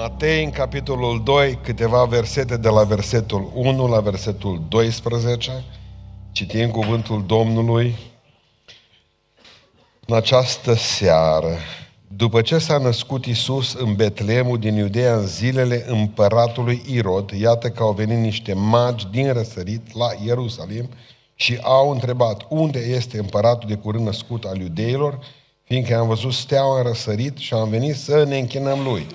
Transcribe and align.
Matei, 0.00 0.44
în 0.44 0.50
capitolul 0.50 1.22
2, 1.24 1.58
câteva 1.62 2.04
versete 2.04 2.56
de 2.56 2.68
la 2.68 2.84
versetul 2.84 3.50
1 3.54 3.86
la 3.86 4.00
versetul 4.00 4.62
12. 4.68 5.64
Citim 6.32 6.70
cuvântul 6.70 7.24
Domnului 7.26 7.96
în 10.06 10.16
această 10.16 10.74
seară. 10.74 11.56
După 12.08 12.40
ce 12.40 12.58
s-a 12.58 12.78
născut 12.78 13.24
Isus 13.24 13.74
în 13.74 13.94
Betleemul 13.94 14.58
din 14.58 14.74
Iudea 14.74 15.14
în 15.14 15.26
zilele 15.26 15.84
împăratului 15.86 16.82
Irod, 16.90 17.30
iată 17.30 17.68
că 17.68 17.82
au 17.82 17.92
venit 17.92 18.18
niște 18.18 18.52
magi 18.52 19.06
din 19.10 19.32
răsărit 19.32 19.94
la 19.94 20.08
Ierusalim 20.26 20.88
și 21.34 21.58
au 21.62 21.90
întrebat 21.90 22.46
unde 22.48 22.78
este 22.78 23.18
împăratul 23.18 23.68
de 23.68 23.74
curând 23.74 24.04
născut 24.04 24.44
al 24.44 24.56
iudeilor, 24.56 25.18
fiindcă 25.64 25.96
am 25.96 26.06
văzut 26.06 26.32
steaua 26.32 26.78
în 26.78 26.86
răsărit 26.86 27.36
și 27.36 27.54
am 27.54 27.68
venit 27.68 27.96
să 27.96 28.24
ne 28.24 28.38
închinăm 28.38 28.82
lui. 28.82 29.06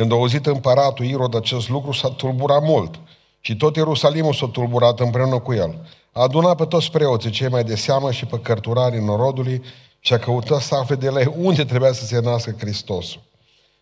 Când 0.00 0.12
a 0.12 0.14
auzit 0.14 0.46
împăratul 0.46 1.04
Irod 1.04 1.34
acest 1.34 1.68
lucru, 1.68 1.92
s-a 1.92 2.08
tulburat 2.08 2.62
mult 2.62 3.00
și 3.40 3.56
tot 3.56 3.76
Ierusalimul 3.76 4.32
s-a 4.32 4.46
tulburat 4.46 5.00
împreună 5.00 5.38
cu 5.38 5.52
el. 5.52 5.88
A 6.12 6.22
adunat 6.22 6.56
pe 6.56 6.64
toți 6.64 6.90
preoții, 6.90 7.30
cei 7.30 7.48
mai 7.48 7.64
de 7.64 7.74
seamă 7.74 8.12
și 8.12 8.26
pe 8.26 8.38
cărturarii 8.42 9.04
norodului 9.04 9.62
și 9.98 10.12
a 10.12 10.18
căutat 10.18 10.60
să 10.60 10.74
afle 10.74 10.94
de 10.94 11.08
la 11.08 11.20
ei 11.20 11.34
unde 11.36 11.64
trebuia 11.64 11.92
să 11.92 12.04
se 12.04 12.20
nască 12.20 12.54
Hristosul. 12.58 13.20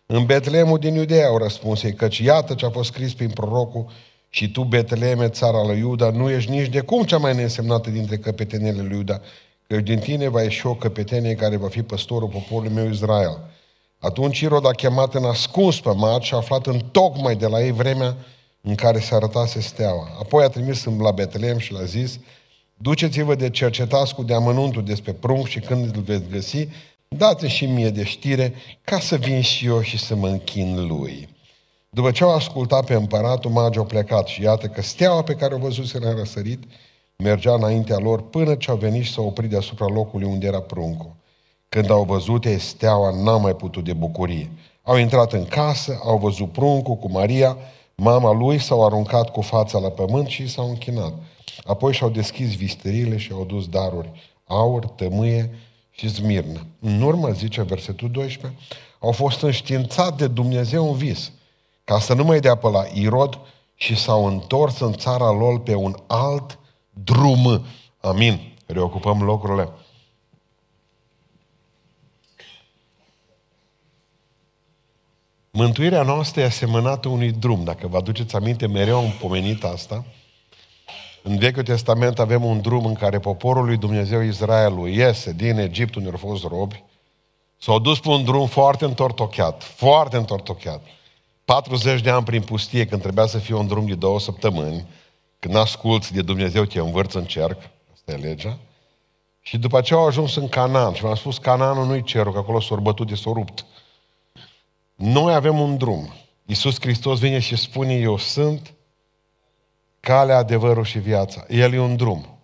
În 0.05 0.25
Betleemul 0.25 0.79
din 0.79 0.95
Iudea 0.95 1.27
au 1.27 1.37
răspuns 1.37 1.83
ei, 1.83 1.93
căci 1.93 2.17
iată 2.17 2.53
ce 2.53 2.65
a 2.65 2.69
fost 2.69 2.91
scris 2.91 3.13
prin 3.13 3.29
prorocul 3.29 3.85
și 4.29 4.51
tu, 4.51 4.63
Betleeme, 4.63 5.29
țara 5.29 5.65
lui 5.65 5.77
Iuda, 5.77 6.09
nu 6.09 6.29
ești 6.29 6.51
nici 6.51 6.69
de 6.69 6.79
cum 6.79 7.03
cea 7.03 7.17
mai 7.17 7.35
neînsemnată 7.35 7.89
dintre 7.89 8.17
căpetenele 8.17 8.81
lui 8.81 8.97
Iuda, 8.97 9.21
că 9.67 9.75
din 9.77 9.99
tine 9.99 10.27
va 10.27 10.41
ieși 10.41 10.67
o 10.67 10.75
căpetenie 10.75 11.35
care 11.35 11.55
va 11.55 11.67
fi 11.67 11.83
păstorul 11.83 12.27
poporului 12.27 12.73
meu 12.73 12.89
Israel. 12.89 13.37
Atunci 13.99 14.39
Irod 14.39 14.65
a 14.65 14.71
chemat 14.71 15.13
în 15.13 15.23
ascuns 15.23 15.79
pe 15.79 15.91
mat 15.95 16.21
și 16.21 16.33
a 16.33 16.37
aflat 16.37 16.65
în 16.65 16.79
tocmai 16.91 17.35
de 17.35 17.47
la 17.47 17.61
ei 17.61 17.71
vremea 17.71 18.15
în 18.61 18.75
care 18.75 18.99
se 18.99 19.15
arătase 19.15 19.59
steaua. 19.59 20.07
Apoi 20.19 20.43
a 20.43 20.47
trimis 20.47 20.83
la 20.83 21.11
Betlehem 21.11 21.57
și 21.57 21.73
l-a 21.73 21.83
zis, 21.83 22.19
duceți-vă 22.77 23.35
de 23.35 23.49
cercetați 23.49 24.15
cu 24.15 24.23
deamănuntul 24.23 24.83
despre 24.83 25.13
prunc 25.13 25.47
și 25.47 25.59
când 25.59 25.95
îl 25.95 26.01
veți 26.01 26.29
găsi, 26.29 26.67
dați 27.07 27.47
și 27.47 27.65
mie 27.65 27.89
de 27.89 28.03
știre 28.03 28.53
ca 28.83 28.99
să 28.99 29.15
vin 29.15 29.41
și 29.41 29.65
eu 29.65 29.81
și 29.81 29.97
să 29.97 30.15
mă 30.15 30.27
închin 30.27 30.87
lui. 30.87 31.29
După 31.89 32.11
ce 32.11 32.23
au 32.23 32.35
ascultat 32.35 32.85
pe 32.85 32.93
împăratul, 32.93 33.51
magii 33.51 33.79
au 33.79 33.85
plecat 33.85 34.27
și 34.27 34.41
iată 34.41 34.67
că 34.67 34.81
steaua 34.81 35.23
pe 35.23 35.33
care 35.33 35.53
o 35.53 35.57
văzuse 35.57 35.97
în 36.01 36.15
răsărit 36.15 36.63
mergea 37.15 37.53
înaintea 37.53 37.97
lor 37.97 38.29
până 38.29 38.55
ce 38.55 38.71
au 38.71 38.77
venit 38.77 39.03
și 39.03 39.11
s-au 39.11 39.25
oprit 39.25 39.49
deasupra 39.49 39.85
locului 39.85 40.27
unde 40.27 40.47
era 40.47 40.61
pruncul. 40.61 41.18
Când 41.69 41.89
au 41.89 42.03
văzut 42.03 42.45
ei 42.45 42.59
steaua, 42.59 43.11
n-a 43.23 43.37
mai 43.37 43.55
putut 43.55 43.83
de 43.83 43.93
bucurie. 43.93 44.51
Au 44.83 44.97
intrat 44.97 45.33
în 45.33 45.45
casă, 45.45 45.99
au 46.03 46.17
văzut 46.17 46.51
pruncul 46.51 46.95
cu 46.95 47.11
Maria, 47.11 47.57
mama 47.95 48.33
lui, 48.33 48.59
s-au 48.59 48.85
aruncat 48.85 49.29
cu 49.29 49.41
fața 49.41 49.79
la 49.79 49.89
pământ 49.89 50.27
și 50.27 50.47
s-au 50.47 50.69
închinat. 50.69 51.13
Apoi 51.63 51.93
și-au 51.93 52.09
deschis 52.09 52.55
visterile 52.55 53.17
și 53.17 53.31
au 53.31 53.45
dus 53.45 53.67
daruri, 53.67 54.11
aur, 54.47 54.85
tămâie 54.85 55.49
și 55.91 56.07
zmirnă. 56.07 56.65
În 56.79 57.01
urmă, 57.01 57.29
zice 57.29 57.61
versetul 57.61 58.11
12, 58.11 58.59
au 58.99 59.11
fost 59.11 59.41
înștiințat 59.41 60.17
de 60.17 60.27
Dumnezeu 60.27 60.89
un 60.89 60.95
vis, 60.95 61.31
ca 61.83 61.99
să 61.99 62.13
nu 62.13 62.23
mai 62.23 62.39
dea 62.39 62.55
pe 62.55 62.67
la 62.67 62.83
Irod 62.93 63.39
și 63.75 63.95
s-au 63.95 64.25
întors 64.25 64.79
în 64.79 64.93
țara 64.93 65.31
lor 65.31 65.59
pe 65.59 65.75
un 65.75 65.95
alt 66.07 66.59
drum. 67.03 67.65
Amin. 68.01 68.53
Reocupăm 68.65 69.23
locurile. 69.23 69.69
Mântuirea 75.51 76.03
noastră 76.03 76.41
e 76.41 76.45
asemănată 76.45 77.07
unui 77.07 77.31
drum. 77.31 77.63
Dacă 77.63 77.87
vă 77.87 77.97
aduceți 77.97 78.35
aminte, 78.35 78.67
mereu 78.67 78.97
am 78.97 79.13
pomenit 79.19 79.63
asta. 79.63 80.05
În 81.23 81.37
Vechiul 81.37 81.63
Testament 81.63 82.19
avem 82.19 82.43
un 82.43 82.61
drum 82.61 82.85
în 82.85 82.93
care 82.93 83.19
poporul 83.19 83.65
lui 83.65 83.77
Dumnezeu 83.77 84.21
Israelul 84.21 84.89
iese 84.89 85.31
din 85.31 85.57
Egipt 85.57 85.95
unde 85.95 86.09
au 86.09 86.17
fost 86.17 86.43
robi, 86.43 86.83
s-au 87.57 87.79
dus 87.79 87.99
pe 87.99 88.09
un 88.09 88.23
drum 88.23 88.47
foarte 88.47 88.85
întortocheat, 88.85 89.63
foarte 89.63 90.17
întortocheat. 90.17 90.81
40 91.45 92.01
de 92.01 92.09
ani 92.09 92.23
prin 92.23 92.41
pustie, 92.41 92.85
când 92.85 93.01
trebuia 93.01 93.25
să 93.25 93.37
fie 93.37 93.55
un 93.55 93.67
drum 93.67 93.85
de 93.85 93.95
două 93.95 94.19
săptămâni, 94.19 94.85
când 95.39 95.55
asculți 95.55 96.13
de 96.13 96.21
Dumnezeu, 96.21 96.63
te 96.63 96.79
învârți 96.79 97.17
în 97.17 97.25
cerc, 97.25 97.57
asta 97.93 98.11
e 98.11 98.15
legea. 98.15 98.57
Și 99.41 99.57
după 99.57 99.77
aceea 99.77 99.99
au 99.99 100.07
ajuns 100.07 100.35
în 100.35 100.49
Canaan 100.49 100.93
și 100.93 101.03
mi-am 101.03 101.15
spus, 101.15 101.37
Canaanul 101.37 101.85
nu-i 101.85 102.03
cerul, 102.03 102.31
că 102.31 102.37
acolo 102.37 102.59
s-au 102.59 102.77
bătut 102.77 103.07
de 103.07 103.15
s-au 103.15 103.33
rupt. 103.33 103.65
Noi 104.99 105.33
avem 105.33 105.59
un 105.59 105.77
drum. 105.77 106.13
Iisus 106.45 106.79
Hristos 106.79 107.19
vine 107.19 107.39
și 107.39 107.55
spune, 107.55 107.93
eu 107.93 108.17
sunt 108.17 108.73
calea, 109.99 110.37
adevărul 110.37 110.83
și 110.83 110.99
viața. 110.99 111.45
El 111.49 111.73
e 111.73 111.79
un 111.79 111.95
drum. 111.95 112.39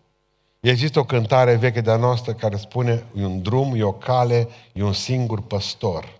Există 0.60 1.00
o 1.00 1.04
cântare 1.04 1.56
veche 1.56 1.82
de-a 1.82 1.96
noastră 1.96 2.34
care 2.34 2.58
spune, 2.58 3.06
e 3.18 3.26
un 3.26 3.42
drum, 3.42 3.76
e 3.76 3.84
o 3.84 3.92
cale, 3.92 4.48
e 4.74 4.84
un 4.84 4.94
singur 4.94 5.42
păstor. 5.42 6.20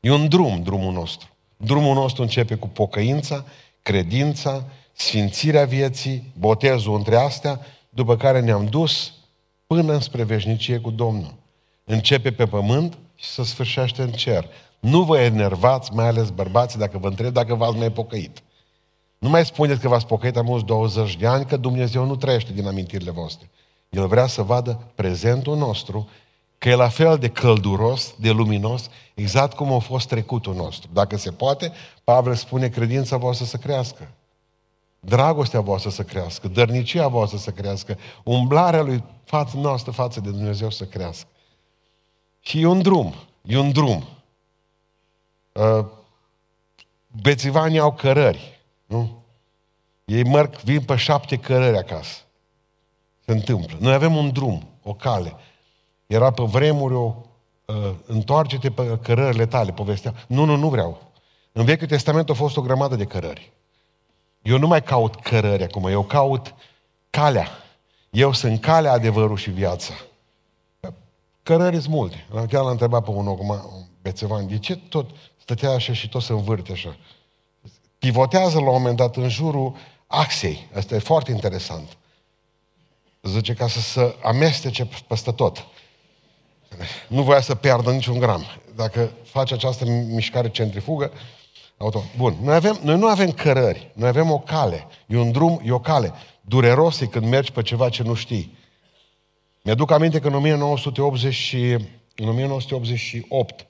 E 0.00 0.10
un 0.10 0.28
drum, 0.28 0.62
drumul 0.62 0.92
nostru. 0.92 1.28
Drumul 1.56 1.94
nostru 1.94 2.22
începe 2.22 2.54
cu 2.54 2.68
pocăința, 2.68 3.44
credința, 3.82 4.64
sfințirea 4.92 5.64
vieții, 5.64 6.32
botezul 6.38 6.96
între 6.96 7.16
astea, 7.16 7.60
după 7.88 8.16
care 8.16 8.40
ne-am 8.40 8.66
dus 8.66 9.12
până 9.66 9.98
spre 9.98 10.22
veșnicie 10.22 10.78
cu 10.78 10.90
Domnul. 10.90 11.34
Începe 11.84 12.32
pe 12.32 12.46
pământ 12.46 12.98
și 13.14 13.28
se 13.28 13.44
sfârșește 13.44 14.02
în 14.02 14.12
cer. 14.12 14.48
Nu 14.86 15.02
vă 15.02 15.18
enervați, 15.18 15.94
mai 15.94 16.06
ales 16.06 16.30
bărbații, 16.30 16.78
dacă 16.78 16.98
vă 16.98 17.08
întreb 17.08 17.32
dacă 17.32 17.54
v-ați 17.54 17.76
mai 17.76 17.92
pocăit. 17.92 18.42
Nu 19.18 19.28
mai 19.28 19.44
spuneți 19.44 19.80
că 19.80 19.88
v-ați 19.88 20.06
pocăit 20.06 20.36
am 20.36 20.62
20 20.64 21.16
de 21.16 21.26
ani, 21.26 21.44
că 21.44 21.56
Dumnezeu 21.56 22.04
nu 22.04 22.16
trăiește 22.16 22.52
din 22.52 22.66
amintirile 22.66 23.10
voastre. 23.10 23.50
El 23.88 24.06
vrea 24.06 24.26
să 24.26 24.42
vadă 24.42 24.80
prezentul 24.94 25.56
nostru, 25.56 26.08
că 26.58 26.68
e 26.68 26.74
la 26.74 26.88
fel 26.88 27.18
de 27.18 27.28
călduros, 27.28 28.14
de 28.18 28.30
luminos, 28.30 28.88
exact 29.14 29.56
cum 29.56 29.72
a 29.72 29.78
fost 29.78 30.08
trecutul 30.08 30.54
nostru. 30.54 30.90
Dacă 30.92 31.16
se 31.16 31.30
poate, 31.30 31.72
Pavel 32.04 32.34
spune 32.34 32.68
credința 32.68 33.16
voastră 33.16 33.46
să 33.46 33.56
crească. 33.56 34.10
Dragostea 35.00 35.60
voastră 35.60 35.90
să 35.90 36.02
crească, 36.02 36.48
dărnicia 36.48 37.08
voastră 37.08 37.38
să 37.38 37.50
crească, 37.50 37.98
umblarea 38.24 38.82
lui 38.82 39.04
față 39.24 39.56
noastră 39.56 39.90
față 39.90 40.20
de 40.20 40.30
Dumnezeu 40.30 40.70
să 40.70 40.84
crească. 40.84 41.28
Și 42.40 42.60
e 42.60 42.66
un 42.66 42.82
drum, 42.82 43.14
e 43.42 43.58
un 43.58 43.72
drum. 43.72 44.04
Uh, 45.56 45.84
bețivanii 47.22 47.78
au 47.78 47.92
cărări, 47.92 48.60
nu? 48.86 49.22
Ei 50.04 50.24
merg, 50.24 50.56
vin 50.56 50.82
pe 50.82 50.96
șapte 50.96 51.36
cărări 51.36 51.76
acasă. 51.76 52.16
Se 53.24 53.32
întâmplă. 53.32 53.76
Noi 53.80 53.92
avem 53.92 54.16
un 54.16 54.32
drum, 54.32 54.68
o 54.82 54.94
cale. 54.94 55.34
Era 56.06 56.30
pe 56.30 56.42
vremuri 56.42 56.94
o 56.94 57.14
uh, 57.64 57.94
întoarce-te 58.06 58.70
pe 58.70 58.98
cărările 59.02 59.46
tale, 59.46 59.72
povestea. 59.72 60.14
Nu, 60.26 60.44
nu, 60.44 60.56
nu 60.56 60.68
vreau. 60.68 61.02
În 61.52 61.64
Vechiul 61.64 61.86
Testament 61.86 62.30
a 62.30 62.34
fost 62.34 62.56
o 62.56 62.60
grămadă 62.60 62.96
de 62.96 63.04
cărări. 63.04 63.52
Eu 64.42 64.58
nu 64.58 64.66
mai 64.66 64.82
caut 64.82 65.14
cărări 65.14 65.62
acum, 65.62 65.86
eu 65.86 66.02
caut 66.02 66.54
calea. 67.10 67.48
Eu 68.10 68.32
sunt 68.32 68.60
calea, 68.60 68.92
adevărul 68.92 69.36
și 69.36 69.50
viața. 69.50 69.94
Cărări 71.42 71.80
sunt 71.80 71.94
multe. 71.94 72.26
Chiar 72.48 72.64
l-a 72.64 72.70
întrebat 72.70 73.04
pe 73.04 73.10
unul 73.10 73.32
acum, 73.32 73.60
bețevan, 74.02 74.48
de 74.48 74.58
ce 74.58 74.76
tot 74.76 75.10
stătea 75.46 75.70
așa 75.70 75.92
și 75.92 76.08
tot 76.08 76.22
se 76.22 76.32
învârte 76.32 76.72
așa. 76.72 76.96
Pivotează 77.98 78.58
la 78.58 78.66
un 78.66 78.72
moment 78.72 78.96
dat 78.96 79.16
în 79.16 79.28
jurul 79.28 79.76
axei. 80.06 80.68
Asta 80.74 80.94
e 80.94 80.98
foarte 80.98 81.30
interesant. 81.30 81.96
Zice 83.22 83.54
ca 83.54 83.68
să 83.68 83.80
se 83.80 84.16
amestece 84.22 84.88
peste 85.08 85.32
tot. 85.32 85.66
Nu 87.08 87.22
voia 87.22 87.40
să 87.40 87.54
piardă 87.54 87.92
niciun 87.92 88.18
gram. 88.18 88.44
Dacă 88.74 89.12
face 89.24 89.54
această 89.54 89.84
mișcare 89.84 90.50
centrifugă, 90.50 91.12
auto. 91.76 92.04
Bun. 92.16 92.36
Noi, 92.42 92.54
avem, 92.54 92.78
noi 92.82 92.98
nu 92.98 93.06
avem 93.06 93.32
cărări. 93.32 93.90
Noi 93.94 94.08
avem 94.08 94.30
o 94.30 94.38
cale. 94.38 94.86
E 95.06 95.16
un 95.16 95.32
drum, 95.32 95.60
e 95.64 95.72
o 95.72 95.80
cale. 95.80 96.12
Dureros 96.40 97.00
e 97.00 97.06
când 97.06 97.26
mergi 97.26 97.52
pe 97.52 97.62
ceva 97.62 97.88
ce 97.88 98.02
nu 98.02 98.14
știi. 98.14 98.58
Mi-aduc 99.62 99.90
aminte 99.90 100.20
că 100.20 100.26
în 100.26 100.34
1980 100.34 101.56
în 102.16 102.28
1988 102.28 103.66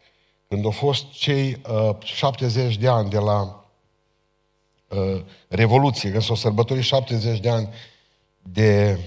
când 0.48 0.64
au 0.64 0.70
fost 0.70 1.10
cei 1.10 1.60
uh, 1.70 1.96
70 2.02 2.76
de 2.76 2.88
ani 2.88 3.10
de 3.10 3.18
la 3.18 3.64
uh, 4.88 5.22
Revoluție, 5.48 6.10
când 6.10 6.22
s-au 6.22 6.34
sărbătorit 6.34 6.82
70 6.82 7.40
de 7.40 7.48
ani 7.48 7.68
de 8.42 8.98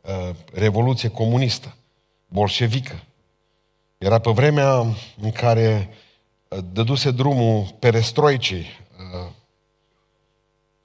uh, 0.00 0.30
Revoluție 0.52 1.08
comunistă, 1.08 1.76
bolșevică. 2.28 3.02
Era 3.98 4.18
pe 4.18 4.30
vremea 4.30 4.78
în 5.20 5.32
care 5.32 5.88
uh, 6.48 6.58
dăduse 6.72 7.10
drumul 7.10 7.76
perestroicii 7.78 8.66
uh, 9.14 9.30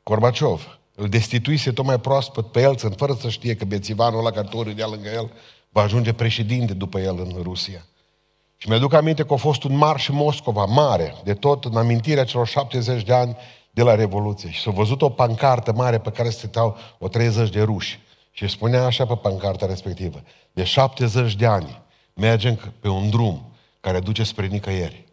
Gorbaciov. 0.03 0.79
Îl 0.95 1.09
destituise 1.09 1.71
tot 1.71 1.85
mai 1.85 1.99
proaspăt 1.99 2.51
pe 2.51 2.61
el, 2.61 2.75
fără 2.95 3.13
să 3.13 3.29
știe 3.29 3.55
că 3.55 3.65
bețivanul 3.65 4.19
ăla 4.19 4.31
care 4.31 4.47
tot 4.47 4.65
lângă 4.65 5.09
el 5.09 5.31
va 5.69 5.81
ajunge 5.81 6.13
președinte 6.13 6.73
după 6.73 6.99
el 6.99 7.19
în 7.19 7.39
Rusia. 7.41 7.85
Și 8.61 8.69
mi-aduc 8.69 8.93
aminte 8.93 9.25
că 9.25 9.33
a 9.33 9.35
fost 9.35 9.63
un 9.63 9.75
marș 9.75 10.07
în 10.07 10.15
Moscova, 10.15 10.65
mare, 10.65 11.15
de 11.23 11.33
tot, 11.33 11.65
în 11.65 11.77
amintirea 11.77 12.23
celor 12.23 12.47
70 12.47 13.03
de 13.03 13.13
ani 13.13 13.37
de 13.71 13.83
la 13.83 13.95
Revoluție. 13.95 14.49
Și 14.51 14.61
s-a 14.61 14.71
văzut 14.71 15.01
o 15.01 15.09
pancartă 15.09 15.73
mare 15.73 15.99
pe 15.99 16.09
care 16.09 16.29
stăteau 16.29 16.77
o 16.99 17.07
30 17.07 17.49
de 17.49 17.61
ruși. 17.61 17.99
Și 18.31 18.47
spunea 18.47 18.85
așa 18.85 19.05
pe 19.05 19.15
pancarta 19.15 19.65
respectivă, 19.65 20.21
de 20.51 20.63
70 20.63 21.35
de 21.35 21.45
ani 21.45 21.81
mergem 22.13 22.73
pe 22.79 22.87
un 22.87 23.09
drum 23.09 23.51
care 23.79 23.99
duce 23.99 24.23
spre 24.23 24.45
nicăieri. 24.45 25.05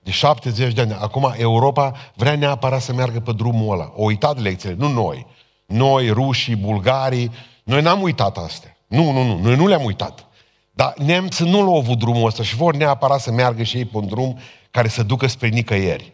De 0.00 0.10
70 0.10 0.72
de 0.72 0.80
ani. 0.80 0.92
Acum 0.92 1.34
Europa 1.36 1.92
vrea 2.14 2.36
neapărat 2.36 2.80
să 2.80 2.92
meargă 2.92 3.20
pe 3.20 3.32
drumul 3.32 3.72
ăla. 3.72 3.92
O 3.94 4.04
uitat 4.04 4.38
lecțiile, 4.38 4.74
nu 4.74 4.88
noi. 4.88 5.26
Noi, 5.66 6.10
rușii, 6.10 6.56
bulgarii, 6.56 7.30
noi 7.62 7.82
n-am 7.82 8.02
uitat 8.02 8.36
astea. 8.36 8.69
Nu, 8.90 9.10
nu, 9.10 9.22
nu, 9.22 9.38
noi 9.38 9.56
nu 9.56 9.66
le-am 9.66 9.84
uitat. 9.84 10.26
Dar 10.70 10.94
nemții 10.96 11.50
nu 11.50 11.62
l-au 11.62 11.76
avut 11.76 11.98
drumul 11.98 12.26
ăsta 12.26 12.42
și 12.42 12.56
vor 12.56 12.74
neapărat 12.74 13.20
să 13.20 13.30
meargă 13.30 13.62
și 13.62 13.76
ei 13.76 13.84
pe 13.84 13.96
un 13.96 14.06
drum 14.06 14.38
care 14.70 14.88
să 14.88 15.02
ducă 15.02 15.26
spre 15.26 15.48
nicăieri. 15.48 16.12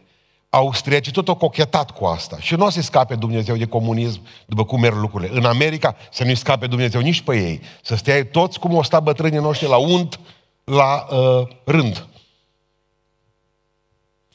Austriacii 0.49 1.12
tot 1.12 1.28
au 1.28 1.34
cochetat 1.34 1.90
cu 1.90 2.05
asta. 2.05 2.37
Și 2.40 2.55
nu 2.55 2.64
o 2.64 2.70
să 2.70 2.81
scape 2.81 3.14
Dumnezeu 3.14 3.56
de 3.56 3.67
comunism 3.67 4.20
după 4.46 4.64
cum 4.64 4.81
merg 4.81 4.94
lucrurile. 4.94 5.37
În 5.37 5.44
America 5.44 5.96
să 6.12 6.25
nu-i 6.25 6.34
scape 6.34 6.67
Dumnezeu 6.67 7.00
nici 7.00 7.20
pe 7.20 7.37
ei. 7.37 7.61
Să 7.82 7.94
stea 7.94 8.25
toți 8.25 8.58
cum 8.58 8.75
o 8.75 8.82
sta 8.82 9.00
bătrânii 9.00 9.38
noștri 9.38 9.69
la 9.69 9.76
unt, 9.76 10.20
la 10.64 11.06
uh, 11.11 11.49
rând. 11.64 12.06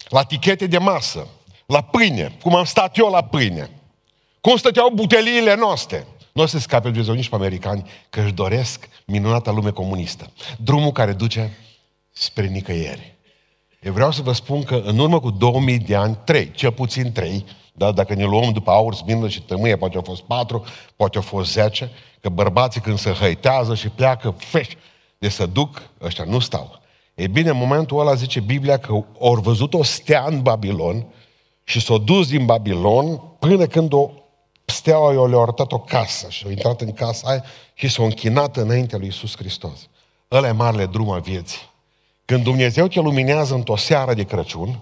La 0.08 0.24
tichete 0.24 0.68
de 0.68 0.78
masă, 0.78 1.28
la 1.66 1.82
pâine, 1.82 2.38
cum 2.42 2.56
am 2.56 2.64
stat 2.66 2.98
eu 2.98 3.10
la 3.10 3.24
pâine. 3.24 3.70
Cum 4.42 4.58
stăteau 4.58 4.90
buteliile 4.90 5.56
noastre. 5.56 6.08
Nu 6.34 6.42
o 6.42 6.46
să 6.46 6.60
scape 6.60 6.88
Dumnezeu 6.90 7.14
nici 7.14 7.30
pe 7.30 7.36
americani, 7.36 7.90
că 8.10 8.22
își 8.22 8.34
doresc 8.34 8.90
minunata 9.06 9.52
lume 9.52 9.70
comunistă. 9.70 10.32
Drumul 10.58 10.92
care 10.92 11.14
duce 11.14 11.58
spre 12.12 12.48
nicăieri. 12.48 13.16
Eu 13.82 13.94
vreau 13.94 14.12
să 14.12 14.22
vă 14.22 14.32
spun 14.32 14.64
că 14.64 14.82
în 14.86 14.98
urmă 14.98 15.20
cu 15.20 15.30
2000 15.30 15.80
de 15.80 15.96
ani, 15.96 16.18
trei, 16.24 16.52
cel 16.52 16.72
puțin 16.72 17.12
trei, 17.12 17.46
da, 17.74 17.92
dacă 17.92 18.14
ne 18.14 18.24
luăm 18.24 18.52
după 18.52 18.72
aur, 18.72 18.94
smină 18.94 19.28
și 19.28 19.42
tămâie, 19.42 19.78
poate 19.78 19.96
au 19.96 20.02
fost 20.02 20.22
patru, 20.22 20.64
poate 20.96 21.18
au 21.18 21.24
fost 21.24 21.52
zece, 21.52 21.92
că 22.22 22.30
bărbații 22.30 22.82
când 22.82 22.98
se 22.98 23.12
hăitează 23.12 23.76
și 23.76 23.90
pleacă, 23.90 24.36
feș, 24.38 24.68
de 25.18 25.30
să 25.30 25.46
duc, 25.46 25.82
ăștia 26.02 26.24
nu 26.24 26.40
stau. 26.40 26.80
E 27.14 27.28
bine, 27.28 27.50
în 27.50 27.58
momentul 27.58 28.00
ăla 28.00 28.14
zice 28.14 28.40
Biblia 28.40 28.78
că 28.78 28.92
au 29.20 29.34
văzut 29.34 29.74
o 29.74 29.84
stea 29.84 30.26
în 30.28 30.42
Babilon 30.42 31.06
și 31.64 31.82
s-au 31.82 31.98
dus 31.98 32.28
din 32.28 32.46
Babilon 32.46 33.22
până 33.40 33.66
când 33.66 33.94
o 33.94 34.10
steaua 34.72 35.14
i-a 35.14 35.28
le-a 35.28 35.40
arătat 35.40 35.72
o 35.72 35.80
casă 35.80 36.30
și 36.30 36.44
au 36.46 36.50
intrat 36.50 36.82
în 36.82 36.94
casa 36.94 37.30
aia 37.30 37.44
și 37.74 37.88
s-au 37.88 38.06
închinat 38.06 38.58
înaintea 38.58 38.98
lui 38.98 39.08
Iisus 39.08 39.36
Hristos. 39.36 39.90
Ăla 40.32 40.48
e 40.48 40.52
marele 40.52 40.86
drum 40.86 41.10
al 41.10 41.22
vieții. 41.22 41.70
Când 42.26 42.44
Dumnezeu 42.44 42.88
te 42.88 43.00
luminează 43.00 43.54
într-o 43.54 43.76
seară 43.76 44.14
de 44.14 44.24
Crăciun, 44.24 44.80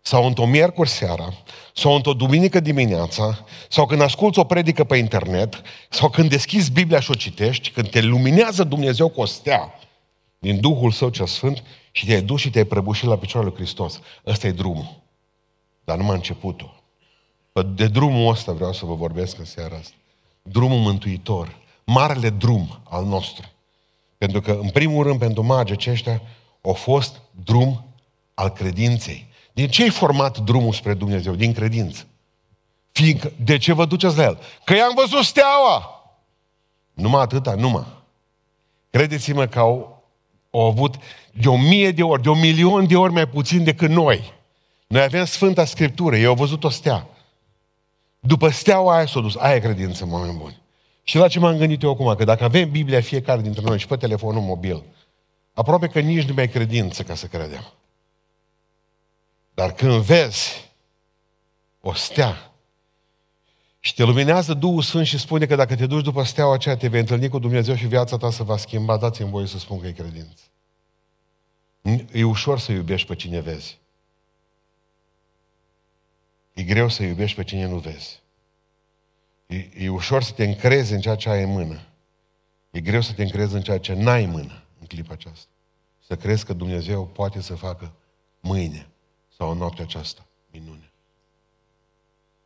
sau 0.00 0.26
într-o 0.26 0.46
miercuri 0.46 0.88
seara, 0.88 1.32
sau 1.74 1.94
într-o 1.94 2.12
duminică 2.12 2.60
dimineața, 2.60 3.44
sau 3.68 3.86
când 3.86 4.00
asculți 4.00 4.38
o 4.38 4.44
predică 4.44 4.84
pe 4.84 4.96
internet, 4.96 5.62
sau 5.90 6.08
când 6.08 6.30
deschizi 6.30 6.72
Biblia 6.72 7.00
și 7.00 7.10
o 7.10 7.14
citești, 7.14 7.70
când 7.70 7.90
te 7.90 8.00
luminează 8.00 8.64
Dumnezeu 8.64 9.08
cu 9.08 9.20
o 9.20 9.24
stea 9.24 9.74
din 10.38 10.60
Duhul 10.60 10.90
Său 10.90 11.08
cel 11.08 11.26
Sfânt 11.26 11.62
și 11.90 12.06
te-ai 12.06 12.22
dus 12.22 12.40
și 12.40 12.50
te-ai 12.50 12.64
prăbușit 12.64 13.08
la 13.08 13.16
picioarele 13.16 13.52
lui 13.56 13.64
Hristos. 13.64 14.00
Ăsta 14.26 14.46
e 14.46 14.52
drumul. 14.52 15.02
Dar 15.84 15.96
numai 15.96 16.14
începutul. 16.14 16.75
De 17.62 17.86
drumul 17.86 18.30
ăsta 18.30 18.52
vreau 18.52 18.72
să 18.72 18.84
vă 18.84 18.94
vorbesc 18.94 19.38
în 19.38 19.44
seara 19.44 19.76
asta. 19.76 19.94
Drumul 20.42 20.78
mântuitor. 20.78 21.56
Marele 21.84 22.30
drum 22.30 22.80
al 22.88 23.04
nostru. 23.04 23.50
Pentru 24.18 24.40
că, 24.40 24.58
în 24.62 24.68
primul 24.68 25.04
rând, 25.04 25.18
pentru 25.18 25.42
magii 25.42 25.74
aceștia, 25.74 26.22
a 26.60 26.72
fost 26.72 27.20
drum 27.44 27.84
al 28.34 28.48
credinței. 28.48 29.26
Din 29.52 29.68
ce 29.68 29.84
e 29.84 29.90
format 29.90 30.38
drumul 30.38 30.72
spre 30.72 30.94
Dumnezeu? 30.94 31.34
Din 31.34 31.52
credință. 31.52 32.06
Fiindcă, 32.92 33.32
de 33.44 33.56
ce 33.56 33.72
vă 33.72 33.84
duceți 33.84 34.16
la 34.16 34.22
el? 34.22 34.38
Că 34.64 34.74
i-am 34.74 34.94
văzut 34.94 35.24
steaua! 35.24 35.90
Numai 36.92 37.22
atâta, 37.22 37.54
numai. 37.54 37.86
Credeți-mă 38.90 39.46
că 39.46 39.58
au, 39.58 40.04
au 40.50 40.60
avut 40.60 40.94
de 41.32 41.48
o 41.48 41.56
mie 41.56 41.90
de 41.90 42.02
ori, 42.02 42.22
de 42.22 42.28
un 42.28 42.40
milion 42.40 42.86
de 42.86 42.96
ori 42.96 43.12
mai 43.12 43.28
puțin 43.28 43.64
decât 43.64 43.90
noi. 43.90 44.32
Noi 44.86 45.02
avem 45.02 45.24
Sfânta 45.24 45.64
Scriptură, 45.64 46.16
ei 46.16 46.24
au 46.24 46.34
văzut 46.34 46.64
o 46.64 46.68
stea. 46.68 47.06
După 48.26 48.48
steaua 48.48 48.96
aia 48.96 49.06
s-a 49.06 49.20
dus. 49.20 49.36
Aia 49.36 49.54
e 49.54 49.60
credință, 49.60 50.06
oameni 50.10 50.38
buni. 50.38 50.62
Și 51.02 51.16
la 51.16 51.28
ce 51.28 51.38
m-am 51.38 51.56
gândit 51.56 51.82
eu 51.82 51.90
acum? 51.90 52.14
Că 52.14 52.24
dacă 52.24 52.44
avem 52.44 52.70
Biblia 52.70 53.00
fiecare 53.00 53.40
dintre 53.40 53.62
noi 53.62 53.78
și 53.78 53.86
pe 53.86 53.96
telefonul 53.96 54.42
mobil, 54.42 54.82
aproape 55.52 55.86
că 55.86 56.00
nici 56.00 56.24
nu 56.24 56.34
mai 56.34 56.48
credință 56.48 57.02
ca 57.02 57.14
să 57.14 57.26
credem. 57.26 57.72
Dar 59.54 59.72
când 59.72 59.92
vezi 59.92 60.70
o 61.80 61.92
stea 61.94 62.52
și 63.80 63.94
te 63.94 64.04
luminează 64.04 64.54
Duhul 64.54 64.82
Sfânt 64.82 65.06
și 65.06 65.18
spune 65.18 65.46
că 65.46 65.54
dacă 65.54 65.76
te 65.76 65.86
duci 65.86 66.04
după 66.04 66.22
steaua 66.22 66.54
aceea, 66.54 66.76
te 66.76 66.88
vei 66.88 67.00
întâlni 67.00 67.28
cu 67.28 67.38
Dumnezeu 67.38 67.74
și 67.74 67.86
viața 67.86 68.16
ta 68.16 68.30
se 68.30 68.42
va 68.42 68.56
schimba, 68.56 68.96
dați-mi 68.96 69.30
voie 69.30 69.46
să 69.46 69.58
spun 69.58 69.80
că 69.80 69.86
e 69.86 69.92
credință. 69.92 70.42
E 72.12 72.24
ușor 72.24 72.58
să 72.58 72.72
iubești 72.72 73.06
pe 73.06 73.14
cine 73.14 73.40
vezi. 73.40 73.78
E 76.56 76.62
greu 76.62 76.88
să 76.88 77.02
iubești 77.02 77.36
pe 77.36 77.44
cine 77.44 77.66
nu 77.66 77.78
vezi. 77.78 78.22
E, 79.46 79.68
e 79.74 79.88
ușor 79.88 80.22
să 80.22 80.32
te 80.32 80.44
încrezi 80.44 80.92
în 80.92 81.00
ceea 81.00 81.14
ce 81.14 81.28
ai 81.28 81.42
în 81.42 81.50
mână. 81.50 81.80
E 82.70 82.80
greu 82.80 83.00
să 83.00 83.12
te 83.12 83.22
încrezi 83.22 83.54
în 83.54 83.62
ceea 83.62 83.78
ce 83.78 83.92
n-ai 83.92 84.24
în 84.24 84.30
mână 84.30 84.62
în 84.80 84.86
clipa 84.86 85.12
aceasta. 85.12 85.50
Să 86.06 86.16
crezi 86.16 86.44
că 86.44 86.52
Dumnezeu 86.52 87.06
poate 87.06 87.40
să 87.40 87.54
facă 87.54 87.92
mâine 88.40 88.88
sau 89.36 89.50
în 89.50 89.58
noaptea 89.58 89.84
aceasta 89.84 90.26
minune. 90.50 90.90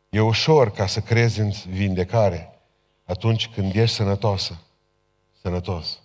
E 0.09 0.19
ușor 0.19 0.71
ca 0.71 0.87
să 0.87 0.99
crezi 1.01 1.39
în 1.39 1.51
vindecare 1.67 2.59
atunci 3.05 3.47
când 3.47 3.75
ești 3.75 3.95
sănătoasă, 3.95 4.61
sănătos. 5.41 5.99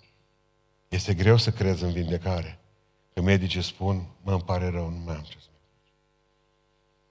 Este 0.87 1.13
greu 1.13 1.37
să 1.37 1.51
crezi 1.51 1.83
în 1.83 1.91
vindecare. 1.91 2.59
Că 3.13 3.21
medicii 3.21 3.63
spun, 3.63 4.07
mă, 4.21 4.31
îmi 4.31 4.41
pare 4.41 4.69
rău, 4.69 4.89
nu 4.89 4.97
mai 5.05 5.15
am 5.15 5.21
ce 5.21 5.37
să 5.39 5.47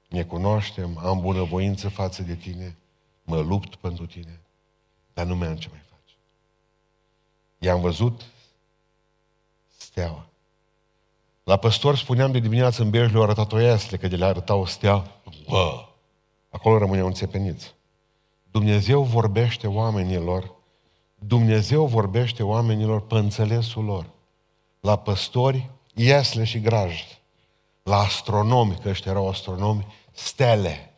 ne 0.09 0.25
cunoaștem, 0.25 0.99
am 0.99 1.21
bunăvoință 1.21 1.89
față 1.89 2.23
de 2.23 2.35
tine, 2.35 2.77
mă 3.23 3.41
lupt 3.41 3.75
pentru 3.75 4.07
tine, 4.07 4.41
dar 5.15 5.27
nu 5.27 5.37
mai 5.37 5.49
am 5.49 5.57
ce 5.57 5.69
mai 5.71 5.83
face. 5.91 6.17
I-am 7.59 7.81
văzut 7.81 8.23
steaua. 9.77 10.27
La 11.45 11.57
păstor 11.57 11.97
spuneam 11.97 12.33
de 12.33 12.39
dimineață 12.39 12.83
în 12.83 12.91
Bej, 12.91 13.11
le-au 13.11 13.23
arătat 13.23 13.53
o 13.53 13.59
iasle, 13.59 13.97
că 13.97 14.09
de 14.09 14.17
le 14.17 14.25
arăta 14.25 14.55
o 14.55 14.65
stea, 14.65 15.11
bă, 15.49 15.85
acolo 16.51 16.79
rămâneau 16.79 17.07
înțepeniți. 17.07 17.75
Dumnezeu 18.51 19.03
vorbește 19.03 19.67
oamenilor, 19.67 20.55
Dumnezeu 21.15 21.87
vorbește 21.87 22.43
oamenilor 22.43 23.01
pe 23.07 23.15
înțelesul 23.15 23.85
lor. 23.85 24.11
La 24.81 24.97
păstori, 24.97 25.71
iasle 25.95 26.45
și 26.45 26.61
grajdi 26.61 27.17
la 27.87 27.99
astronomi, 27.99 28.79
că 28.83 28.89
ăștia 28.89 29.11
erau 29.11 29.29
astronomi, 29.29 29.87
stele. 30.17 30.93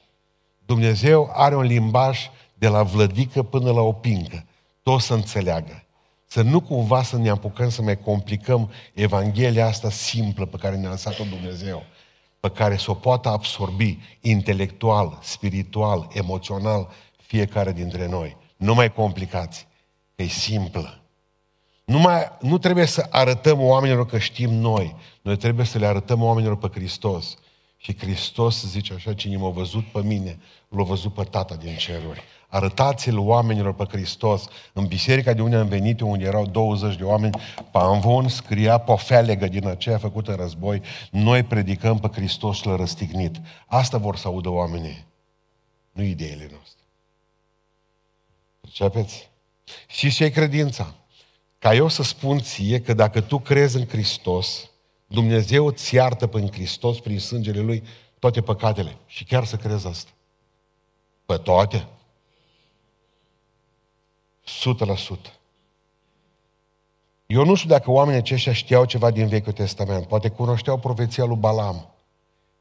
Dumnezeu 0.66 1.30
are 1.32 1.56
un 1.56 1.62
limbaj 1.62 2.30
de 2.54 2.68
la 2.68 2.82
vlădică 2.82 3.42
până 3.42 3.72
la 3.72 3.80
o 3.80 3.92
pincă. 3.92 4.44
Tot 4.82 5.00
să 5.00 5.14
înțeleagă. 5.14 5.82
Să 6.26 6.42
nu 6.42 6.60
cumva 6.60 7.02
să 7.02 7.16
ne 7.16 7.28
apucăm 7.28 7.68
să 7.68 7.82
mai 7.82 7.98
complicăm 7.98 8.70
Evanghelia 8.94 9.66
asta 9.66 9.90
simplă 9.90 10.46
pe 10.46 10.56
care 10.56 10.76
ne-a 10.76 10.90
lăsat-o 10.90 11.24
Dumnezeu, 11.24 11.82
pe 12.40 12.50
care 12.50 12.76
să 12.76 12.90
o 12.90 12.94
poată 12.94 13.28
absorbi 13.28 13.98
intelectual, 14.20 15.18
spiritual, 15.22 16.08
emoțional 16.12 16.88
fiecare 17.16 17.72
dintre 17.72 18.08
noi. 18.08 18.36
Nu 18.56 18.74
mai 18.74 18.92
complicați, 18.92 19.66
că 20.16 20.22
e 20.22 20.26
simplă. 20.26 21.00
Nu, 21.84 21.98
mai, 21.98 22.28
nu 22.40 22.58
trebuie 22.58 22.86
să 22.86 23.06
arătăm 23.10 23.60
oamenilor 23.60 24.06
că 24.06 24.18
știm 24.18 24.50
noi. 24.50 24.96
Noi 25.22 25.36
trebuie 25.36 25.66
să 25.66 25.78
le 25.78 25.86
arătăm 25.86 26.22
oamenilor 26.22 26.56
pe 26.56 26.68
Hristos. 26.72 27.38
Și 27.80 27.98
Hristos 27.98 28.66
zice 28.66 28.94
așa, 28.94 29.14
cine 29.14 29.36
m-a 29.36 29.48
văzut 29.48 29.84
pe 29.84 30.02
mine, 30.02 30.38
l-a 30.68 30.82
văzut 30.82 31.14
pe 31.14 31.24
Tata 31.24 31.54
din 31.54 31.76
ceruri. 31.76 32.22
Arătați-l 32.48 33.18
oamenilor 33.18 33.74
pe 33.74 33.84
Hristos. 33.88 34.48
În 34.72 34.86
biserica 34.86 35.32
de 35.32 35.42
unde 35.42 35.56
am 35.56 35.68
venit, 35.68 36.00
unde 36.00 36.24
erau 36.24 36.46
20 36.46 36.96
de 36.96 37.04
oameni, 37.04 37.40
pe 37.56 37.78
Anvon 37.78 38.28
scria 38.28 38.78
pofelegă 38.78 39.46
din 39.46 39.66
aceea 39.66 39.98
făcută 39.98 40.30
în 40.30 40.36
război, 40.36 40.82
noi 41.10 41.42
predicăm 41.42 41.98
pe 41.98 42.08
Hristos 42.12 42.56
și 42.56 42.66
l 42.66 42.76
răstignit. 42.76 43.40
Asta 43.66 43.98
vor 43.98 44.16
să 44.16 44.28
audă 44.28 44.48
oamenii, 44.48 45.06
nu 45.92 46.02
ideile 46.02 46.48
noastre. 46.50 46.82
Percepeți? 48.60 49.30
Și 49.86 50.10
ce 50.10 50.24
e 50.24 50.30
credința? 50.30 50.94
Ca 51.58 51.74
eu 51.74 51.88
să 51.88 52.02
spun 52.02 52.38
ție 52.38 52.80
că 52.80 52.94
dacă 52.94 53.20
tu 53.20 53.38
crezi 53.38 53.76
în 53.76 53.86
Hristos, 53.86 54.70
Dumnezeu 55.08 55.66
îți 55.66 55.94
iartă 55.94 56.26
prin 56.26 56.50
Hristos, 56.50 57.00
prin 57.00 57.18
sângele 57.18 57.60
Lui, 57.60 57.82
toate 58.18 58.40
păcatele. 58.40 58.96
Și 59.06 59.24
chiar 59.24 59.44
să 59.44 59.56
crezi 59.56 59.86
asta. 59.86 60.10
Pe 61.26 61.36
toate. 61.36 61.86
100%. 64.46 65.38
Eu 67.26 67.44
nu 67.44 67.54
știu 67.54 67.68
dacă 67.68 67.90
oamenii 67.90 68.20
aceștia 68.20 68.52
știau 68.52 68.84
ceva 68.84 69.10
din 69.10 69.28
Vechiul 69.28 69.52
Testament. 69.52 70.06
Poate 70.06 70.28
cunoșteau 70.28 70.78
profeția 70.78 71.24
lui 71.24 71.36
Balam. 71.36 71.94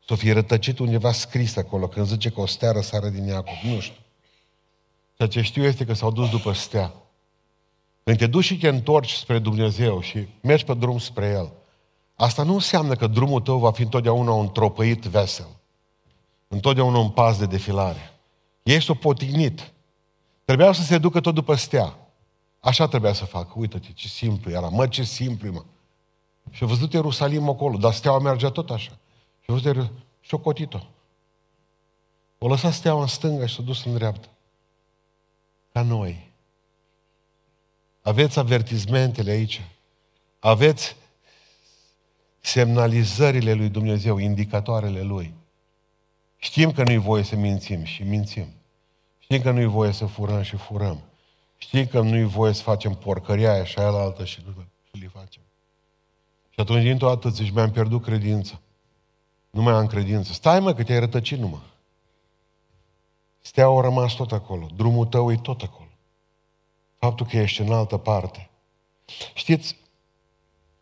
Să 0.07 0.15
fie 0.15 0.33
rătăcit 0.33 0.79
undeva 0.79 1.11
scris 1.11 1.55
acolo, 1.55 1.87
când 1.87 2.07
zice 2.07 2.29
că 2.29 2.41
o 2.41 2.45
stea 2.45 2.71
răsare 2.71 3.09
din 3.09 3.25
Iacov. 3.25 3.55
Nu 3.63 3.79
știu. 3.79 4.01
Ceea 5.15 5.29
ce 5.29 5.41
știu 5.41 5.63
este 5.63 5.85
că 5.85 5.93
s-au 5.93 6.11
dus 6.11 6.29
după 6.29 6.51
stea. 6.51 6.93
Când 8.03 8.17
te 8.17 8.27
duci 8.27 8.43
și 8.43 8.57
te 8.57 8.67
întorci 8.67 9.11
spre 9.11 9.39
Dumnezeu 9.39 10.01
și 10.01 10.27
mergi 10.41 10.65
pe 10.65 10.73
drum 10.73 10.99
spre 10.99 11.25
El, 11.25 11.51
asta 12.17 12.43
nu 12.43 12.53
înseamnă 12.53 12.95
că 12.95 13.07
drumul 13.07 13.41
tău 13.41 13.59
va 13.59 13.71
fi 13.71 13.81
întotdeauna 13.81 14.31
un 14.31 14.51
tropăit 14.51 15.03
vesel. 15.03 15.47
Întotdeauna 16.47 16.97
un 16.97 17.09
pas 17.09 17.37
de 17.37 17.45
defilare. 17.45 18.13
Ești 18.63 18.91
o 18.91 18.93
potignit. 18.93 19.71
Trebuia 20.45 20.71
să 20.71 20.81
se 20.81 20.97
ducă 20.97 21.19
tot 21.19 21.33
după 21.33 21.55
stea. 21.55 21.97
Așa 22.59 22.87
trebuia 22.87 23.13
să 23.13 23.25
facă. 23.25 23.53
Uită-te, 23.55 23.91
ce 23.93 24.07
simplu 24.07 24.51
era. 24.51 24.67
Mă, 24.67 24.87
ce 24.87 25.03
simplu, 25.03 25.51
mă. 25.51 25.63
Și 26.51 26.63
a 26.63 26.67
văzut 26.67 26.93
Ierusalim 26.93 27.49
acolo, 27.49 27.77
dar 27.77 27.93
steaua 27.93 28.19
mergea 28.19 28.49
tot 28.49 28.69
așa. 28.69 28.91
Și 29.39 29.47
a 29.47 29.53
văzut 29.53 29.91
și 30.19 30.33
o 30.33 30.37
cotit-o. 30.37 30.79
O 32.37 32.47
lăsat 32.47 32.73
steaua 32.73 33.01
în 33.01 33.07
stânga 33.07 33.45
și 33.45 33.55
s-a 33.55 33.61
dus 33.61 33.85
în 33.85 33.93
dreapta. 33.93 34.27
Ca 35.71 35.81
noi. 35.81 36.31
Aveți 38.01 38.39
avertizmentele 38.39 39.31
aici. 39.31 39.61
Aveți 40.39 40.95
semnalizările 42.47 43.53
lui 43.53 43.69
Dumnezeu, 43.69 44.17
indicatoarele 44.17 45.01
lui. 45.01 45.33
Știm 46.37 46.71
că 46.71 46.83
nu-i 46.83 46.97
voie 46.97 47.23
să 47.23 47.35
mințim 47.35 47.83
și 47.83 48.03
mințim. 48.03 48.47
Știm 49.19 49.41
că 49.41 49.51
nu-i 49.51 49.65
voie 49.65 49.91
să 49.91 50.05
furăm 50.05 50.41
și 50.41 50.55
furăm. 50.55 51.01
Știm 51.57 51.85
că 51.85 52.01
nu-i 52.01 52.23
voie 52.23 52.53
să 52.53 52.61
facem 52.61 52.93
porcăria 52.93 53.51
aia 53.51 53.63
și 53.63 53.79
aia 53.79 53.89
la 53.89 53.99
altă 53.99 54.25
și, 54.25 54.39
și 54.91 55.01
le 55.01 55.07
facem. 55.13 55.41
Și 56.49 56.59
atunci, 56.59 56.83
dintr-o 56.83 57.07
dată, 57.07 57.29
zici, 57.29 57.51
mi-am 57.51 57.71
pierdut 57.71 58.03
credința. 58.03 58.59
Nu 59.49 59.61
mai 59.61 59.73
am 59.73 59.87
credință. 59.87 60.33
Stai 60.33 60.59
mă, 60.59 60.73
că 60.73 60.83
te-ai 60.83 60.99
rătăcit 60.99 61.39
numai. 61.39 61.63
Steaua 63.41 63.79
a 63.79 63.83
rămas 63.83 64.13
tot 64.13 64.31
acolo. 64.31 64.67
Drumul 64.75 65.05
tău 65.05 65.31
e 65.31 65.35
tot 65.35 65.61
acolo. 65.61 65.89
Faptul 66.97 67.25
că 67.25 67.37
ești 67.37 67.61
în 67.61 67.71
altă 67.71 67.97
parte. 67.97 68.49
Știți 69.33 69.77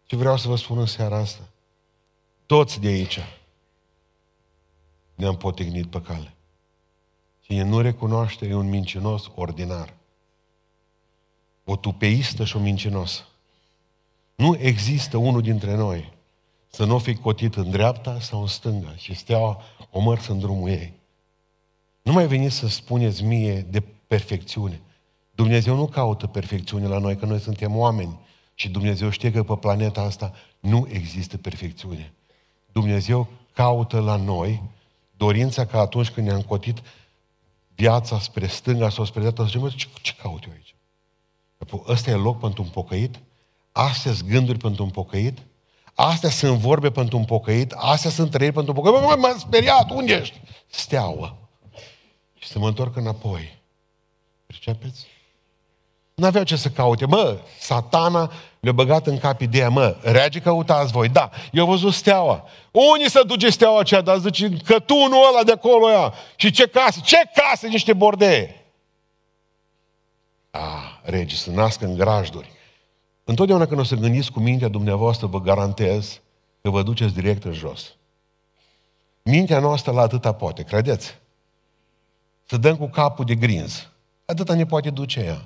ce 0.06 0.16
vreau 0.16 0.38
să 0.38 0.48
vă 0.48 0.56
spun 0.56 0.78
în 0.78 0.86
seara 0.86 1.18
asta? 1.18 1.42
Toți 2.46 2.80
de 2.80 2.88
aici 2.88 3.20
ne-am 5.16 5.38
potignit 5.38 5.86
pe 5.86 6.02
cale. 6.02 6.34
Cine 7.42 7.64
nu 7.64 7.82
recunoaște 7.82 8.48
e 8.48 8.54
un 8.54 8.70
mincinos 8.70 9.32
ordinar. 9.36 9.94
O 11.64 11.76
tupeistă 11.76 12.46
și 12.46 12.56
o 12.56 12.60
mincinosă. 12.60 13.28
Nu 14.36 14.58
există 14.60 15.18
unul 15.18 15.42
dintre 15.42 15.76
noi 15.76 16.14
să 16.68 16.86
nu 16.86 16.98
fi 16.98 17.16
cotit 17.16 17.56
în 17.56 17.70
dreapta 17.70 18.20
sau 18.20 18.42
în 18.42 18.48
stânga 18.48 18.96
și 18.96 19.14
steaua 19.14 19.62
o 19.92 20.00
mărs 20.00 20.28
în 20.28 20.40
drumul 20.40 20.70
ei. 20.70 20.94
Nu 22.02 22.12
mai 22.12 22.28
veniți 22.28 22.56
să 22.56 22.68
spuneți 22.68 23.24
mie 23.24 23.62
de 23.62 23.84
perfecțiune. 24.08 24.82
Dumnezeu 25.32 25.76
nu 25.76 25.88
caută 25.88 26.28
perfecțiune 26.28 26.88
la 26.88 26.98
noi, 26.98 27.16
că 27.16 27.26
noi 27.26 27.40
suntem 27.40 27.78
oameni. 27.78 28.20
Și 28.54 28.70
Dumnezeu 28.70 29.10
știe 29.10 29.32
că 29.32 29.44
pe 29.44 29.56
planeta 29.56 30.02
asta 30.02 30.34
nu 30.60 30.88
există 30.90 31.38
perfecțiune. 31.38 32.14
Dumnezeu 32.76 33.28
caută 33.54 34.00
la 34.00 34.16
noi 34.16 34.62
dorința 35.18 35.66
ca 35.66 35.80
atunci 35.80 36.10
când 36.10 36.28
ne-am 36.28 36.42
cotit 36.42 36.82
viața 37.76 38.20
spre 38.20 38.48
stânga 38.48 38.90
sau 38.90 39.06
spre 39.06 39.20
dreapta, 39.20 39.44
să 39.44 39.50
zicem, 39.50 39.70
ce, 39.70 39.88
ce 40.02 40.16
caut 40.22 40.44
eu 40.44 40.52
aici? 40.52 40.76
Ăsta 41.88 42.10
e 42.10 42.14
loc 42.14 42.40
pentru 42.40 42.64
un 42.64 42.70
pocăit? 42.70 43.20
Astea 43.72 44.14
sunt 44.14 44.30
gânduri 44.30 44.58
pentru 44.58 44.84
un 44.84 44.90
pocăit? 44.90 45.38
Astea 45.94 46.30
sunt 46.30 46.58
vorbe 46.58 46.92
pentru 46.92 47.18
un 47.18 47.26
pocăit? 47.26 47.72
Astea 47.72 48.10
sunt 48.10 48.32
trăiri 48.32 48.54
pentru 48.54 48.74
un 48.76 48.84
pocăit? 48.84 49.04
Mă, 49.04 49.16
m-am 49.16 49.38
speriat, 49.38 49.90
unde 49.90 50.14
ești? 50.14 50.42
Steaua. 50.68 51.38
Și 52.34 52.48
să 52.48 52.60
mă 52.60 52.68
întorc 52.68 52.96
înapoi. 52.96 53.58
Percepeți? 54.46 55.06
Nu 56.14 56.26
aveau 56.26 56.44
ce 56.44 56.56
să 56.56 56.70
caute. 56.70 57.06
Mă, 57.06 57.40
satana 57.60 58.32
le-a 58.66 58.74
băgat 58.74 59.08
în 59.08 59.18
cap 59.18 59.42
ideea, 59.42 59.70
mă, 59.70 59.96
rege 60.02 60.40
căutați 60.40 60.92
voi. 60.92 61.10
Da, 61.10 61.30
eu 61.52 61.66
văzut 61.66 61.94
steaua. 61.94 62.48
Unii 62.72 63.10
să 63.10 63.24
duce 63.28 63.50
steaua 63.50 63.80
aceea, 63.80 64.02
dar 64.02 64.18
zice, 64.18 64.50
cătunul 64.50 65.28
ăla 65.34 65.44
de 65.44 65.52
acolo 65.52 65.92
ea. 65.92 66.14
Și 66.36 66.52
ce 66.52 66.68
casă? 66.68 67.00
Ce 67.04 67.18
casă? 67.34 67.68
Niște 67.68 67.94
bordee. 67.94 68.66
Ah, 70.52 71.00
regi, 71.04 71.38
să 71.38 71.52
nască 71.52 71.86
în 71.86 71.96
grajduri. 71.96 72.52
Întotdeauna 73.24 73.66
când 73.66 73.80
o 73.80 73.84
să 73.84 73.96
gândiți 73.96 74.32
cu 74.32 74.40
mintea 74.40 74.68
dumneavoastră, 74.68 75.28
vă 75.28 75.42
garantez 75.42 76.22
că 76.62 76.70
vă 76.70 76.84
duceți 76.84 77.14
direct 77.14 77.44
în 77.44 77.54
jos. 77.54 77.96
Mintea 79.24 79.60
noastră 79.60 79.92
la 79.92 80.02
atâta 80.02 80.34
poate, 80.34 80.64
credeți? 80.64 81.18
Să 82.46 82.58
dăm 82.58 82.76
cu 82.76 82.88
capul 82.88 83.26
de 83.26 83.36
grinz. 83.36 83.90
Atâta 84.26 84.54
ne 84.54 84.66
poate 84.66 84.90
duce 84.90 85.20
ea. 85.20 85.42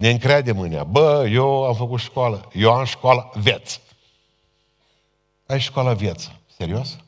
Ne 0.00 0.10
încredem 0.10 0.60
în 0.60 0.72
ea. 0.72 0.84
Bă, 0.84 1.28
eu 1.30 1.64
am 1.64 1.74
făcut 1.74 2.00
școală. 2.00 2.48
Eu 2.52 2.72
am 2.72 2.84
școală 2.84 3.30
veț. 3.34 3.80
Ai 5.46 5.60
școala 5.60 5.92
viață. 5.92 6.40
Serios? 6.56 6.98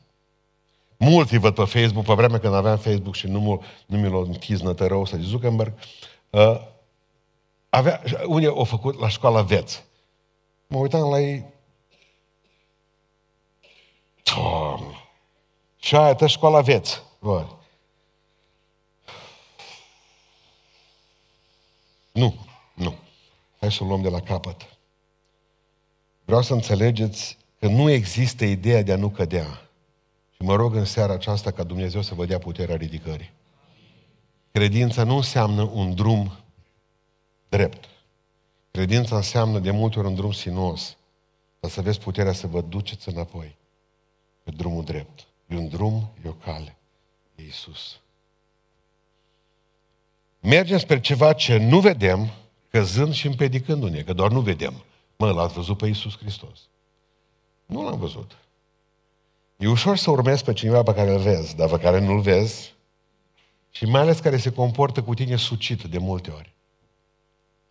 Mulți 0.97 1.37
văd 1.37 1.55
pe 1.55 1.63
Facebook, 1.63 2.05
pe 2.05 2.13
vremea 2.13 2.39
când 2.39 2.53
aveam 2.53 2.77
Facebook 2.77 3.15
și 3.15 3.27
nu, 3.27 3.63
nu 3.85 3.97
mi 3.97 4.09
l-a 4.09 4.17
închis 4.17 4.61
nătărău 4.61 5.05
să 5.05 5.17
Zuckerberg, 5.19 5.73
uh, 6.29 6.61
avea, 7.69 8.01
unii 8.25 8.47
au 8.47 8.63
făcut 8.63 8.99
la 8.99 9.07
școala 9.07 9.41
veț. 9.41 9.79
Mă 10.67 10.77
uitam 10.77 11.09
la 11.09 11.19
ei, 11.19 11.45
Doamne! 14.23 15.07
Și 15.79 15.95
aia, 15.95 16.15
tă 16.15 16.27
școala 16.27 16.61
veț. 16.61 16.99
Bă. 17.19 17.45
Nu. 22.11 22.51
Nu. 23.63 23.69
Hai 23.69 23.71
să 23.71 23.83
o 23.83 23.87
luăm 23.87 24.01
de 24.01 24.09
la 24.09 24.19
capăt. 24.19 24.77
Vreau 26.25 26.41
să 26.41 26.53
înțelegeți 26.53 27.37
că 27.59 27.67
nu 27.67 27.89
există 27.89 28.45
ideea 28.45 28.81
de 28.81 28.91
a 28.91 28.95
nu 28.95 29.09
cădea. 29.09 29.69
Și 30.31 30.41
mă 30.41 30.55
rog 30.55 30.75
în 30.75 30.85
seara 30.85 31.13
aceasta 31.13 31.51
ca 31.51 31.63
Dumnezeu 31.63 32.01
să 32.01 32.13
vă 32.13 32.25
dea 32.25 32.39
puterea 32.39 32.75
ridicării. 32.75 33.31
Credința 34.51 35.03
nu 35.03 35.15
înseamnă 35.15 35.61
un 35.61 35.95
drum 35.95 36.31
drept. 37.49 37.85
Credința 38.71 39.15
înseamnă 39.15 39.59
de 39.59 39.71
multe 39.71 39.99
ori 39.99 40.07
un 40.07 40.15
drum 40.15 40.31
sinuos. 40.31 40.97
Dar 41.59 41.71
să 41.71 41.79
aveți 41.79 41.99
puterea 41.99 42.33
să 42.33 42.47
vă 42.47 42.61
duceți 42.61 43.09
înapoi 43.09 43.55
pe 44.43 44.51
drumul 44.51 44.83
drept. 44.83 45.27
E 45.47 45.55
un 45.55 45.67
drum, 45.67 46.11
e 46.25 46.29
o 46.29 46.31
cale. 46.31 46.75
E 47.35 47.43
Iisus. 47.43 47.99
Mergem 50.39 50.77
spre 50.77 50.99
ceva 50.99 51.33
ce 51.33 51.57
nu 51.57 51.79
vedem, 51.79 52.31
căzând 52.73 53.13
și 53.13 53.27
împedicându-ne, 53.27 54.01
că 54.01 54.13
doar 54.13 54.31
nu 54.31 54.41
vedem. 54.41 54.83
Mă, 55.17 55.31
l-ați 55.31 55.53
văzut 55.53 55.77
pe 55.77 55.87
Iisus 55.87 56.17
Hristos. 56.17 56.59
Nu 57.65 57.83
l-am 57.83 57.99
văzut. 57.99 58.37
E 59.57 59.67
ușor 59.67 59.97
să 59.97 60.11
urmezi 60.11 60.43
pe 60.43 60.53
cineva 60.53 60.83
pe 60.83 60.93
care 60.93 61.11
îl 61.11 61.19
vezi, 61.19 61.55
dar 61.55 61.69
pe 61.69 61.77
care 61.77 61.99
nu-l 61.99 62.19
vezi 62.19 62.73
și 63.69 63.85
mai 63.85 64.01
ales 64.01 64.19
care 64.19 64.37
se 64.37 64.51
comportă 64.51 65.03
cu 65.03 65.13
tine 65.13 65.35
sucit 65.35 65.83
de 65.83 65.97
multe 65.97 66.31
ori. 66.31 66.53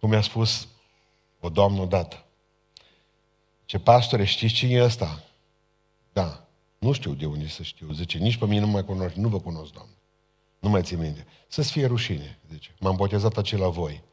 Cum 0.00 0.08
mi-a 0.08 0.20
spus 0.20 0.68
o 1.40 1.48
doamnă 1.48 1.80
odată. 1.80 2.24
Ce 3.64 3.78
pastore, 3.78 4.24
știți 4.24 4.54
cine 4.54 4.72
e 4.72 4.84
ăsta? 4.84 5.24
Da. 6.12 6.46
Nu 6.78 6.92
știu 6.92 7.14
de 7.14 7.26
unde 7.26 7.48
să 7.48 7.62
știu. 7.62 7.92
Zice, 7.92 8.18
nici 8.18 8.36
pe 8.36 8.46
mine 8.46 8.60
nu 8.60 8.66
mai 8.66 8.84
cunoști, 8.84 9.18
nu 9.20 9.28
vă 9.28 9.40
cunosc, 9.40 9.72
doamnă. 9.72 9.92
Nu 10.58 10.68
mai 10.68 10.82
țin 10.82 10.98
minte. 10.98 11.26
Să-ți 11.48 11.70
fie 11.70 11.86
rușine, 11.86 12.38
zice. 12.50 12.74
M-am 12.80 12.96
botezat 12.96 13.36
aici 13.36 13.56
la 13.56 13.68
voi. 13.68 14.10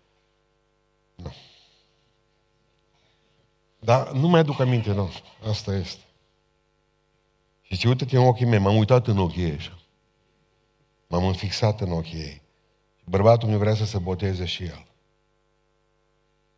Nu. 1.23 1.33
Dar 3.79 4.11
nu 4.11 4.27
mai 4.27 4.39
aduc 4.39 4.59
aminte, 4.59 4.91
nu. 4.93 5.09
Asta 5.49 5.75
este. 5.75 6.03
Și 7.61 7.77
ce 7.77 7.87
uite-te 7.87 8.17
în 8.17 8.27
ochii 8.27 8.45
mei, 8.45 8.59
m-am 8.59 8.75
uitat 8.75 9.07
în 9.07 9.17
ochii 9.17 9.43
ei 9.43 9.55
așa. 9.55 9.79
M-am 11.07 11.25
înfixat 11.25 11.81
în 11.81 11.91
ochii 11.91 12.19
ei. 12.19 12.41
Și 12.97 13.03
bărbatul 13.05 13.49
meu 13.49 13.57
vrea 13.57 13.75
să 13.75 13.85
se 13.85 13.97
boteze 13.97 14.45
și 14.45 14.63
el. 14.63 14.85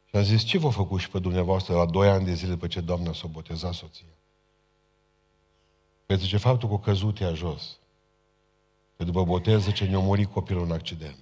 Și 0.06 0.16
am 0.16 0.24
zis, 0.24 0.44
ce 0.44 0.58
v-a 0.58 0.70
făcut 0.70 1.00
și 1.00 1.10
pe 1.10 1.20
dumneavoastră 1.20 1.76
la 1.76 1.86
doi 1.86 2.10
ani 2.10 2.26
de 2.26 2.34
zile 2.34 2.52
după 2.52 2.68
ce 2.68 2.82
doamna 2.82 3.14
s-a 3.14 3.28
botezat 3.28 3.74
soția? 3.74 4.06
Păi 6.06 6.18
zice, 6.18 6.38
faptul 6.38 6.70
că 6.70 6.76
a 6.76 6.80
căzut 6.80 7.20
ea 7.20 7.34
jos. 7.34 7.78
Că 8.98 9.04
după 9.04 9.24
botez, 9.24 9.64
zice, 9.64 9.86
ne-a 9.86 10.00
murit 10.00 10.32
copilul 10.32 10.64
în 10.64 10.72
accident. 10.72 11.21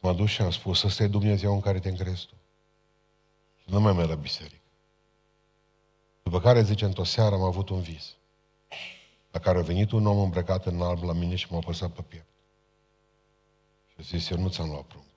M-a 0.00 0.12
dus 0.12 0.30
și 0.30 0.42
am 0.42 0.50
spus, 0.50 0.82
ăsta 0.82 1.02
e 1.02 1.06
Dumnezeu 1.06 1.52
în 1.52 1.60
care 1.60 1.78
te 1.78 1.88
încrezi 1.88 2.26
tu. 2.26 2.34
Și 3.62 3.70
nu 3.70 3.80
mai 3.80 3.92
merg 3.92 4.08
la 4.08 4.14
biserică. 4.14 4.62
După 6.22 6.40
care, 6.40 6.62
zice, 6.62 6.84
într-o 6.84 7.04
seară 7.04 7.34
am 7.34 7.42
avut 7.42 7.68
un 7.68 7.80
vis. 7.80 8.16
La 9.30 9.38
care 9.40 9.58
a 9.58 9.62
venit 9.62 9.90
un 9.90 10.06
om 10.06 10.18
îmbrăcat 10.18 10.66
în 10.66 10.82
alb 10.82 11.02
la 11.02 11.12
mine 11.12 11.34
și 11.34 11.52
m-a 11.52 11.58
păsat 11.58 11.90
pe 11.90 12.02
piept. 12.02 12.28
Și 13.88 13.96
a 13.98 14.02
zis, 14.02 14.28
eu 14.28 14.38
nu 14.38 14.48
ți-am 14.48 14.68
luat 14.68 14.84
pruncul. 14.84 15.10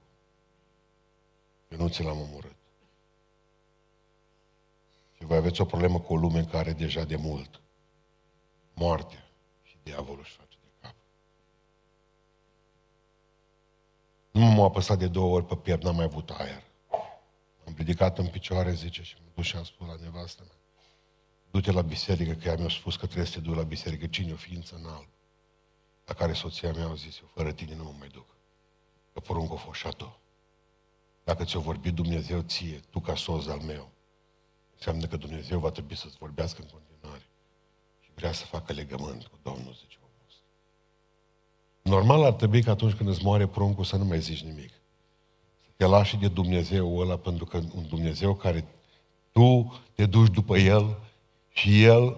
Eu 1.70 1.78
nu 1.78 1.88
ți 1.88 2.04
l-am 2.04 2.22
omorât. 2.22 2.56
Și 5.18 5.26
voi 5.26 5.38
aveți 5.38 5.62
o 5.62 5.66
problemă 5.66 6.00
cu 6.00 6.14
o 6.14 6.16
lume 6.16 6.40
în 6.40 6.46
care 6.46 6.74
deja 6.74 7.04
de 7.04 7.16
mult 7.16 7.62
moartea 8.74 9.30
și 9.64 9.78
diavolul 9.84 10.20
își 10.20 10.36
face 10.36 10.58
de 10.62 10.68
cap. 10.82 10.96
Nu 14.34 14.42
m-am 14.42 14.60
apăsat 14.60 14.98
de 14.98 15.08
două 15.08 15.36
ori 15.36 15.46
pe 15.46 15.56
piept, 15.56 15.84
n-am 15.84 15.96
mai 15.96 16.04
avut 16.04 16.30
aer. 16.30 16.64
Am 17.66 17.74
ridicat 17.78 18.18
în 18.18 18.28
picioare, 18.28 18.74
zice, 18.74 19.04
și 19.04 19.16
mă 19.20 19.30
duc 19.36 19.44
și 19.44 19.56
am 19.56 19.64
spus 19.64 19.88
la 19.88 19.96
nevastă 20.02 20.44
mea, 20.46 20.58
du-te 21.52 21.72
la 21.72 21.82
biserică, 21.82 22.34
că 22.34 22.48
ea 22.48 22.56
mi-a 22.56 22.70
spus 22.70 22.96
că 22.96 23.06
trebuie 23.06 23.26
să 23.26 23.34
te 23.34 23.40
duci 23.40 23.56
la 23.56 23.64
biserică, 23.64 24.08
cine 24.08 24.32
o 24.32 24.36
ființă 24.36 24.76
în 24.76 24.86
alb. 24.86 25.08
La 26.06 26.14
care 26.14 26.34
soția 26.34 26.72
mea 26.72 26.88
a 26.88 26.94
zis, 26.94 27.20
eu 27.20 27.30
fără 27.34 27.52
tine 27.52 27.76
nu 27.76 27.84
mă 27.84 27.94
mai 28.00 28.08
duc. 28.08 28.26
Că 29.14 29.20
poruncul 29.20 29.56
a 29.56 29.60
fost 29.60 29.96
tu. 29.96 30.18
Dacă 31.24 31.44
ți-o 31.44 31.60
vorbit 31.60 31.94
Dumnezeu 31.94 32.42
ție, 32.42 32.80
tu 32.90 33.00
ca 33.00 33.16
soț 33.16 33.46
al 33.46 33.60
meu, 33.60 33.90
înseamnă 34.76 35.06
că 35.06 35.18
Dumnezeu 35.18 35.60
va 35.60 35.70
trebui 35.70 35.96
să-ți 35.96 36.18
vorbească 36.18 36.62
în 36.62 36.68
continuare. 36.68 37.28
Și 38.00 38.10
vrea 38.16 38.32
să 38.32 38.46
facă 38.46 38.74
legământ 38.74 39.26
cu 39.26 39.40
Domnul, 39.42 39.74
zice 39.74 39.98
omul 40.00 40.02
ăsta. 40.02 40.03
Normal 41.94 42.24
ar 42.24 42.32
trebui 42.32 42.64
că 42.64 42.70
atunci 42.70 42.94
când 42.94 43.10
îți 43.10 43.24
moare 43.24 43.48
pruncul 43.48 43.84
să 43.84 43.96
nu 43.96 44.06
mai 44.06 44.20
zici 44.20 44.44
nimic. 44.44 44.70
Să 45.62 45.70
te 45.76 45.86
lași 45.86 46.18
de 46.18 46.28
Dumnezeu 46.28 46.98
ăla, 46.98 47.16
pentru 47.16 47.46
că 47.46 47.58
un 47.76 47.86
Dumnezeu 47.90 48.34
care 48.34 48.66
tu 49.32 49.82
te 49.96 50.06
duci 50.06 50.34
după 50.34 50.58
El 50.58 50.98
și 51.52 51.84
El 51.84 52.18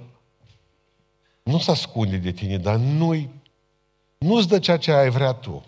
nu 1.43 1.59
se 1.59 1.71
ascunde 1.71 2.17
de 2.17 2.31
tine, 2.31 2.57
dar 2.57 2.75
nu-i, 2.75 3.29
nu-ți 4.17 4.47
dă 4.47 4.59
ceea 4.59 4.77
ce 4.77 4.91
ai 4.91 5.09
vrea 5.09 5.33
tu. 5.33 5.63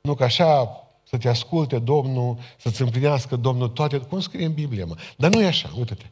Nu 0.00 0.14
că 0.14 0.24
așa 0.24 0.84
să 1.08 1.18
te 1.18 1.28
asculte 1.28 1.78
Domnul, 1.78 2.38
să-ți 2.56 2.82
împlinească 2.82 3.36
Domnul 3.36 3.68
toate, 3.68 3.98
cum 3.98 4.20
scrie 4.20 4.44
în 4.44 4.52
Biblie, 4.52 4.84
mă. 4.84 4.96
Dar 5.16 5.30
nu 5.30 5.42
e 5.42 5.46
așa, 5.46 5.70
uite-te. 5.76 6.06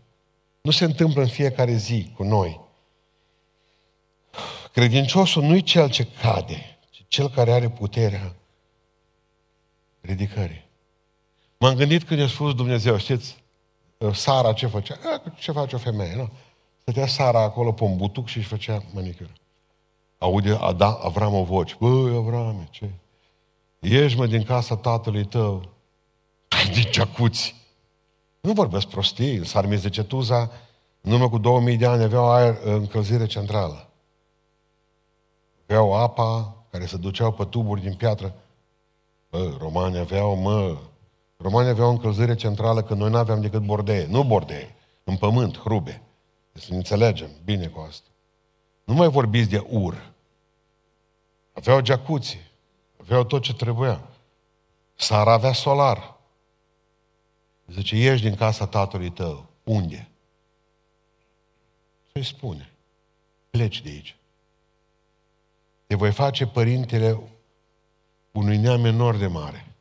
Nu 0.60 0.70
se 0.70 0.84
întâmplă 0.84 1.22
în 1.22 1.28
fiecare 1.28 1.74
zi 1.74 2.10
cu 2.16 2.22
noi. 2.22 2.60
Credinciosul 4.72 5.42
nu 5.42 5.56
e 5.56 5.60
cel 5.60 5.90
ce 5.90 6.06
cade, 6.22 6.54
ci 6.54 6.71
cel 7.12 7.28
care 7.28 7.52
are 7.52 7.70
puterea 7.70 8.34
ridicării. 10.00 10.64
M-am 11.58 11.74
gândit 11.74 12.02
când 12.04 12.20
i-a 12.20 12.26
spus 12.26 12.54
Dumnezeu, 12.54 12.96
știți, 12.96 13.42
Sara 14.12 14.52
ce 14.52 14.66
făcea? 14.66 15.22
Ce 15.38 15.52
face 15.52 15.74
o 15.74 15.78
femeie, 15.78 16.16
nu? 16.16 16.30
Stătea 16.80 17.06
Sara 17.06 17.40
acolo 17.40 17.72
pe 17.72 17.84
un 17.84 17.96
butuc 17.96 18.26
și 18.26 18.38
își 18.38 18.46
făcea 18.46 18.82
manicură. 18.94 19.30
Aude 20.18 20.58
Ada, 20.60 20.98
Avram 21.02 21.34
o 21.34 21.44
voce. 21.44 21.76
Băi, 21.78 22.16
Avram, 22.16 22.68
ce? 22.70 22.90
Ieși, 23.78 24.16
mă, 24.16 24.26
din 24.26 24.42
casa 24.42 24.76
tatălui 24.76 25.24
tău. 25.24 25.68
Din 26.72 26.82
ceacuți. 26.90 27.54
Nu 28.40 28.52
vorbesc 28.52 28.86
prostii. 28.86 29.36
În 29.36 29.44
Sarmiz 29.44 29.82
de 29.82 29.88
Cetuza, 29.88 30.50
în 31.00 31.12
urmă 31.12 31.28
cu 31.28 31.38
2000 31.38 31.76
de 31.76 31.86
ani, 31.86 32.02
aveau 32.02 32.30
aer, 32.32 32.58
încălzire 32.64 33.26
centrală. 33.26 33.88
Aveau 35.66 35.94
apa 35.94 36.56
care 36.72 36.86
se 36.86 36.96
duceau 36.96 37.32
pe 37.32 37.44
tuburi 37.44 37.80
din 37.80 37.94
piatră. 37.94 38.34
Bă, 39.30 39.56
romanii 39.58 39.98
aveau, 39.98 40.34
mă, 40.34 40.78
romanii 41.36 41.70
aveau 41.70 41.90
încălzire 41.90 42.34
centrală 42.34 42.82
când 42.82 43.00
noi 43.00 43.10
nu 43.10 43.16
aveam 43.16 43.40
decât 43.40 43.62
bordeie. 43.62 44.06
Nu 44.06 44.24
bordeie, 44.24 44.74
în 45.04 45.16
pământ, 45.16 45.58
hrube. 45.58 46.02
Deci 46.52 46.62
să 46.62 46.70
ne 46.70 46.76
înțelegem 46.76 47.30
bine 47.44 47.66
cu 47.66 47.80
asta. 47.88 48.08
Nu 48.84 48.94
mai 48.94 49.08
vorbiți 49.08 49.48
de 49.48 49.58
ur. 49.68 50.12
Aveau 51.52 51.84
jacuzzi. 51.84 52.38
Aveau 53.00 53.24
tot 53.24 53.42
ce 53.42 53.54
trebuia. 53.54 54.08
Sara 54.94 55.32
avea 55.32 55.52
solar. 55.52 56.16
Zice, 57.66 57.96
ieși 57.96 58.22
din 58.22 58.34
casa 58.34 58.66
tatălui 58.66 59.10
tău. 59.10 59.46
Unde? 59.62 60.08
Ce-i 62.12 62.24
spune? 62.24 62.72
Pleci 63.50 63.82
de 63.82 63.88
aici. 63.88 64.16
Te 65.92 65.98
voi 65.98 66.12
face 66.12 66.46
părintele 66.46 67.20
unui 68.30 68.56
neam 68.56 68.84
enorm 68.84 69.18
de 69.18 69.26
mare. 69.26 69.74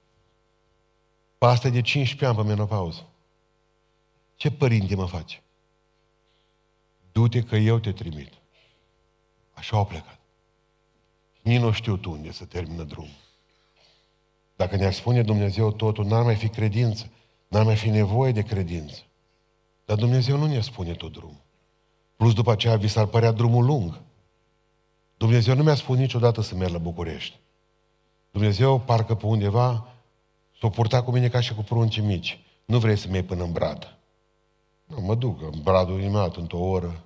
Pe 1.37 1.45
asta 1.45 1.69
de 1.69 1.81
15 1.81 2.25
ani 2.25 2.35
pe 2.35 2.43
menopauză. 2.43 3.07
Ce 4.35 4.51
părinte 4.51 4.95
mă 4.95 5.05
face? 5.05 5.43
Du-te 7.11 7.43
că 7.43 7.55
eu 7.55 7.79
te 7.79 7.91
trimit. 7.91 8.33
Așa 9.53 9.77
au 9.77 9.85
plecat. 9.85 10.19
Nici 11.41 11.59
nu 11.59 11.71
știu 11.71 11.97
tu 11.97 12.11
unde 12.11 12.31
să 12.31 12.45
termină 12.45 12.83
drumul. 12.83 13.17
Dacă 14.55 14.75
ne-ar 14.75 14.93
spune 14.93 15.23
Dumnezeu 15.23 15.71
totul, 15.71 16.05
n-ar 16.05 16.23
mai 16.23 16.35
fi 16.35 16.49
credință. 16.49 17.09
N-ar 17.47 17.63
mai 17.63 17.75
fi 17.75 17.89
nevoie 17.89 18.31
de 18.31 18.41
credință. 18.41 19.01
Dar 19.85 19.97
Dumnezeu 19.97 20.37
nu 20.37 20.45
ne 20.45 20.61
spune 20.61 20.93
tot 20.93 21.11
drumul. 21.11 21.41
Plus 22.15 22.33
după 22.33 22.51
aceea 22.51 22.75
vi 22.75 22.87
s-ar 22.87 23.05
părea 23.05 23.31
drumul 23.31 23.65
lung. 23.65 24.01
Dumnezeu 25.21 25.55
nu 25.55 25.63
mi-a 25.63 25.75
spus 25.75 25.97
niciodată 25.97 26.41
să 26.41 26.55
merg 26.55 26.71
la 26.71 26.77
București. 26.77 27.39
Dumnezeu 28.31 28.79
parcă 28.79 29.15
pe 29.15 29.25
undeva 29.25 29.87
s-o 30.59 30.69
purta 30.69 31.03
cu 31.03 31.11
mine 31.11 31.29
ca 31.29 31.39
și 31.39 31.53
cu 31.53 31.61
pruncii 31.61 32.01
mici. 32.01 32.39
Nu 32.65 32.79
vrei 32.79 32.97
să 32.97 33.07
mergi 33.07 33.27
până 33.27 33.43
în 33.43 33.51
brad. 33.51 33.97
Nu, 34.85 35.01
mă 35.01 35.15
duc 35.15 35.41
în 35.41 35.61
bradul 35.63 36.01
imediat, 36.01 36.35
într-o 36.35 36.59
oră. 36.59 37.03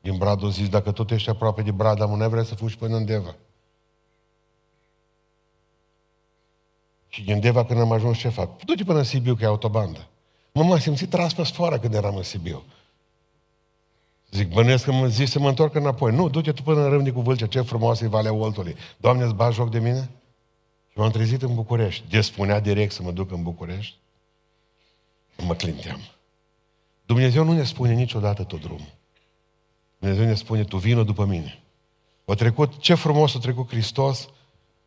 Din 0.00 0.16
bradul 0.16 0.50
zis, 0.50 0.68
dacă 0.68 0.92
tot 0.92 1.10
ești 1.10 1.30
aproape 1.30 1.62
de 1.62 1.70
brad, 1.70 2.00
am 2.00 2.18
nu 2.18 2.28
vrea 2.28 2.44
să 2.44 2.54
fugi 2.54 2.76
până 2.76 2.96
în 2.96 3.04
Deva. 3.04 3.34
Și 7.08 7.22
din 7.24 7.40
Deva 7.40 7.64
când 7.64 7.80
am 7.80 7.92
ajuns 7.92 8.18
ce 8.18 8.28
fac? 8.28 8.64
Du-te 8.64 8.84
până 8.84 8.98
în 8.98 9.04
Sibiu, 9.04 9.34
că 9.34 9.44
e 9.44 9.46
autobandă. 9.46 10.06
Mă, 10.52 10.62
m-am 10.62 10.78
simțit 10.78 11.10
tras 11.10 11.34
pe 11.34 11.42
sfoară 11.44 11.78
când 11.78 11.94
eram 11.94 12.16
în 12.16 12.22
Sibiu. 12.22 12.62
Zic, 14.30 14.52
bănuiesc 14.52 14.84
că 14.84 14.92
mă 14.92 15.06
zici 15.06 15.28
să 15.28 15.38
mă 15.38 15.48
întorc 15.48 15.74
înapoi. 15.74 16.14
Nu, 16.14 16.28
du-te 16.28 16.52
tu 16.52 16.62
până 16.62 16.84
în 16.84 16.90
Râmnicu 16.90 17.16
cu 17.16 17.22
Vâlcea, 17.22 17.46
ce 17.46 17.60
frumoasă 17.60 18.04
e 18.04 18.08
Valea 18.08 18.32
Oltului. 18.32 18.76
Doamne, 18.96 19.24
îți 19.24 19.34
bagi 19.34 19.54
joc 19.54 19.70
de 19.70 19.78
mine? 19.78 20.10
Și 20.88 20.98
m-am 20.98 21.10
trezit 21.10 21.42
în 21.42 21.54
București. 21.54 22.04
De 22.08 22.20
spunea 22.20 22.60
direct 22.60 22.92
să 22.92 23.02
mă 23.02 23.10
duc 23.10 23.30
în 23.30 23.42
București. 23.42 23.96
Mă 25.46 25.54
clinteam. 25.54 26.00
Dumnezeu 27.06 27.44
nu 27.44 27.52
ne 27.52 27.64
spune 27.64 27.92
niciodată 27.92 28.42
tot 28.42 28.60
drumul. 28.60 28.94
Dumnezeu 29.98 30.24
ne 30.24 30.34
spune, 30.34 30.64
tu 30.64 30.76
vină 30.76 31.02
după 31.02 31.24
mine. 31.24 31.62
O 32.24 32.34
trecut, 32.34 32.78
ce 32.78 32.94
frumos 32.94 33.34
a 33.34 33.38
trecut 33.38 33.68
Hristos 33.68 34.28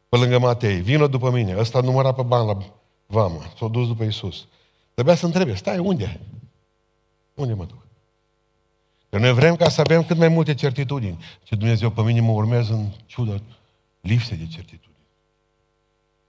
pe 0.09 0.17
lângă 0.17 0.39
Matei. 0.39 0.81
Vină 0.81 1.07
după 1.07 1.29
mine. 1.29 1.57
Ăsta 1.57 1.81
număra 1.81 2.13
pe 2.13 2.21
bani 2.21 2.47
la 2.47 2.57
vamă. 3.05 3.41
S-a 3.57 3.67
dus 3.67 3.87
după 3.87 4.03
Isus. 4.03 4.47
Trebuia 4.93 5.15
să 5.15 5.25
întrebe, 5.25 5.55
stai, 5.55 5.77
unde? 5.77 6.19
Unde 7.33 7.53
mă 7.53 7.65
duc? 7.65 7.85
Că 9.11 9.17
noi 9.17 9.33
vrem 9.33 9.55
ca 9.55 9.69
să 9.69 9.81
avem 9.81 10.03
cât 10.03 10.17
mai 10.17 10.27
multe 10.27 10.53
certitudini. 10.53 11.23
Ce 11.43 11.55
Dumnezeu 11.55 11.89
pe 11.89 12.01
mine 12.01 12.19
mă 12.19 12.31
urmează 12.31 12.73
în 12.73 12.89
ciudă 13.05 13.41
lipse 14.01 14.35
de 14.35 14.47
certitudini. 14.47 15.07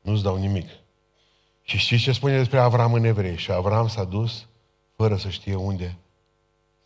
Nu-ți 0.01 0.23
dau 0.23 0.37
nimic. 0.37 0.68
Și 1.62 1.79
știți 1.79 2.03
ce 2.03 2.12
spune 2.12 2.37
despre 2.37 2.59
Avram 2.59 2.92
în 2.92 3.05
evrei? 3.05 3.37
Și 3.37 3.53
Avram 3.53 3.88
s-a 3.88 4.05
dus 4.05 4.47
fără 4.97 5.16
să 5.16 5.29
știe 5.29 5.55
unde 5.55 5.97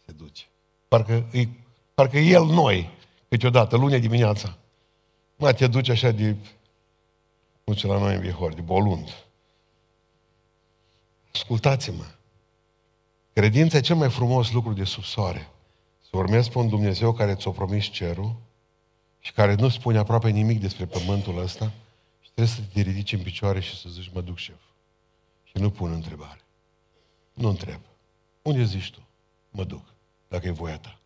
se 0.05 0.13
duce. 0.13 0.45
Parcă, 0.89 1.27
e, 1.33 1.49
parcă 1.95 2.19
el 2.19 2.45
noi, 2.45 2.91
câteodată, 3.29 3.77
lunea 3.77 3.99
dimineața. 3.99 4.57
Mă, 5.37 5.53
te 5.53 5.67
duci 5.67 5.89
așa 5.89 6.11
de, 6.11 6.37
nu 7.65 7.75
ce 7.75 7.87
la 7.87 7.99
noi 7.99 8.15
în 8.15 8.21
Vihor, 8.21 8.55
de 8.55 8.61
bolund. 8.61 9.09
Ascultați-mă. 11.33 12.05
Credința 13.33 13.77
e 13.77 13.81
cel 13.81 13.97
mai 13.97 14.11
frumos 14.11 14.53
lucru 14.53 14.73
de 14.73 14.85
sub 14.85 15.05
soare. 15.05 15.51
Să 16.17 16.23
urmezi 16.23 16.51
pe 16.51 16.59
un 16.59 16.69
Dumnezeu 16.69 17.13
care 17.13 17.35
ți-a 17.35 17.51
promis 17.51 17.85
cerul 17.85 18.35
și 19.21 19.33
care 19.33 19.55
nu 19.55 19.69
spune 19.69 19.99
aproape 19.99 20.31
nimic 20.31 20.61
despre 20.61 20.87
pământul 20.87 21.39
ăsta 21.39 21.73
și 22.21 22.31
trebuie 22.35 22.55
să 22.55 22.61
te 22.73 22.81
ridici 22.81 23.13
în 23.13 23.21
picioare 23.21 23.61
și 23.61 23.81
să 23.81 23.89
zici, 23.89 24.11
mă 24.15 24.21
duc 24.21 24.37
șef. 24.37 24.61
Și 25.45 25.53
nu 25.53 25.71
pun 25.71 25.93
întrebare. 25.93 26.41
Nu 27.33 27.49
întreb. 27.49 27.81
Unde 28.43 28.65
zici 28.65 28.91
tu? 28.91 29.07
Mă 29.51 29.65
duc, 29.65 29.85
dacă 30.29 30.47
e 30.47 30.51
voia 30.51 30.79
ta. 30.79 30.99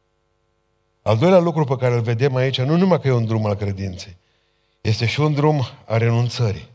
Al 1.03 1.19
doilea 1.19 1.39
lucru 1.39 1.65
pe 1.65 1.77
care 1.77 1.95
îl 1.95 2.03
vedem 2.03 2.35
aici, 2.35 2.61
nu 2.61 2.77
numai 2.77 3.01
că 3.01 3.09
e 3.09 3.13
un 3.13 3.27
drum 3.27 3.47
al 3.47 3.55
credinței, 3.55 4.17
este 4.81 5.07
și 5.07 5.21
un 5.21 5.35
drum 5.35 5.67
a 5.87 5.97
renunțării. 5.97 6.69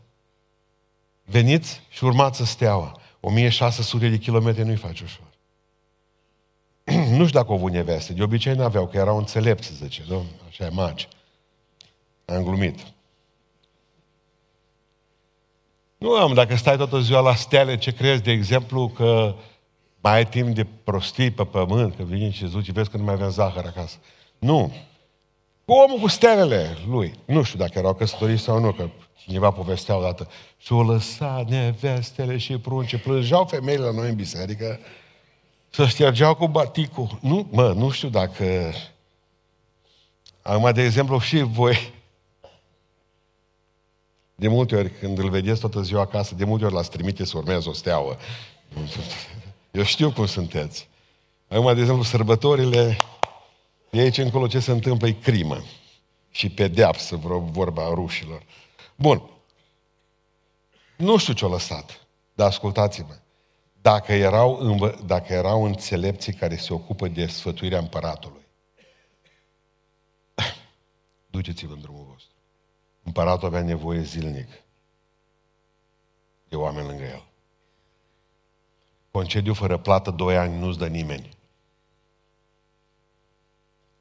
Veniți 1.24 1.80
și 1.88 2.04
urmați 2.04 2.46
steaua. 2.46 3.00
1600 3.20 4.08
de 4.08 4.18
kilometri 4.18 4.64
nu-i 4.64 4.76
faci 4.76 5.00
ușor. 5.00 5.35
Nu 7.08 7.26
știu 7.26 7.38
dacă 7.38 7.50
au 7.50 7.56
avut 7.56 7.72
neveste. 7.72 8.12
De 8.12 8.22
obicei 8.22 8.54
nu 8.54 8.62
aveau, 8.62 8.86
că 8.86 8.96
erau 8.96 9.16
înțelepți, 9.16 9.74
zice, 9.74 10.04
nu? 10.08 10.24
Așa 10.48 10.64
e 10.64 10.68
magi. 10.68 11.08
Am 12.24 12.42
glumit. 12.42 12.78
Nu 15.98 16.12
am, 16.12 16.34
dacă 16.34 16.56
stai 16.56 16.76
toată 16.76 17.00
ziua 17.00 17.20
la 17.20 17.34
stele, 17.34 17.78
ce 17.78 17.90
crezi, 17.90 18.22
de 18.22 18.30
exemplu, 18.30 18.88
că 18.88 19.34
mai 20.00 20.14
ai 20.14 20.26
timp 20.26 20.54
de 20.54 20.66
prostii 20.84 21.30
pe 21.30 21.44
pământ, 21.44 21.96
că 21.96 22.02
vine 22.02 22.30
și 22.30 22.48
zici, 22.48 22.70
vezi 22.70 22.90
că 22.90 22.96
nu 22.96 23.02
mai 23.02 23.14
avem 23.14 23.30
zahăr 23.30 23.64
acasă. 23.64 23.96
Nu. 24.38 24.72
Cu 25.64 25.72
omul 25.72 25.98
cu 25.98 26.08
stelele 26.08 26.76
lui. 26.88 27.14
Nu 27.24 27.42
știu 27.42 27.58
dacă 27.58 27.78
erau 27.78 27.94
căsătoriți 27.94 28.42
sau 28.42 28.60
nu, 28.60 28.72
că 28.72 28.88
cineva 29.14 29.50
povestea 29.50 29.96
odată. 29.96 30.28
Și 30.58 30.72
o 30.72 30.82
lăsa 30.82 31.44
nevestele 31.48 32.36
și 32.36 32.58
prunce. 32.58 32.98
Plângeau 32.98 33.44
femeile 33.44 33.84
la 33.84 33.92
noi 33.92 34.08
în 34.08 34.14
biserică 34.14 34.78
să 35.76 35.86
ștergeau 35.86 36.34
cu 36.34 36.48
baticul. 36.48 37.18
Nu, 37.20 37.48
mă, 37.50 37.72
nu 37.72 37.90
știu 37.90 38.08
dacă... 38.08 38.72
Acum, 40.42 40.72
de 40.72 40.82
exemplu, 40.82 41.18
și 41.18 41.40
voi, 41.40 41.92
de 44.34 44.48
multe 44.48 44.76
ori, 44.76 44.90
când 44.90 45.18
îl 45.18 45.30
vedeți 45.30 45.60
toată 45.60 45.80
ziua 45.80 46.00
acasă, 46.00 46.34
de 46.34 46.44
multe 46.44 46.64
ori 46.64 46.74
l-ați 46.74 46.90
trimite 46.90 47.24
să 47.24 47.36
urmeze 47.36 47.68
o 47.68 47.72
steaua. 47.72 48.16
Eu 49.70 49.82
știu 49.82 50.12
cum 50.12 50.26
sunteți. 50.26 50.88
Acum, 51.48 51.74
de 51.74 51.80
exemplu, 51.80 52.02
sărbătorile, 52.04 52.96
de 53.90 54.00
aici 54.00 54.18
încolo 54.18 54.46
ce 54.46 54.58
se 54.58 54.70
întâmplă 54.70 55.06
e 55.06 55.12
crimă 55.12 55.64
și 56.30 56.48
pedeapsă, 56.48 57.16
vorba 57.50 57.88
rușilor. 57.88 58.42
Bun. 58.94 59.22
Nu 60.96 61.16
știu 61.16 61.32
ce-a 61.32 61.48
lăsat, 61.48 62.06
dar 62.34 62.46
ascultați-mă. 62.46 63.16
Dacă 63.86 64.12
erau, 64.12 64.56
învă, 64.56 64.98
dacă 65.04 65.32
erau 65.32 65.64
înțelepții 65.64 66.32
care 66.32 66.56
se 66.56 66.72
ocupă 66.72 67.08
de 67.08 67.26
sfătuirea 67.26 67.78
împăratului, 67.78 68.46
duceți-vă 71.30 71.72
în 71.72 71.80
drumul 71.80 72.06
vostru. 72.10 72.34
Împăratul 73.02 73.46
avea 73.46 73.62
nevoie 73.62 74.00
zilnic 74.00 74.48
de 76.48 76.56
oameni 76.56 76.86
lângă 76.86 77.02
el. 77.02 77.24
Concediu 79.10 79.54
fără 79.54 79.78
plată, 79.78 80.10
doi 80.10 80.36
ani, 80.36 80.58
nu-ți 80.58 80.78
dă 80.78 80.86
nimeni. 80.86 81.28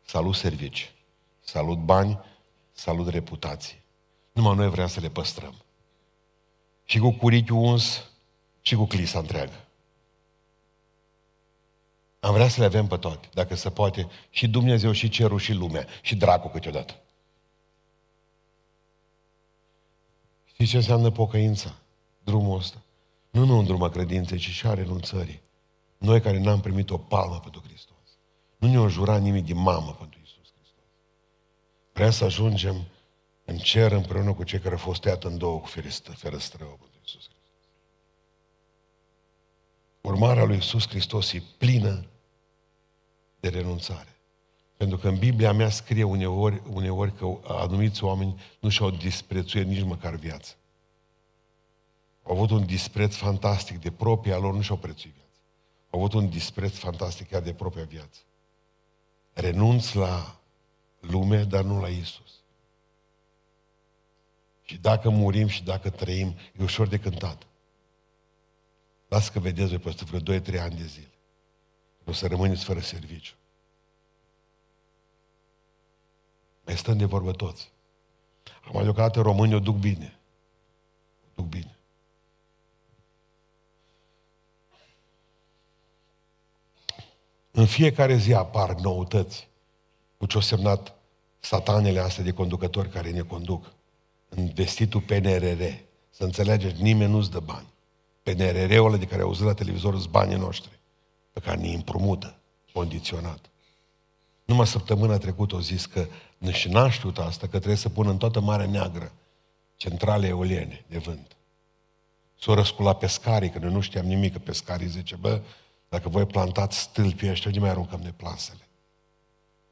Salut 0.02 0.36
servici, 0.36 0.94
salut 1.40 1.78
bani, 1.78 2.20
salut 2.72 3.08
reputație. 3.08 3.82
Numai 4.32 4.56
noi 4.56 4.70
vrem 4.70 4.88
să 4.88 5.00
le 5.00 5.10
păstrăm. 5.10 5.56
Și 6.84 7.00
cu 7.00 7.12
curichiul 7.12 7.58
uns 7.58 8.10
și 8.62 8.76
cu 8.76 8.86
clisa 8.86 9.20
întreagă. 9.20 9.65
Am 12.26 12.34
vrea 12.34 12.48
să 12.48 12.60
le 12.60 12.66
avem 12.66 12.88
pe 12.88 12.98
toate, 12.98 13.30
dacă 13.34 13.56
se 13.56 13.70
poate, 13.70 14.08
și 14.30 14.48
Dumnezeu, 14.48 14.92
și 14.92 15.10
cerul, 15.10 15.40
și 15.40 15.54
lumea, 15.54 15.88
și 16.02 16.16
dracul 16.16 16.50
câteodată. 16.50 17.02
Știți 20.46 20.70
ce 20.70 20.76
înseamnă 20.76 21.12
pocăința? 21.12 21.76
Drumul 22.24 22.58
ăsta. 22.58 22.82
Nu, 23.30 23.46
nu 23.46 23.58
un 23.58 23.66
drum 23.66 23.84
a 23.84 23.90
credinței, 23.90 24.38
ci 24.38 24.50
și 24.50 24.68
a 24.68 24.74
renunțării. 24.74 25.42
Noi 25.98 26.22
care 26.22 26.40
n-am 26.40 26.62
primit 26.62 26.90
o 26.90 26.98
palmă 26.98 27.40
pentru 27.40 27.62
Hristos. 27.68 28.18
Nu 28.58 28.68
ne-a 28.68 28.88
jurat 28.88 29.22
nimic 29.22 29.46
de 29.46 29.54
mamă 29.54 29.96
pentru 30.00 30.20
Isus 30.24 30.54
Hristos. 30.58 30.86
Vrea 31.94 32.10
să 32.10 32.24
ajungem 32.24 32.86
în 33.46 33.58
cer 33.58 33.92
împreună 33.92 34.34
cu 34.34 34.44
cei 34.44 34.60
care 34.60 34.74
au 34.74 34.80
fost 34.80 35.02
tăiat 35.02 35.24
în 35.24 35.38
două 35.38 35.60
cu 35.60 35.68
ferăstrău 35.68 36.78
pentru 36.80 37.00
Isus 37.04 37.22
Hristos. 37.22 37.38
Urmarea 40.02 40.44
lui 40.44 40.58
Isus 40.58 40.88
Hristos 40.88 41.34
e 41.34 41.44
plină 41.58 42.06
de 43.50 43.58
renunțare. 43.58 44.16
Pentru 44.78 44.98
că 44.98 45.08
în 45.08 45.18
Biblia 45.18 45.54
mea 45.54 45.70
scrie 45.70 46.04
uneori, 46.04 46.62
uneori 46.74 47.16
că 47.16 47.26
anumiți 47.48 48.04
oameni 48.04 48.42
nu 48.60 48.70
și-au 48.70 48.90
disprețuit 48.90 49.68
nici 49.68 49.84
măcar 49.84 50.16
viața. 50.16 50.54
Au 52.24 52.36
avut 52.36 52.50
un 52.50 52.66
dispreț 52.66 53.16
fantastic 53.16 53.82
de 53.82 53.92
propria 53.92 54.38
lor, 54.38 54.54
nu 54.54 54.62
și-au 54.62 54.78
prețuit 54.78 55.14
viața. 55.14 55.30
Au 55.90 56.00
avut 56.00 56.14
un 56.14 56.30
dispreț 56.30 56.78
fantastic 56.78 57.30
chiar 57.30 57.42
de 57.42 57.54
propria 57.54 57.84
viață. 57.84 58.20
Renunț 59.34 59.94
la 59.94 60.40
lume, 61.00 61.44
dar 61.44 61.64
nu 61.64 61.82
la 61.82 61.88
Isus. 61.88 62.32
Și 64.64 64.78
dacă 64.78 65.10
murim 65.10 65.48
și 65.48 65.64
dacă 65.64 65.90
trăim, 65.90 66.36
e 66.60 66.64
ușor 66.64 66.88
de 66.88 66.98
cântat. 66.98 67.48
Lasă 69.08 69.32
că 69.32 69.40
vedeți 69.40 69.70
voi 69.70 69.80
peste 69.80 70.04
vreo 70.04 70.40
2-3 70.40 70.60
ani 70.60 70.76
de 70.76 70.86
zile. 70.86 71.10
O 72.06 72.12
să 72.12 72.28
rămâneți 72.28 72.64
fără 72.64 72.80
serviciu. 72.80 73.34
Mai 76.66 76.78
stăm 76.78 76.98
de 76.98 77.06
vorbă 77.06 77.32
toți. 77.32 77.72
Am 78.66 78.84
deocamdată 78.84 79.22
românii 79.22 79.56
o 79.56 79.60
duc 79.60 79.76
bine. 79.76 80.20
O 81.24 81.28
duc 81.36 81.46
bine. 81.46 81.76
În 87.52 87.66
fiecare 87.66 88.16
zi 88.16 88.34
apar 88.34 88.76
noutăți 88.76 89.48
cu 90.18 90.26
ce-au 90.26 90.42
semnat 90.42 90.96
satanele 91.40 92.00
astea 92.00 92.24
de 92.24 92.32
conducători 92.32 92.90
care 92.90 93.12
ne 93.12 93.22
conduc 93.22 93.74
în 94.30 94.52
vestitul 94.54 95.02
PNRR. 95.02 95.62
Să 96.10 96.24
înțelegeți, 96.24 96.82
nimeni 96.82 97.12
nu-ți 97.12 97.32
dă 97.32 97.40
bani. 97.40 97.68
PNRR-ul 98.24 98.86
ăla 98.86 98.98
de 98.98 99.06
care 99.06 99.22
auzit 99.22 99.46
la 99.46 99.54
televizor 99.54 99.94
sunt 99.98 100.10
banii 100.10 100.38
noștri, 100.38 100.80
pe 101.36 101.42
care 101.42 101.62
ne 101.62 101.74
împrumută, 101.74 102.40
condiționat. 102.74 103.50
Numai 104.46 104.68
săptămâna 104.68 105.18
trecută 105.18 105.56
au 105.56 105.62
zis 105.62 105.86
că 105.86 106.08
și 106.52 106.70
n-a 106.70 106.90
știut 106.90 107.18
asta, 107.18 107.48
că 107.48 107.58
trebuie 107.58 107.76
să 107.76 107.90
pună 107.90 108.10
în 108.10 108.18
toată 108.18 108.40
Marea 108.40 108.66
Neagră 108.66 109.12
centrale 109.76 110.28
eoliene 110.28 110.86
de 110.88 110.98
vânt. 110.98 111.36
S-au 112.40 112.54
răsculat 112.54 112.98
pescarii, 112.98 113.50
că 113.50 113.60
noi 113.60 113.72
nu 113.72 113.80
știam 113.80 114.06
nimic, 114.06 114.34
că 114.34 114.40
pescarii 114.40 114.88
zice, 114.88 115.16
bă, 115.16 115.42
dacă 115.90 116.10
voi 116.10 116.26
plantați 116.26 116.80
stâlpii 116.80 117.30
ăștia, 117.30 117.50
unde 117.50 117.62
mai 117.62 117.70
aruncăm 117.70 118.02
de 118.02 118.14
plasele? 118.16 118.68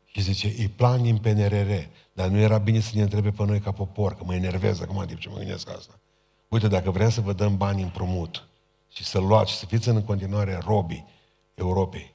Și 0.05 0.21
zice, 0.21 0.47
e 0.47 0.67
plan 0.75 1.01
din 1.01 1.17
PNRR, 1.17 1.71
dar 2.13 2.27
nu 2.27 2.37
era 2.37 2.57
bine 2.57 2.79
să 2.79 2.91
ne 2.93 3.01
întrebe 3.01 3.31
pe 3.31 3.45
noi 3.45 3.59
ca 3.59 3.71
popor, 3.71 4.15
că 4.15 4.23
mă 4.23 4.35
enervez 4.35 4.81
acum 4.81 5.05
timp 5.05 5.19
ce 5.19 5.29
mă 5.29 5.37
gândesc 5.37 5.69
asta. 5.69 5.99
Uite, 6.47 6.67
dacă 6.67 6.91
vrem 6.91 7.09
să 7.09 7.21
vă 7.21 7.33
dăm 7.33 7.57
bani 7.57 7.81
împrumut 7.81 8.47
și 8.93 9.03
să 9.03 9.19
luați 9.19 9.51
și 9.51 9.57
să 9.57 9.65
fiți 9.65 9.89
în 9.89 10.03
continuare 10.03 10.59
robii 10.65 11.11
Europei, 11.55 12.13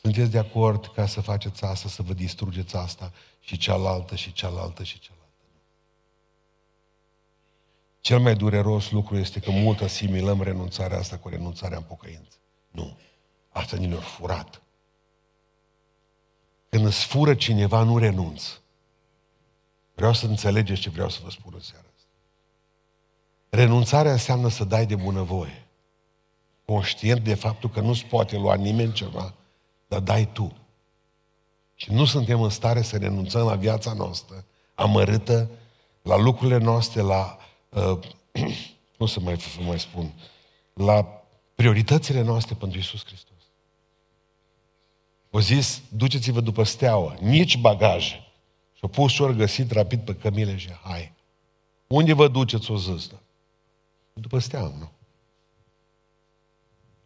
sunteți 0.00 0.30
de 0.30 0.38
acord 0.38 0.86
ca 0.86 1.06
să 1.06 1.20
faceți 1.20 1.64
asta, 1.64 1.88
să 1.88 2.02
vă 2.02 2.12
distrugeți 2.12 2.76
asta 2.76 3.12
și 3.40 3.56
cealaltă 3.56 4.14
și 4.14 4.32
cealaltă 4.32 4.82
și 4.82 4.98
cealaltă? 4.98 5.24
Cel 8.00 8.18
mai 8.18 8.34
dureros 8.34 8.90
lucru 8.90 9.16
este 9.16 9.40
că 9.40 9.50
mult 9.50 9.80
asimilăm 9.80 10.42
renunțarea 10.42 10.98
asta 10.98 11.18
cu 11.18 11.28
renunțarea 11.28 11.76
în 11.76 11.82
pocăință. 11.82 12.36
Nu. 12.70 12.96
Asta 13.48 13.76
ni 13.76 13.88
le-a 13.88 14.00
furat. 14.00 14.62
Când 16.68 16.86
îți 16.86 17.04
fură 17.04 17.34
cineva, 17.34 17.82
nu 17.82 17.98
renunți. 17.98 18.60
Vreau 19.94 20.12
să 20.12 20.26
înțelegeți 20.26 20.80
ce 20.80 20.90
vreau 20.90 21.08
să 21.08 21.20
vă 21.22 21.30
spun 21.30 21.52
în 21.54 21.60
seara 21.60 21.86
asta. 21.96 22.08
Renunțarea 23.48 24.12
înseamnă 24.12 24.48
să 24.48 24.64
dai 24.64 24.86
de 24.86 24.96
bunăvoie. 24.96 25.63
Conștient 26.64 27.20
de 27.20 27.34
faptul 27.34 27.70
că 27.70 27.80
nu-ți 27.80 28.04
poate 28.04 28.36
lua 28.36 28.54
nimeni 28.54 28.92
ceva, 28.92 29.34
dar 29.88 30.00
dai 30.00 30.28
tu. 30.32 30.52
Și 31.74 31.92
nu 31.92 32.04
suntem 32.04 32.42
în 32.42 32.50
stare 32.50 32.82
să 32.82 32.96
renunțăm 32.96 33.46
la 33.46 33.54
viața 33.54 33.92
noastră, 33.92 34.44
amărâtă, 34.74 35.50
la 36.02 36.16
lucrurile 36.16 36.58
noastre, 36.58 37.00
la, 37.00 37.38
uh, 37.68 37.98
nu 38.98 39.06
să 39.06 39.20
mai, 39.20 39.36
mai 39.66 39.80
spun, 39.80 40.12
la 40.72 41.22
prioritățile 41.54 42.22
noastre 42.22 42.54
pentru 42.54 42.78
Isus 42.78 43.04
Hristos. 43.04 43.32
O 45.30 45.40
zis, 45.40 45.82
duceți-vă 45.88 46.40
după 46.40 46.62
steaua, 46.62 47.16
nici 47.20 47.56
bagaje. 47.56 48.24
Și-o 48.74 48.88
pus 48.88 49.12
și 49.12 49.24
găsit 49.36 49.70
rapid 49.70 50.00
pe 50.00 50.14
cămile 50.14 50.56
și 50.56 50.70
hai. 50.82 51.12
Unde 51.86 52.12
vă 52.12 52.28
duceți, 52.28 52.70
o 52.70 52.76
zis? 52.76 53.08
Da? 53.08 53.16
După 54.12 54.38
steaua, 54.38 54.72
nu? 54.78 54.90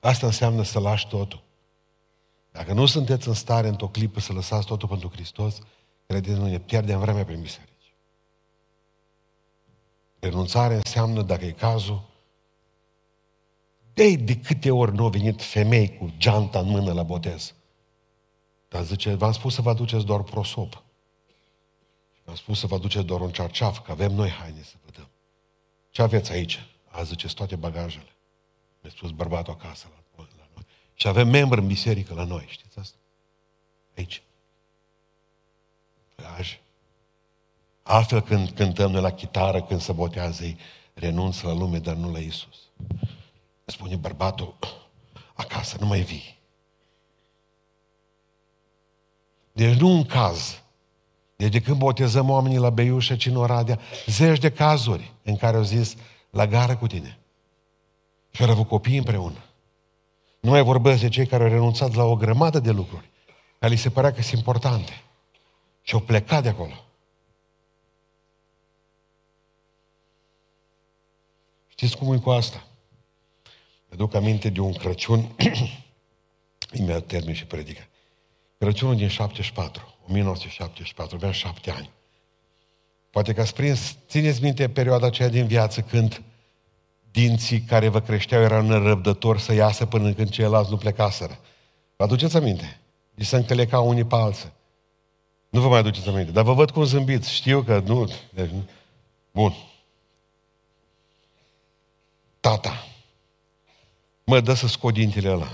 Asta 0.00 0.26
înseamnă 0.26 0.62
să 0.62 0.78
lași 0.78 1.08
totul. 1.08 1.42
Dacă 2.52 2.72
nu 2.72 2.86
sunteți 2.86 3.28
în 3.28 3.34
stare 3.34 3.68
într-o 3.68 3.88
clipă 3.88 4.20
să 4.20 4.32
lăsați 4.32 4.66
totul 4.66 4.88
pentru 4.88 5.08
Hristos, 5.08 5.58
credeți 6.06 6.38
nu 6.38 6.46
ne 6.46 6.58
pierdem 6.58 7.00
vremea 7.00 7.24
prin 7.24 7.40
biserici. 7.40 7.92
Renunțare 10.18 10.74
înseamnă, 10.74 11.22
dacă 11.22 11.44
e 11.44 11.50
cazul, 11.50 12.02
de 13.94 14.16
de 14.16 14.36
câte 14.36 14.70
ori 14.70 14.94
nu 14.94 15.02
au 15.02 15.10
venit 15.10 15.42
femei 15.42 15.96
cu 15.96 16.12
geanta 16.18 16.58
în 16.58 16.68
mână 16.68 16.92
la 16.92 17.02
botez. 17.02 17.54
Dar 18.68 18.82
zice, 18.82 19.14
v-am 19.14 19.32
spus 19.32 19.54
să 19.54 19.62
vă 19.62 19.70
aduceți 19.70 20.04
doar 20.04 20.22
prosop. 20.22 20.82
V-am 22.24 22.34
spus 22.34 22.58
să 22.58 22.66
vă 22.66 22.74
aduceți 22.74 23.06
doar 23.06 23.20
un 23.20 23.30
cearceaf, 23.30 23.78
că 23.84 23.90
avem 23.90 24.12
noi 24.12 24.30
haine 24.30 24.62
să 24.62 24.74
vă 24.84 24.90
dăm. 24.94 25.08
Ce 25.90 26.02
aveți 26.02 26.32
aici? 26.32 26.66
A 26.88 27.02
ziceți 27.02 27.34
toate 27.34 27.56
bagajele. 27.56 28.17
Mi-a 28.80 28.90
spus 28.90 29.10
bărbatul 29.10 29.52
acasă 29.52 29.86
la, 30.16 30.24
la 30.38 30.48
noi. 30.54 30.66
Și 30.94 31.08
avem 31.08 31.28
membri 31.28 31.60
în 31.60 31.66
biserică 31.66 32.14
la 32.14 32.24
noi, 32.24 32.44
știți 32.48 32.78
asta? 32.78 32.96
Aici. 33.96 34.22
Bagaje. 36.16 36.60
Altfel 37.82 38.20
când 38.20 38.50
cântăm 38.50 38.90
noi 38.90 39.00
la 39.00 39.12
chitară, 39.12 39.62
când 39.62 39.80
se 39.80 39.92
botează 39.92 40.44
ei, 40.44 40.58
renunță 40.94 41.46
la 41.46 41.52
lume, 41.52 41.78
dar 41.78 41.94
nu 41.94 42.12
la 42.12 42.18
Isus. 42.18 42.56
Spune 43.64 43.96
bărbatul, 43.96 44.54
acasă 45.34 45.76
nu 45.80 45.86
mai 45.86 46.00
vii. 46.00 46.38
Deci 49.52 49.78
nu 49.78 49.88
un 49.88 50.04
caz. 50.04 50.62
Deci 51.36 51.52
de 51.52 51.60
când 51.60 51.78
botezăm 51.78 52.30
oamenii 52.30 52.58
la 52.58 52.70
Beiușă, 52.70 53.16
Cinoradea, 53.16 53.78
zeci 54.06 54.38
de 54.38 54.50
cazuri 54.50 55.12
în 55.22 55.36
care 55.36 55.56
au 55.56 55.62
zis, 55.62 55.96
la 56.30 56.46
gară 56.46 56.76
cu 56.76 56.86
tine. 56.86 57.18
Și 58.38 58.44
au 58.44 58.50
avut 58.50 58.68
copii 58.68 58.96
împreună. 58.96 59.44
Nu 60.40 60.50
mai 60.50 60.62
vorbesc 60.62 61.00
de 61.00 61.08
cei 61.08 61.26
care 61.26 61.42
au 61.42 61.48
renunțat 61.48 61.94
la 61.94 62.04
o 62.04 62.16
grămadă 62.16 62.58
de 62.58 62.70
lucruri, 62.70 63.10
care 63.58 63.72
li 63.72 63.78
se 63.78 63.90
părea 63.90 64.12
că 64.12 64.22
sunt 64.22 64.36
importante. 64.36 65.02
Și 65.82 65.94
au 65.94 66.00
plecat 66.00 66.42
de 66.42 66.48
acolo. 66.48 66.84
Știți 71.66 71.96
cum 71.96 72.14
e 72.14 72.18
cu 72.18 72.30
asta? 72.30 72.66
Mă 73.88 73.96
duc 73.96 74.14
aminte 74.14 74.48
de 74.48 74.60
un 74.60 74.72
Crăciun, 74.72 75.28
imediat 76.78 77.06
termin 77.06 77.34
și 77.34 77.46
predică. 77.46 77.86
Crăciunul 78.58 78.96
din 78.96 79.08
74, 79.08 79.94
1974, 80.06 81.16
aveam 81.16 81.32
șapte 81.32 81.70
ani. 81.70 81.90
Poate 83.10 83.34
că 83.34 83.40
ați 83.40 83.54
prins, 83.54 83.96
țineți 84.08 84.42
minte 84.42 84.68
perioada 84.68 85.06
aceea 85.06 85.28
din 85.28 85.46
viață 85.46 85.80
când 85.80 86.22
dinții 87.18 87.60
care 87.60 87.88
vă 87.88 88.00
creșteau 88.00 88.42
erau 88.42 88.62
nerăbdători 88.62 89.40
să 89.40 89.52
iasă 89.52 89.86
până 89.86 90.12
când 90.12 90.30
ceilalți 90.30 90.70
nu 90.70 90.76
plecaseră. 90.76 91.38
Vă 91.96 92.04
aduceți 92.04 92.36
aminte? 92.36 92.80
Și 93.18 93.24
să 93.24 93.36
încălecau 93.36 93.88
unii 93.88 94.04
pe 94.04 94.14
alții. 94.14 94.52
Nu 95.48 95.60
vă 95.60 95.68
mai 95.68 95.78
aduceți 95.78 96.08
aminte, 96.08 96.30
dar 96.30 96.44
vă 96.44 96.52
văd 96.52 96.70
cum 96.70 96.84
zâmbiți. 96.84 97.32
Știu 97.32 97.62
că 97.62 97.82
nu. 97.86 98.10
Deci, 98.34 98.50
bun. 99.30 99.54
Tata, 102.40 102.86
mă 104.24 104.40
dă 104.40 104.54
să 104.54 104.66
scot 104.66 104.94
dintele 104.94 105.30
ăla. 105.30 105.48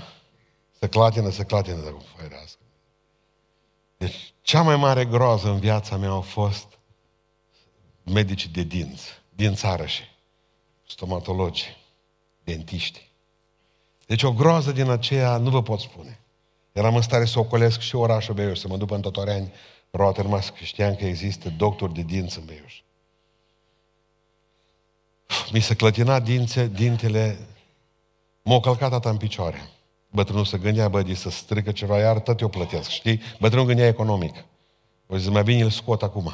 Să 0.79 0.87
clatină, 0.87 1.29
să 1.29 1.43
clatină, 1.43 1.75
dacă 1.75 2.01
făirească. 2.15 2.59
Deci, 3.97 4.33
cea 4.41 4.61
mai 4.61 4.75
mare 4.75 5.05
groază 5.05 5.49
în 5.49 5.59
viața 5.59 5.97
mea 5.97 6.09
au 6.09 6.21
fost 6.21 6.67
medici 8.03 8.47
de 8.47 8.61
dinți, 8.61 9.09
din 9.29 9.55
țară 9.55 9.85
și 9.85 10.01
stomatologi, 10.87 11.77
dentiști. 12.43 13.09
Deci 14.05 14.23
o 14.23 14.33
groază 14.33 14.71
din 14.71 14.89
aceea 14.89 15.37
nu 15.37 15.49
vă 15.49 15.61
pot 15.61 15.79
spune. 15.79 16.19
Eram 16.71 16.95
în 16.95 17.01
stare 17.01 17.25
să 17.25 17.39
ocolesc 17.39 17.79
și 17.79 17.95
orașul 17.95 18.33
Beiuș, 18.33 18.59
să 18.59 18.67
mă 18.67 18.77
duc 18.77 18.91
în 18.91 19.01
Totoreani, 19.01 19.51
Roatermas, 19.91 20.49
că 20.49 20.63
știam 20.63 20.95
că 20.95 21.05
există 21.05 21.49
doctor 21.49 21.91
de 21.91 22.01
dinți 22.01 22.37
în 22.37 22.45
Beiuș. 22.45 22.81
Mi 25.51 25.59
se 25.59 25.75
clătina 25.75 26.19
dințe, 26.19 26.67
dintele, 26.67 27.47
m-a 28.41 28.59
călcat 28.59 28.89
tata 28.89 29.09
în 29.09 29.17
picioare. 29.17 29.69
Bătrânul 30.11 30.45
se 30.45 30.57
gândea, 30.57 30.87
bă, 30.87 31.13
să 31.13 31.29
strică 31.29 31.71
ceva, 31.71 31.99
iar 31.99 32.19
tot 32.19 32.39
eu 32.39 32.47
plătesc, 32.47 32.89
știi? 32.89 33.21
Bătrânul 33.39 33.65
gândea 33.65 33.87
economic. 33.87 34.45
O 35.07 35.17
zis, 35.17 35.29
mai 35.29 35.43
bine 35.43 35.63
îl 35.63 35.69
scot 35.69 36.03
acum. 36.03 36.33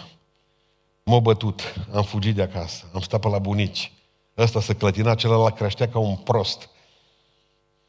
M-a 1.03 1.19
bătut, 1.19 1.75
am 1.93 2.03
fugit 2.03 2.35
de 2.35 2.41
acasă, 2.41 2.89
am 2.93 3.01
stat 3.01 3.19
pe 3.19 3.27
la 3.27 3.39
bunici. 3.39 3.91
Ăsta 4.41 4.61
se 4.61 4.75
clătina, 4.75 5.15
celălalt 5.15 5.55
creștea 5.55 5.89
ca 5.89 5.99
un 5.99 6.15
prost. 6.15 6.69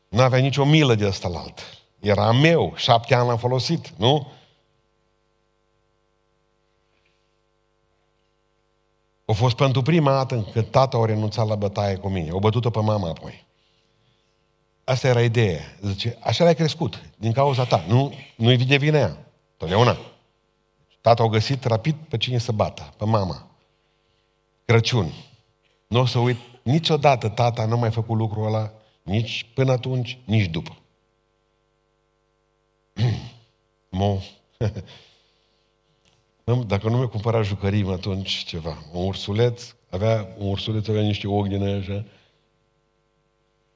Nu 0.09 0.23
avea 0.23 0.39
nicio 0.39 0.65
milă 0.65 0.95
de 0.95 1.07
ăsta 1.07 1.29
la 1.29 1.39
alt. 1.39 1.61
Era 2.01 2.33
meu, 2.33 2.73
șapte 2.77 3.15
ani 3.15 3.29
l-am 3.29 3.39
folosit, 3.39 3.89
nu? 3.97 4.33
A 9.25 9.33
fost 9.33 9.57
pentru 9.57 9.83
prima 9.83 10.13
dată 10.13 10.49
când 10.53 10.67
tata 10.67 10.97
a 10.97 11.05
renunțat 11.05 11.47
la 11.47 11.55
bătaie 11.55 11.97
cu 11.97 12.09
mine. 12.09 12.31
O 12.31 12.39
bătut-o 12.39 12.71
pe 12.71 12.81
mama 12.81 13.09
apoi. 13.09 13.45
Asta 14.85 15.09
era 15.09 15.23
ideea. 15.23 15.61
Zice, 15.81 16.19
așa 16.21 16.45
l-ai 16.45 16.55
crescut, 16.55 17.03
din 17.17 17.33
cauza 17.33 17.65
ta. 17.65 17.85
Nu, 17.89 18.15
nu-i 18.37 18.57
de 18.57 18.77
vine 18.77 18.99
ea. 18.99 19.17
Totdeauna. 19.57 19.97
Tata 21.01 21.23
a 21.23 21.27
găsit 21.27 21.65
rapid 21.65 21.97
pe 22.09 22.17
cine 22.17 22.39
să 22.39 22.53
bată, 22.53 22.95
pe 22.97 23.05
mama. 23.05 23.47
Crăciun. 24.65 25.13
Nu 25.93 26.01
o 26.01 26.07
să 26.07 26.19
uit, 26.19 26.37
niciodată 26.63 27.29
tata 27.29 27.65
nu 27.65 27.75
a 27.75 27.77
mai 27.77 27.91
făcut 27.91 28.17
lucrul 28.17 28.47
ăla, 28.47 28.73
nici 29.03 29.47
până 29.55 29.73
atunci, 29.73 30.19
nici 30.25 30.51
după. 30.51 30.77
Mo. 33.89 34.19
Dacă 36.67 36.89
nu 36.89 36.97
mi-a 36.97 37.07
cumpărat 37.07 37.45
jucării, 37.45 37.91
atunci 37.91 38.31
ceva. 38.31 38.77
Un 38.93 39.07
ursuleț, 39.07 39.75
avea, 39.91 40.29
un 40.39 40.49
ursuleț 40.49 40.89
avea 40.89 41.03
niște 41.03 41.27
ochi 41.27 41.49
din 41.49 41.63
așa. 41.63 42.05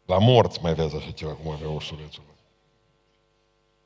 La 0.06 0.18
morți 0.18 0.62
mai 0.62 0.74
vezi 0.74 0.96
așa 0.96 1.10
ceva, 1.10 1.32
cum 1.32 1.50
avea 1.50 1.68
ursulețul. 1.68 2.22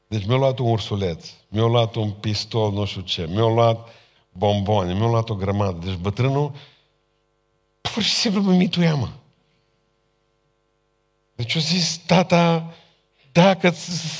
Deci 0.06 0.26
mi-a 0.26 0.36
luat 0.36 0.58
un 0.58 0.70
ursuleț, 0.70 1.30
mi-a 1.48 1.66
luat 1.66 1.94
un 1.94 2.10
pistol, 2.10 2.72
nu 2.72 2.84
știu 2.84 3.00
ce, 3.00 3.26
mi-a 3.26 3.46
luat 3.46 3.88
bomboane, 4.32 4.94
mi-a 4.94 5.08
luat 5.08 5.28
o 5.28 5.34
grămadă. 5.34 5.86
Deci 5.86 5.96
bătrânul 5.96 6.52
pur 7.80 8.02
și 8.02 8.14
simplu 8.14 8.42
mă 8.42 8.52
mituia, 8.52 8.94
mă. 8.94 9.08
Deci 11.34 11.54
eu 11.54 11.60
zis, 11.60 12.00
tata, 12.06 12.74
dacă 13.32 13.74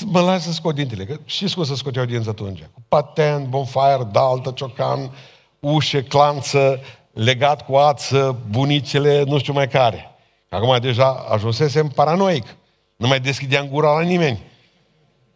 mă 0.05 0.21
las 0.21 0.43
să 0.43 0.51
scot 0.51 0.75
dintele, 0.75 1.05
că 1.05 1.19
știți 1.25 1.55
cum 1.55 1.63
să 1.63 1.75
scoteau 1.75 2.05
dinți 2.05 2.29
atunci? 2.29 2.59
Cu 2.59 2.83
patent, 2.87 3.47
bonfire, 3.47 4.07
daltă, 4.11 4.51
ciocan, 4.51 5.15
ușe, 5.59 6.03
clanță, 6.03 6.79
legat 7.11 7.65
cu 7.65 7.75
ață, 7.75 8.39
bunicele, 8.49 9.23
nu 9.23 9.39
știu 9.39 9.53
mai 9.53 9.67
care. 9.67 10.15
Acum 10.49 10.79
deja 10.79 11.07
ajunsesem 11.07 11.87
paranoic. 11.87 12.55
Nu 12.95 13.07
mai 13.07 13.19
deschideam 13.19 13.67
gura 13.67 13.93
la 13.93 14.01
nimeni. 14.01 14.41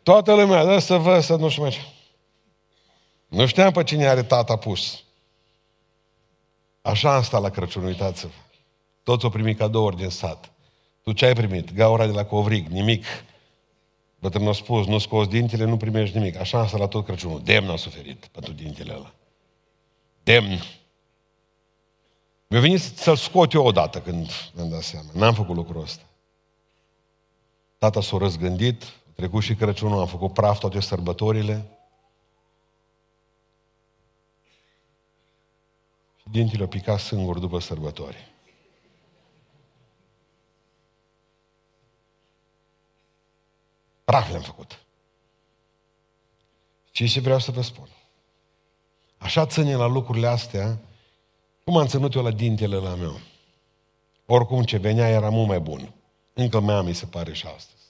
Toată 0.04 0.34
lumea, 0.34 0.66
dă 0.66 0.80
să 0.80 0.96
văd, 0.96 1.22
să 1.22 1.36
nu 1.36 1.50
știu 1.50 1.62
mai 1.62 1.72
ce. 1.72 1.80
Nu 3.28 3.46
știam 3.46 3.72
pe 3.72 3.84
cine 3.84 4.08
are 4.08 4.24
tata 4.24 4.56
pus. 4.56 5.04
Așa 6.86 7.16
am 7.16 7.22
stat 7.22 7.42
la 7.42 7.50
Crăciun, 7.50 7.84
uitați-vă. 7.84 8.34
Toți 9.04 9.24
au 9.24 9.30
primit 9.30 9.58
cadouri 9.58 9.96
din 9.96 10.10
sat. 10.10 10.52
Tu 11.02 11.12
ce 11.12 11.26
ai 11.26 11.34
primit? 11.34 11.74
Gaura 11.74 12.06
de 12.06 12.12
la 12.12 12.26
Covrig, 12.26 12.68
nimic. 12.68 13.06
Bătrânul 14.20 14.50
a 14.50 14.54
spus, 14.54 14.86
nu 14.86 14.98
scoți 14.98 15.30
dintele, 15.30 15.64
nu 15.64 15.78
primești 15.78 16.18
nimic. 16.18 16.36
Așa 16.36 16.60
am 16.60 16.68
stat 16.68 16.80
la 16.80 16.88
tot 16.88 17.06
Crăciunul. 17.06 17.42
Demn 17.44 17.70
a 17.70 17.76
suferit 17.76 18.26
pentru 18.26 18.54
dintele 18.54 18.94
ăla. 18.94 19.14
Demn. 20.24 20.62
Mi-a 22.48 22.60
venit 22.60 22.82
să-l 22.82 23.16
scot 23.16 23.54
eu 23.54 23.66
odată 23.66 24.00
când 24.02 24.30
mi-am 24.54 24.70
dat 24.70 24.82
seama. 24.82 25.08
N-am 25.14 25.34
făcut 25.34 25.56
lucrul 25.56 25.82
ăsta. 25.82 26.04
Tata 27.78 28.02
s-a 28.02 28.18
răzgândit, 28.18 28.84
a 28.84 29.12
trecut 29.16 29.44
și 29.44 29.56
Crăciunul, 29.56 30.00
am 30.00 30.08
făcut 30.08 30.34
praf 30.34 30.60
toate 30.60 30.80
sărbătorile. 30.80 31.66
Și 36.26 36.32
dintele 36.32 36.64
a 36.64 36.68
picat 36.68 37.00
singur 37.00 37.40
după 37.40 37.60
sărbători. 37.60 38.34
Praf 44.04 44.30
le-am 44.30 44.42
făcut. 44.42 44.80
Și 46.92 47.08
ce 47.08 47.20
vreau 47.20 47.40
să 47.40 47.52
vă 47.52 47.62
spun? 47.62 47.90
Așa 49.18 49.46
ține 49.46 49.76
la 49.76 49.86
lucrurile 49.86 50.28
astea, 50.28 50.80
cum 51.64 51.78
am 51.78 51.88
ținut 51.88 52.14
eu 52.14 52.24
la 52.24 52.32
dintele 52.32 52.76
la 52.76 52.96
meu. 52.96 53.20
Oricum 54.26 54.64
ce 54.64 54.78
venea 54.78 55.10
era 55.10 55.30
mult 55.30 55.48
mai 55.48 55.60
bun. 55.60 55.94
Încă 56.34 56.60
mai 56.60 56.76
am, 56.76 56.86
mi 56.86 56.94
se 56.94 57.06
pare 57.06 57.34
și 57.34 57.48
astăzi. 57.48 57.84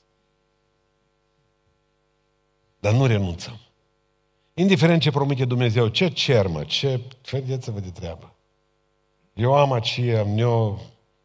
Dar 2.79 2.93
nu 2.93 3.05
renunțăm. 3.05 3.59
Indiferent 4.57 5.01
ce 5.01 5.11
promite 5.11 5.45
Dumnezeu, 5.45 5.87
ce 5.87 6.07
cer, 6.07 6.47
mă, 6.47 6.63
ce... 6.63 6.99
Vedeți-vă 7.31 7.79
de 7.79 7.89
treabă. 7.89 8.35
Eu 9.33 9.55
am 9.55 9.71
aceea, 9.71 10.25
eu, 10.35 10.79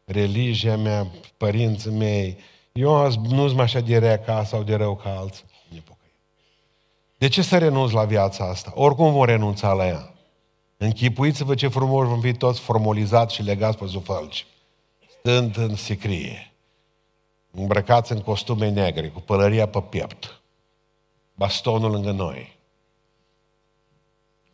religia 0.05 0.77
mea, 0.77 1.07
părinții 1.37 1.91
mei, 1.91 2.37
eu 2.71 3.11
nu 3.11 3.47
sunt 3.47 3.59
așa 3.59 3.79
de 3.79 3.97
rea 3.97 4.19
ca 4.19 4.43
sau 4.43 4.63
de 4.63 4.75
rău 4.75 4.95
ca 4.95 5.17
alții. 5.17 5.43
De 7.17 7.27
ce 7.27 7.41
să 7.41 7.57
renunț 7.57 7.91
la 7.91 8.05
viața 8.05 8.49
asta? 8.49 8.71
Oricum 8.75 9.11
vom 9.11 9.25
renunța 9.25 9.73
la 9.73 9.87
ea. 9.87 10.13
Închipuiți-vă 10.77 11.55
ce 11.55 11.67
frumos 11.67 12.07
vom 12.07 12.21
fi 12.21 12.33
toți 12.33 12.59
formalizați 12.59 13.35
și 13.35 13.43
legați 13.43 13.77
pe 13.77 13.85
zufălci. 13.85 14.45
Stând 15.19 15.57
în 15.57 15.75
sicrie. 15.75 16.51
Îmbrăcați 17.51 18.11
în 18.11 18.21
costume 18.21 18.69
negre, 18.69 19.07
cu 19.07 19.19
pălăria 19.19 19.67
pe 19.67 19.81
piept. 19.81 20.41
Bastonul 21.33 21.91
lângă 21.91 22.11
noi. 22.11 22.59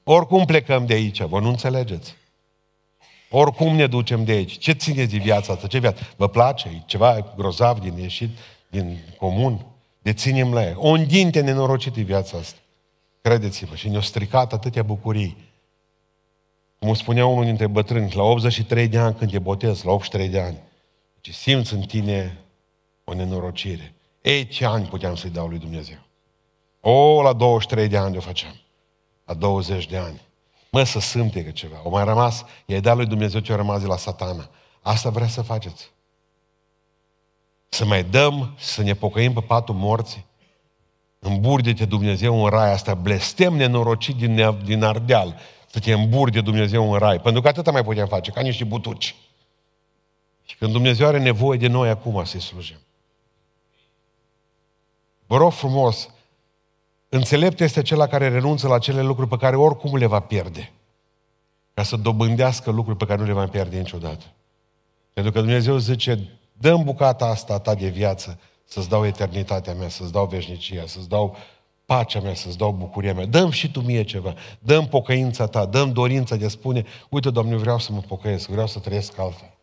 Oricum 0.10 0.46
plecăm 0.46 0.86
de 0.86 0.93
aici, 0.93 1.22
vă 1.22 1.39
nu 1.39 1.50
înțelegeți. 1.50 2.15
Oricum 3.30 3.76
ne 3.76 3.88
ducem 3.88 4.24
de 4.24 4.32
aici. 4.32 4.58
Ce 4.58 4.72
țineți 4.72 5.12
de 5.12 5.17
viața 5.17 5.54
asta? 5.54 5.67
Ce 5.67 5.80
viață? 5.80 6.13
Vă 6.15 6.30
place? 6.30 6.70
E 6.70 6.82
ceva 6.86 7.34
grozav 7.36 7.80
din 7.80 7.98
ieșit 7.98 8.30
din 8.70 8.98
comun? 9.17 9.65
De 10.02 10.13
ținem 10.13 10.54
la 10.54 10.63
ea. 10.63 10.74
O 10.78 10.89
îndinte 10.89 11.41
nenorocit 11.41 11.93
viața 11.93 12.38
asta. 12.38 12.60
Credeți-vă. 13.22 13.76
Și 13.76 13.89
ne-a 13.89 14.02
stricat 14.02 14.54
atâtea 14.54 14.84
bucurii. 14.84 15.38
Cum 16.80 16.93
spunea 16.93 17.26
unul 17.26 17.43
dintre 17.43 17.67
bătrâni, 17.67 18.12
la 18.15 18.24
83 18.24 18.88
de 18.88 18.98
ani 18.98 19.15
când 19.15 19.32
te 19.32 19.39
botez, 19.39 19.84
la 19.84 19.91
83 19.91 20.28
de 20.28 20.39
ani, 20.39 20.58
ce 21.22 21.32
simți 21.32 21.74
în 21.74 21.82
tine 21.82 22.38
o 23.04 23.13
nenorocire. 23.13 23.93
Ei, 24.22 24.48
ce 24.48 24.65
ani 24.65 24.86
puteam 24.86 25.15
să-i 25.15 25.30
dau 25.30 25.48
lui 25.48 25.60
Dumnezeu? 25.60 26.00
O, 26.82 27.22
la 27.22 27.34
23 27.34 27.88
de 27.88 27.98
ani 27.98 28.17
o 28.17 28.20
făceam. 28.20 28.62
La 29.28 29.34
20 29.34 29.88
de 29.88 29.98
ani. 29.98 30.22
Mă, 30.72 30.84
să 30.84 31.00
sâmte 31.00 31.44
că 31.44 31.52
ceva. 31.52 31.82
O 31.84 31.90
mai 31.90 32.04
rămas, 32.04 32.46
i-ai 32.66 32.82
dat 32.82 32.96
lui 32.96 33.06
Dumnezeu 33.06 33.40
ce 33.40 33.54
a 33.54 33.56
rămas 33.56 33.82
de 33.82 33.88
la 33.88 33.98
satana. 33.98 34.50
Asta 34.82 35.10
vrea 35.10 35.28
să 35.28 35.42
faceți. 35.42 35.92
Să 37.70 37.86
mai 37.86 38.04
dăm, 38.04 38.56
să 38.60 38.82
ne 38.82 38.94
pocăim 38.94 39.34
pe 39.34 39.42
patul 39.42 39.76
morții? 39.76 40.26
Îmburde-te 41.20 41.86
Dumnezeu 41.86 42.44
în 42.44 42.50
rai, 42.50 42.72
asta 42.72 42.94
blestem 42.94 43.54
nenorocit 43.54 44.16
din, 44.16 44.63
din 44.63 44.84
Ardeal, 44.84 45.40
să 45.72 45.80
te 45.80 45.94
îmburde 45.94 46.42
Dumnezeu 46.42 46.92
în 46.92 46.98
rai. 46.98 47.20
Pentru 47.20 47.42
că 47.42 47.48
atâta 47.48 47.72
mai 47.72 47.84
putem 47.84 48.08
face, 48.08 48.32
ca 48.32 48.42
niște 48.42 48.63
butuci. 48.63 49.16
Și 50.46 50.56
când 50.56 50.72
Dumnezeu 50.72 51.08
are 51.08 51.20
nevoie 51.20 51.58
de 51.58 51.68
noi 51.68 51.90
acum 51.90 52.24
să-i 52.24 52.42
slujim. 52.42 52.78
Vă 55.26 55.38
rog 55.38 55.52
frumos, 55.52 56.10
înțelept 57.10 57.60
este 57.60 57.80
acela 57.80 58.08
care 58.08 58.30
renunță 58.30 58.67
la 58.67 58.80
cele 58.80 59.02
lucruri 59.02 59.30
pe 59.30 59.38
care 59.38 59.56
oricum 59.56 59.96
le 59.96 60.06
va 60.06 60.20
pierde. 60.20 60.72
Ca 61.74 61.84
să 61.84 61.96
dobândească 61.96 62.72
lucruri 62.72 62.98
pe 62.98 63.06
care 63.06 63.20
nu 63.20 63.26
le 63.26 63.34
va 63.34 63.48
pierde 63.48 63.78
niciodată. 63.78 64.26
Pentru 65.13 65.32
că 65.32 65.39
Dumnezeu 65.39 65.78
zice, 65.78 66.39
dăm 66.54 66.84
bucata 66.84 67.26
asta 67.26 67.60
ta 67.60 67.76
de 67.76 67.88
viață 67.88 68.39
să-ți 68.63 68.89
dau 68.89 69.06
eternitatea 69.06 69.74
mea, 69.74 69.89
să-ți 69.89 70.12
dau 70.12 70.26
veșnicia, 70.26 70.86
să-ți 70.86 71.10
dau 71.10 71.36
pacea 71.86 72.20
mea, 72.20 72.34
să-ți 72.34 72.58
dau 72.58 72.72
bucuria 72.72 73.13
mea. 73.13 73.26
Dăm 73.26 73.50
și 73.50 73.72
tu 73.72 73.82
mie 73.82 74.04
ceva. 74.04 74.34
Dăm 74.60 74.88
pocăința 74.88 75.46
ta, 75.46 75.65
dăm 75.65 75.91
dorința 75.91 76.36
de 76.36 76.46
a 76.46 76.50
spune, 76.50 76.86
uite, 77.10 77.30
Doamne, 77.30 77.56
vreau 77.56 77.80
să 77.80 77.91
mă 77.91 78.00
pocăiesc, 78.00 78.50
vreau 78.50 78.67
să 78.67 78.80
trăiesc 78.80 79.20
altfel. 79.20 79.57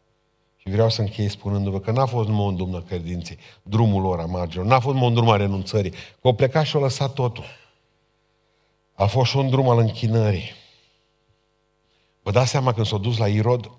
Și 0.66 0.72
vreau 0.72 0.90
să 0.90 1.00
închei 1.00 1.28
spunându-vă 1.28 1.80
că 1.80 1.90
n-a 1.90 2.06
fost 2.06 2.28
numai 2.28 2.46
un 2.46 2.56
drum 2.56 2.74
al 2.74 2.82
credinței, 2.82 3.38
drumul 3.62 4.02
lor 4.02 4.20
a 4.20 4.24
margelor, 4.24 4.66
n-a 4.66 4.80
fost 4.80 4.94
numai 4.94 5.08
un 5.08 5.14
drum 5.14 5.28
al 5.28 5.38
renunțării, 5.38 5.90
că 5.90 5.96
au 6.22 6.34
plecat 6.34 6.64
și 6.64 6.76
au 6.76 6.82
lăsat 6.82 7.12
totul. 7.12 7.44
A 8.94 9.06
fost 9.06 9.30
și 9.30 9.36
un 9.36 9.50
drum 9.50 9.68
al 9.68 9.78
închinării. 9.78 10.50
Vă 12.22 12.30
dați 12.30 12.50
seama 12.50 12.72
când 12.72 12.86
s-au 12.86 12.98
dus 12.98 13.16
la 13.18 13.28
Irod, 13.28 13.70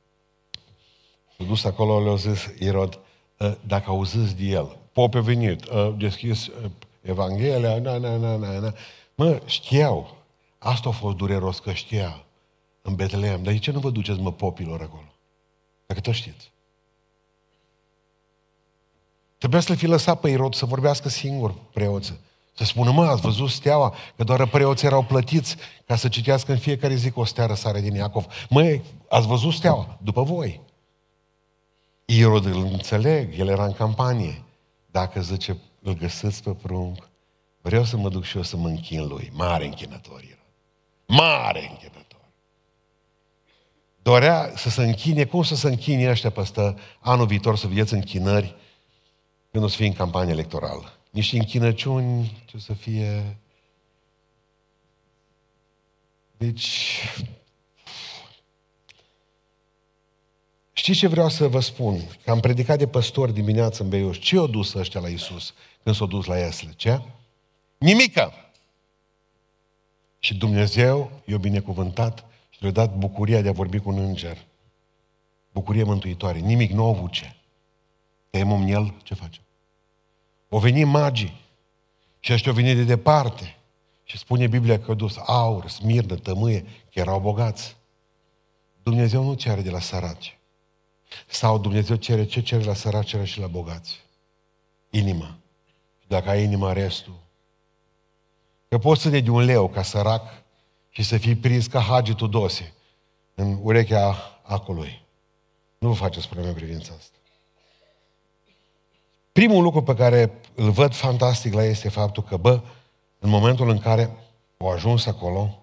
s-au 1.36 1.46
dus 1.46 1.64
acolo, 1.64 2.02
le-au 2.02 2.16
zis 2.16 2.50
Irod, 2.58 2.98
ă, 3.40 3.58
dacă 3.66 3.90
auziți 3.90 4.36
de 4.36 4.44
el, 4.44 4.76
pope 4.92 5.20
venit, 5.20 5.64
ă, 5.64 5.94
deschis 5.98 6.46
ă, 6.46 6.70
Evanghelia, 7.02 7.78
na, 7.78 7.98
na, 7.98 8.16
na, 8.16 8.36
na, 8.36 8.58
na. 8.58 8.74
Mă, 9.14 9.40
știau. 9.44 10.16
Asta 10.58 10.88
a 10.88 10.92
fost 10.92 11.16
dureros, 11.16 11.58
că 11.58 11.72
știa 11.72 12.24
în 12.82 12.94
Betlehem. 12.94 13.42
Dar 13.42 13.52
de 13.52 13.58
ce 13.58 13.70
nu 13.70 13.78
vă 13.78 13.90
duceți, 13.90 14.20
mă, 14.20 14.32
popilor 14.32 14.80
acolo? 14.80 15.09
Dacă 15.90 16.02
tot 16.02 16.14
știți. 16.14 16.50
Trebuia 19.38 19.60
să 19.60 19.72
le 19.72 19.78
fi 19.78 19.86
lăsat 19.86 20.20
pe 20.20 20.28
Irod 20.28 20.54
să 20.54 20.66
vorbească 20.66 21.08
singur 21.08 21.54
preoță. 21.72 22.20
Să 22.52 22.64
spună, 22.64 22.90
mă, 22.90 23.04
ați 23.04 23.20
văzut 23.20 23.50
steaua? 23.50 23.94
Că 24.16 24.24
doar 24.24 24.46
preoții 24.46 24.86
erau 24.86 25.04
plătiți 25.04 25.56
ca 25.86 25.96
să 25.96 26.08
citească 26.08 26.52
în 26.52 26.58
fiecare 26.58 26.94
zi 26.94 27.10
cu 27.10 27.20
o 27.20 27.24
stea 27.24 27.46
răsare 27.46 27.80
din 27.80 27.94
Iacov. 27.94 28.26
Măi, 28.48 28.82
ați 29.08 29.26
văzut 29.26 29.52
steaua? 29.52 29.98
După 30.02 30.22
voi. 30.22 30.60
Irod 32.04 32.44
îl 32.44 32.62
înțeleg, 32.62 33.38
el 33.38 33.48
era 33.48 33.64
în 33.64 33.72
campanie. 33.72 34.42
Dacă 34.90 35.20
zice, 35.20 35.58
îl 35.82 35.94
găsiți 35.94 36.42
pe 36.42 36.50
prunc, 36.50 37.08
vreau 37.60 37.84
să 37.84 37.96
mă 37.96 38.08
duc 38.08 38.24
și 38.24 38.36
eu 38.36 38.42
să 38.42 38.56
mă 38.56 38.68
închin 38.68 39.06
lui. 39.06 39.30
Mare 39.34 39.64
închinător 39.64 40.20
era. 40.24 40.44
Mare 41.06 41.68
închinător. 41.70 42.09
Dorea 44.02 44.52
să 44.56 44.68
se 44.68 44.82
închine, 44.82 45.24
cum 45.24 45.42
să 45.42 45.54
se 45.54 45.68
închine 45.68 46.10
ăștia 46.10 46.30
peste 46.30 46.74
anul 47.00 47.26
viitor, 47.26 47.56
să 47.56 47.66
vedeți 47.66 47.94
închinări 47.94 48.56
când 49.50 49.64
o 49.64 49.68
să 49.68 49.76
fie 49.76 49.86
în 49.86 49.92
campanie 49.92 50.32
electorală. 50.32 50.92
Niște 51.10 51.36
închinăciuni, 51.36 52.42
ce 52.44 52.56
o 52.56 52.58
să 52.58 52.72
fie... 52.72 53.36
Deci, 56.36 56.98
Știți 60.72 60.98
ce 60.98 61.06
vreau 61.06 61.28
să 61.28 61.48
vă 61.48 61.60
spun? 61.60 62.00
Că 62.24 62.30
am 62.30 62.40
predicat 62.40 62.78
de 62.78 62.86
păstori 62.86 63.32
dimineață 63.32 63.82
în 63.82 63.88
Beiuș. 63.88 64.18
Ce 64.18 64.36
au 64.36 64.46
dus 64.46 64.74
ăștia 64.74 65.00
la 65.00 65.08
Isus 65.08 65.54
când 65.82 65.94
s-au 65.94 66.06
dus 66.06 66.24
la 66.24 66.38
Iesle? 66.38 66.72
Ce? 66.76 67.00
Nimică! 67.78 68.32
Și 70.18 70.34
Dumnezeu 70.34 71.10
i-a 71.24 71.38
binecuvântat 71.38 72.18
și 72.18 72.29
le-a 72.60 72.70
dat 72.70 72.96
bucuria 72.96 73.40
de 73.40 73.48
a 73.48 73.52
vorbi 73.52 73.78
cu 73.78 73.88
un 73.88 73.98
înger. 73.98 74.46
Bucurie 75.52 75.82
mântuitoare. 75.82 76.38
Nimic, 76.38 76.70
nu 76.70 76.84
au 76.84 76.94
avut 76.94 77.12
ce. 77.12 77.34
Tăiem 78.30 78.52
în 78.52 78.66
el, 78.66 78.94
ce 79.02 79.14
facem? 79.14 79.42
O 80.48 80.58
venit 80.58 80.86
magii 80.86 81.40
și 82.20 82.32
ăștia 82.32 82.50
au 82.50 82.56
venit 82.56 82.76
de 82.76 82.82
departe. 82.82 83.56
Și 84.04 84.18
spune 84.18 84.46
Biblia 84.46 84.80
că 84.80 84.84
au 84.88 84.94
dus 84.94 85.16
aur, 85.16 85.68
smirnă, 85.68 86.14
tămâie, 86.14 86.60
că 86.62 86.98
erau 86.98 87.20
bogați. 87.20 87.76
Dumnezeu 88.82 89.24
nu 89.24 89.34
cere 89.34 89.60
de 89.60 89.70
la 89.70 89.80
săraci. 89.80 90.38
Sau 91.26 91.58
Dumnezeu 91.58 91.96
cere 91.96 92.24
ce 92.24 92.42
cere 92.42 92.64
la 92.64 92.74
săraci, 92.74 93.08
cere 93.08 93.24
și 93.24 93.38
la 93.38 93.46
bogați. 93.46 94.00
Inima. 94.90 95.36
Și 96.00 96.06
dacă 96.06 96.30
ai 96.30 96.42
inima, 96.42 96.72
restul. 96.72 97.18
Că 98.68 98.78
poți 98.78 99.02
să 99.02 99.08
ne 99.08 99.20
de 99.20 99.30
un 99.30 99.44
leu 99.44 99.68
ca 99.68 99.82
sărac 99.82 100.39
și 100.90 101.02
să 101.02 101.16
fii 101.16 101.36
prins 101.36 101.66
ca 101.66 101.80
Hagi 101.80 102.14
Tudose 102.14 102.72
în 103.34 103.58
urechea 103.62 104.40
acului. 104.42 105.02
Nu 105.78 105.88
vă 105.88 105.94
faceți 105.94 106.28
probleme 106.28 106.52
privința 106.52 106.92
asta. 106.98 107.16
Primul 109.32 109.62
lucru 109.62 109.82
pe 109.82 109.94
care 109.94 110.40
îl 110.54 110.70
văd 110.70 110.94
fantastic 110.94 111.54
la 111.54 111.64
este 111.64 111.88
faptul 111.88 112.22
că, 112.22 112.36
bă, 112.36 112.60
în 113.18 113.30
momentul 113.30 113.68
în 113.68 113.78
care 113.78 114.16
au 114.56 114.70
ajuns 114.70 115.06
acolo, 115.06 115.58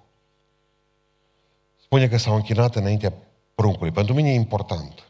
spune 1.81 2.07
că 2.07 2.17
s-au 2.17 2.35
închinat 2.35 2.75
înaintea 2.75 3.13
pruncului. 3.55 3.91
Pentru 3.91 4.13
mine 4.13 4.29
e 4.29 4.33
important. 4.33 5.03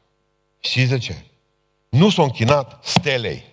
Și 0.60 0.86
de 0.86 0.98
ce? 0.98 1.26
Nu 1.90 2.10
s-au 2.10 2.24
închinat 2.24 2.86
stelei. 2.86 3.44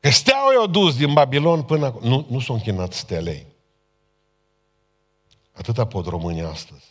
Că 0.00 0.10
steaua 0.10 0.52
i-au 0.52 0.66
dus 0.66 0.96
din 0.96 1.12
Babilon 1.12 1.62
până 1.62 1.86
acolo. 1.86 2.08
Nu, 2.08 2.26
nu 2.28 2.40
s-au 2.40 2.54
închinat 2.54 2.92
stelei. 2.92 3.46
Atâta 5.58 5.86
pot 5.86 6.06
români 6.06 6.42
astăzi. 6.42 6.84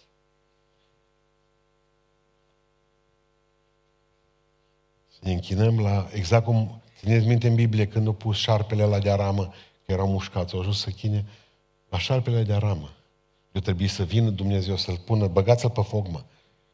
Să 5.10 5.20
ne 5.22 5.32
închinăm 5.32 5.80
la, 5.80 6.08
exact 6.12 6.46
cum 6.46 6.82
țineți 7.00 7.26
minte 7.26 7.48
în 7.48 7.56
Biblie 7.56 7.88
când 7.88 8.08
au 8.08 8.14
pus 8.14 8.38
șarpele 8.38 8.84
la 8.84 9.00
de 9.00 9.12
aramă, 9.12 9.54
că 9.86 9.92
erau 9.92 10.08
mușcați, 10.08 10.54
au 10.54 10.60
ajuns 10.60 10.80
să 10.80 10.90
chine 10.90 11.26
la 11.90 11.98
șarpele 11.98 12.44
de 12.44 12.54
aramă. 12.54 12.90
Eu 13.52 13.62
trebuie 13.62 13.88
să 13.88 14.04
vină 14.04 14.30
Dumnezeu 14.30 14.76
să-l 14.76 14.98
pună, 14.98 15.28
băgați-l 15.28 15.70
pe 15.70 15.82
foc, 15.82 16.08
mă 16.08 16.24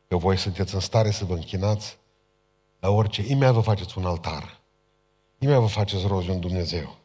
că 0.08 0.20
voi 0.20 0.38
sunteți 0.38 0.74
în 0.74 0.80
stare 0.80 1.12
să 1.12 1.26
vă 1.26 1.34
închinați 1.34 1.98
la 2.80 2.90
orice, 2.90 3.22
imediat 3.22 3.54
vă 3.54 3.62
faceți 3.62 3.98
un 3.98 4.06
altar. 4.06 4.62
Imediat 5.38 5.62
vă 5.62 5.68
faceți 5.68 6.08
rost 6.08 6.26
de 6.26 6.32
un 6.32 6.40
Dumnezeu. 6.40 6.98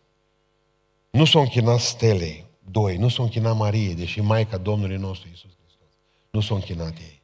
Nu 1.10 1.24
s-au 1.24 1.40
închinat 1.40 1.78
stelei, 1.78 2.47
doi, 2.70 2.96
nu 2.96 3.08
s-au 3.08 3.24
închinat 3.24 3.56
Marie, 3.56 3.94
deși 3.94 4.20
Maica 4.20 4.58
Domnului 4.58 4.96
nostru 4.96 5.28
Iisus 5.28 5.50
Hristos. 5.60 5.88
Nu 6.30 6.40
s-au 6.40 6.56
închinat 6.56 6.98
ei. 6.98 7.22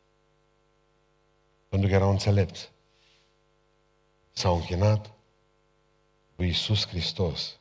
Pentru 1.69 1.89
că 1.89 1.95
erau 1.95 2.11
înțelepți. 2.11 2.71
S-au 4.33 4.55
închinat 4.55 5.11
lui 6.37 6.47
Iisus 6.47 6.87
Hristos. 6.87 7.59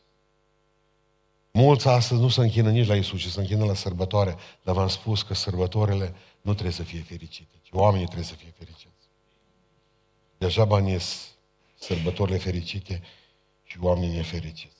Mulți 1.51 1.87
astăzi 1.87 2.21
nu 2.21 2.29
se 2.29 2.41
închină 2.41 2.71
nici 2.71 2.87
la 2.87 2.95
Iisus, 2.95 3.21
ci 3.21 3.27
se 3.27 3.39
închină 3.39 3.65
la 3.65 3.73
sărbătoare. 3.73 4.35
Dar 4.63 4.75
v-am 4.75 4.87
spus 4.87 5.21
că 5.21 5.33
sărbătoarele 5.33 6.15
nu 6.41 6.51
trebuie 6.53 6.73
să 6.73 6.83
fie 6.83 7.01
fericite, 7.01 7.55
ci 7.61 7.69
oamenii 7.71 8.05
trebuie 8.05 8.25
să 8.25 8.35
fie 8.35 8.53
fericiți. 8.57 9.07
Deja 10.37 10.65
banii 10.65 10.99
sărbătorile 11.75 12.37
fericite 12.37 13.01
și 13.63 13.77
oamenii 13.81 14.15
nefericiți. 14.15 14.72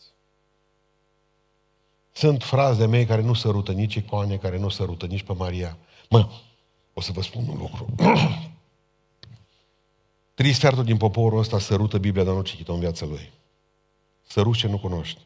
Sunt 2.13 2.43
fraze 2.43 2.79
de 2.79 2.85
mei 2.85 3.05
care 3.05 3.21
nu 3.21 3.33
sărută 3.33 3.71
nici 3.71 3.95
icoane, 3.95 4.37
care 4.37 4.57
nu 4.57 4.69
sărută 4.69 5.05
nici 5.05 5.23
pe 5.23 5.33
Maria. 5.33 5.77
Mă, 6.09 6.29
o 6.93 7.01
să 7.01 7.11
vă 7.11 7.21
spun 7.21 7.47
un 7.47 7.57
lucru. 7.57 7.85
Trei 10.33 10.53
sferturi 10.53 10.85
din 10.85 10.97
poporul 10.97 11.39
ăsta 11.39 11.59
sărută 11.59 11.97
Biblia, 11.97 12.23
dar 12.23 12.33
nu 12.33 12.41
citit 12.41 12.67
în 12.67 12.79
viața 12.79 13.05
lui. 13.05 13.31
Sărut 14.27 14.55
ce 14.55 14.67
nu 14.67 14.79
cunoști. 14.79 15.21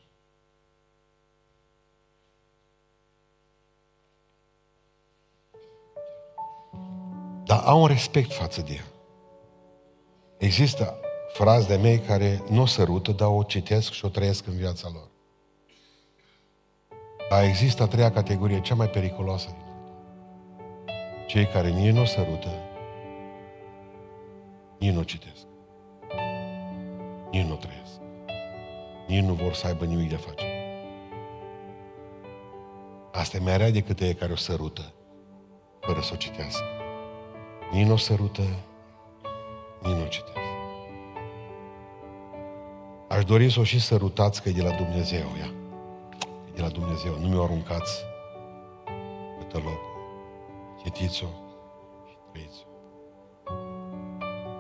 Dar 7.46 7.64
au 7.64 7.82
un 7.82 7.88
respect 7.88 8.34
față 8.34 8.62
de 8.62 8.74
ea. 8.74 8.86
Există 10.38 11.00
fraze 11.34 11.68
de 11.68 11.76
mei 11.82 12.00
care 12.00 12.44
nu 12.50 12.62
o 12.62 12.66
sărută, 12.66 13.12
dar 13.12 13.28
o 13.28 13.44
citesc 13.44 13.92
și 13.92 14.06
o 14.06 14.10
trăiesc 14.10 14.48
în 14.48 14.56
viața 14.56 14.90
lor. 14.94 15.08
Dar 17.30 17.44
există 17.44 17.84
a 17.84 17.88
treia 17.88 18.12
categorie, 18.12 18.62
cea 18.62 18.76
mai 18.76 18.90
periculoasă 18.90 19.48
din 19.48 19.66
Cei 21.28 21.46
care 21.46 21.70
nici 21.70 21.94
nu 21.94 22.02
o 22.02 22.06
sărută, 22.06 22.50
nici 24.80 24.94
nu 24.94 25.00
o 25.00 25.04
citesc. 25.04 25.46
Nici 27.32 27.46
nu 27.46 27.56
trăiesc. 27.56 28.00
Nici 29.08 29.24
nu 29.24 29.34
vor 29.34 29.54
să 29.54 29.68
aibă 29.68 29.86
nimic 29.86 30.10
de 30.10 30.16
face. 30.16 30.46
Asta 33.12 33.38
e 33.38 33.40
mai 33.40 33.58
rea 33.58 33.72
decât 33.72 34.00
ei 34.00 34.14
care 34.14 34.32
o 34.32 34.36
sărută 34.36 34.94
fără 35.80 36.00
să 36.02 36.12
o 36.14 36.16
citească. 36.16 36.66
Nici 37.72 37.86
nu 37.86 37.94
o 37.94 37.98
sărută, 37.98 38.42
nici 39.82 39.96
nu 39.96 40.04
o 40.04 40.08
citesc. 40.08 40.38
Aș 43.08 43.24
dori 43.24 43.52
să 43.52 43.60
o 43.60 43.64
și 43.64 43.80
sărutați 43.80 44.42
că 44.42 44.50
e 44.50 44.52
de 44.52 44.62
la 44.62 44.72
Dumnezeu 44.72 45.26
ea. 45.40 45.67
E 46.58 46.60
de 46.60 46.64
la 46.64 46.70
Dumnezeu. 46.70 47.18
Nu 47.20 47.28
mi-o 47.28 47.44
aruncați 47.44 48.04
pe 49.52 49.58
loc. 49.58 49.80
Citiți-o 50.84 51.28
și 52.08 52.16
trăiți-o. 52.32 52.68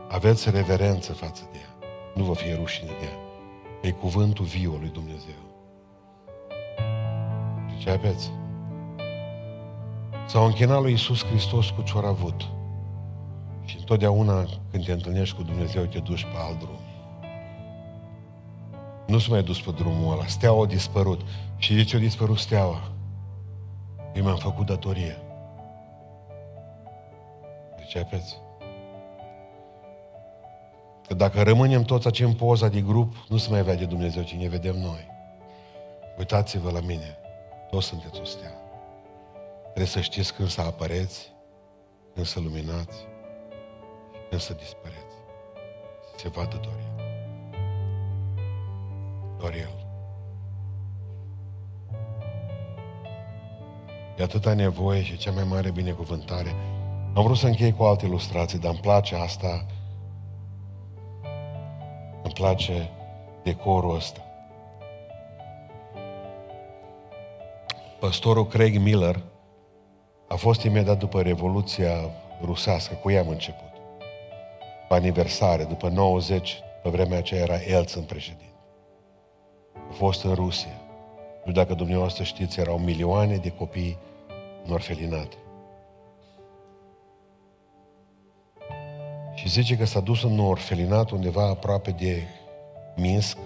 Aveți 0.09 0.49
reverență 0.49 1.13
față 1.13 1.49
de 1.51 1.57
ea. 1.57 1.89
Nu 2.15 2.23
vă 2.23 2.33
fie 2.33 2.55
rușine 2.55 2.91
de 2.99 3.05
ea. 3.05 3.17
E 3.81 3.91
cuvântul 3.91 4.45
viu 4.45 4.71
lui 4.71 4.89
Dumnezeu. 4.89 5.41
Ce 7.79 7.89
aveți? 7.89 8.31
S-au 10.27 10.45
închinat 10.45 10.81
lui 10.81 10.91
Iisus 10.91 11.25
Hristos 11.25 11.69
cu 11.69 11.81
ce 11.81 11.97
avut. 11.97 12.41
Și 13.65 13.77
întotdeauna 13.77 14.45
când 14.71 14.85
te 14.85 14.91
întâlnești 14.91 15.35
cu 15.35 15.43
Dumnezeu, 15.43 15.83
te 15.83 15.99
duci 15.99 16.23
pe 16.23 16.37
alt 16.47 16.59
drum. 16.59 16.79
Nu 19.07 19.17
s-a 19.17 19.27
mai 19.31 19.43
dus 19.43 19.61
pe 19.61 19.71
drumul 19.71 20.13
ăla. 20.13 20.25
Steaua 20.25 20.63
a 20.63 20.67
dispărut. 20.67 21.21
Și 21.57 21.75
de 21.75 21.83
ce 21.83 21.95
a 21.95 21.99
dispărut 21.99 22.37
steaua? 22.37 22.91
Eu 24.15 24.23
mi-am 24.23 24.37
făcut 24.37 24.65
datorie. 24.65 25.17
Pricepeți? 27.75 28.37
Că 31.07 31.13
dacă 31.13 31.41
rămânem 31.41 31.83
toți 31.83 32.05
aici 32.05 32.19
în 32.19 32.33
poza 32.33 32.67
de 32.67 32.81
grup, 32.81 33.15
nu 33.29 33.37
se 33.37 33.49
mai 33.49 33.63
vede 33.63 33.85
Dumnezeu, 33.85 34.23
ci 34.23 34.33
ne 34.33 34.47
vedem 34.47 34.75
noi. 34.75 35.07
Uitați-vă 36.17 36.71
la 36.71 36.79
mine. 36.79 37.17
Toți 37.69 37.85
sunteți 37.85 38.19
o 38.21 38.23
stea. 38.23 38.51
Trebuie 39.63 39.85
să 39.85 39.99
știți 39.99 40.33
când 40.33 40.49
să 40.49 40.61
apăreți, 40.61 41.31
când 42.13 42.25
să 42.25 42.39
luminați, 42.39 42.97
când 44.29 44.41
să 44.41 44.53
dispăreți. 44.53 45.15
Să 46.11 46.17
se 46.17 46.29
vadă 46.29 46.59
doar 49.37 49.53
El. 49.53 49.86
Doar 54.17 54.19
El. 54.19 54.23
E 54.23 54.23
atâta 54.23 54.53
nevoie 54.53 55.03
și 55.03 55.17
cea 55.17 55.31
mai 55.31 55.43
mare 55.43 55.71
binecuvântare. 55.71 56.55
Am 57.13 57.23
vrut 57.23 57.37
să 57.37 57.47
închei 57.47 57.73
cu 57.73 57.83
alte 57.83 58.05
ilustrații, 58.05 58.59
dar 58.59 58.71
îmi 58.71 58.79
place 58.79 59.15
asta. 59.15 59.65
Îmi 62.23 62.33
place 62.33 62.89
decorul 63.43 63.95
ăsta. 63.95 64.21
Păstorul 67.99 68.47
Craig 68.47 68.77
Miller 68.77 69.21
a 70.27 70.35
fost 70.35 70.63
imediat 70.63 70.99
după 70.99 71.21
Revoluția 71.21 72.09
rusească, 72.41 72.93
cu 72.93 73.11
ea 73.11 73.21
am 73.21 73.29
început. 73.29 73.71
Pe 74.87 74.93
aniversare, 74.95 75.63
după 75.63 75.87
90, 75.87 76.59
pe 76.83 76.89
vremea 76.89 77.17
aceea 77.17 77.41
era 77.41 77.55
Elțin 77.55 78.01
președinte. 78.01 78.43
A 79.89 79.93
fost 79.93 80.23
în 80.23 80.33
Rusia. 80.33 80.81
Nu 81.45 81.51
dacă 81.51 81.73
dumneavoastră 81.73 82.23
știți, 82.23 82.59
erau 82.59 82.77
milioane 82.77 83.35
de 83.35 83.49
copii 83.49 83.97
în 84.67 84.73
orfelinate. 84.73 85.35
Și 89.33 89.49
zice 89.49 89.77
că 89.77 89.85
s-a 89.85 89.99
dus 89.99 90.23
în 90.23 90.39
orfelinat 90.39 91.09
undeva 91.09 91.47
aproape 91.47 91.91
de 91.91 92.23
Minsk. 92.95 93.37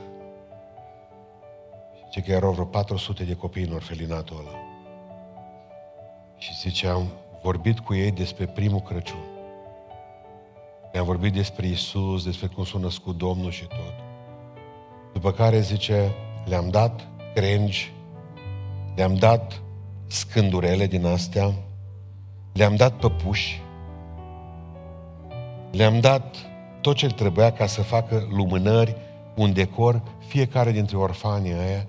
Și 1.96 2.04
zice 2.04 2.22
că 2.22 2.32
erau 2.32 2.52
vreo 2.52 2.66
400 2.66 3.24
de 3.24 3.36
copii 3.36 3.64
în 3.64 3.74
orfelinatul 3.74 4.38
ăla. 4.40 4.58
Și 6.38 6.56
zice, 6.56 6.88
am 6.88 7.08
vorbit 7.42 7.80
cu 7.80 7.94
ei 7.94 8.12
despre 8.12 8.46
primul 8.46 8.80
Crăciun. 8.80 9.24
Le-am 10.92 11.06
vorbit 11.06 11.34
despre 11.34 11.68
Isus, 11.68 12.24
despre 12.24 12.48
cum 12.48 12.64
s-a 12.64 12.78
născut 12.78 13.18
Domnul 13.18 13.52
și 13.52 13.66
tot. 13.66 13.94
După 15.14 15.32
care 15.32 15.60
zice, 15.60 16.12
le-am 16.46 16.70
dat 16.70 17.08
crengi, 17.34 17.94
le-am 18.96 19.16
dat 19.16 19.62
scândurele 20.12 20.88
din 20.88 21.06
astea, 21.06 21.54
le-am 22.54 22.76
dat 22.76 22.94
păpuși, 22.94 23.62
le-am 25.72 26.00
dat 26.00 26.36
tot 26.82 26.96
ce 26.96 27.08
trebuia 27.08 27.52
ca 27.52 27.66
să 27.66 27.82
facă 27.82 28.28
lumânări, 28.30 28.96
un 29.36 29.54
decor, 29.54 30.02
fiecare 30.28 30.72
dintre 30.72 30.98
orfanii 30.98 31.54
aia 31.54 31.86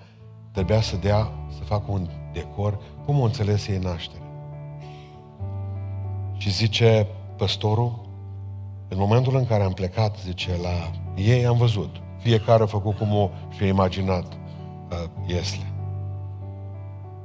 trebuia 0.52 0.80
să 0.80 0.96
dea, 0.96 1.32
să 1.56 1.64
facă 1.64 1.84
un 1.88 2.08
decor, 2.32 2.78
cum 3.04 3.20
o 3.20 3.24
înțeles 3.24 3.66
ei 3.66 3.78
naștere. 3.78 4.22
Și 6.36 6.50
zice 6.50 7.06
păstorul, 7.36 8.08
în 8.88 8.98
momentul 8.98 9.36
în 9.36 9.46
care 9.46 9.62
am 9.62 9.72
plecat, 9.72 10.18
zice, 10.18 10.56
la 10.62 10.90
ei 11.16 11.46
am 11.46 11.56
văzut, 11.56 11.96
fiecare 12.18 12.62
a 12.62 12.66
făcut 12.66 12.96
cum 12.96 13.14
o 13.14 13.30
și-a 13.56 13.66
imaginat 13.66 14.32
uh, 14.32 15.04
Iesle. 15.26 15.71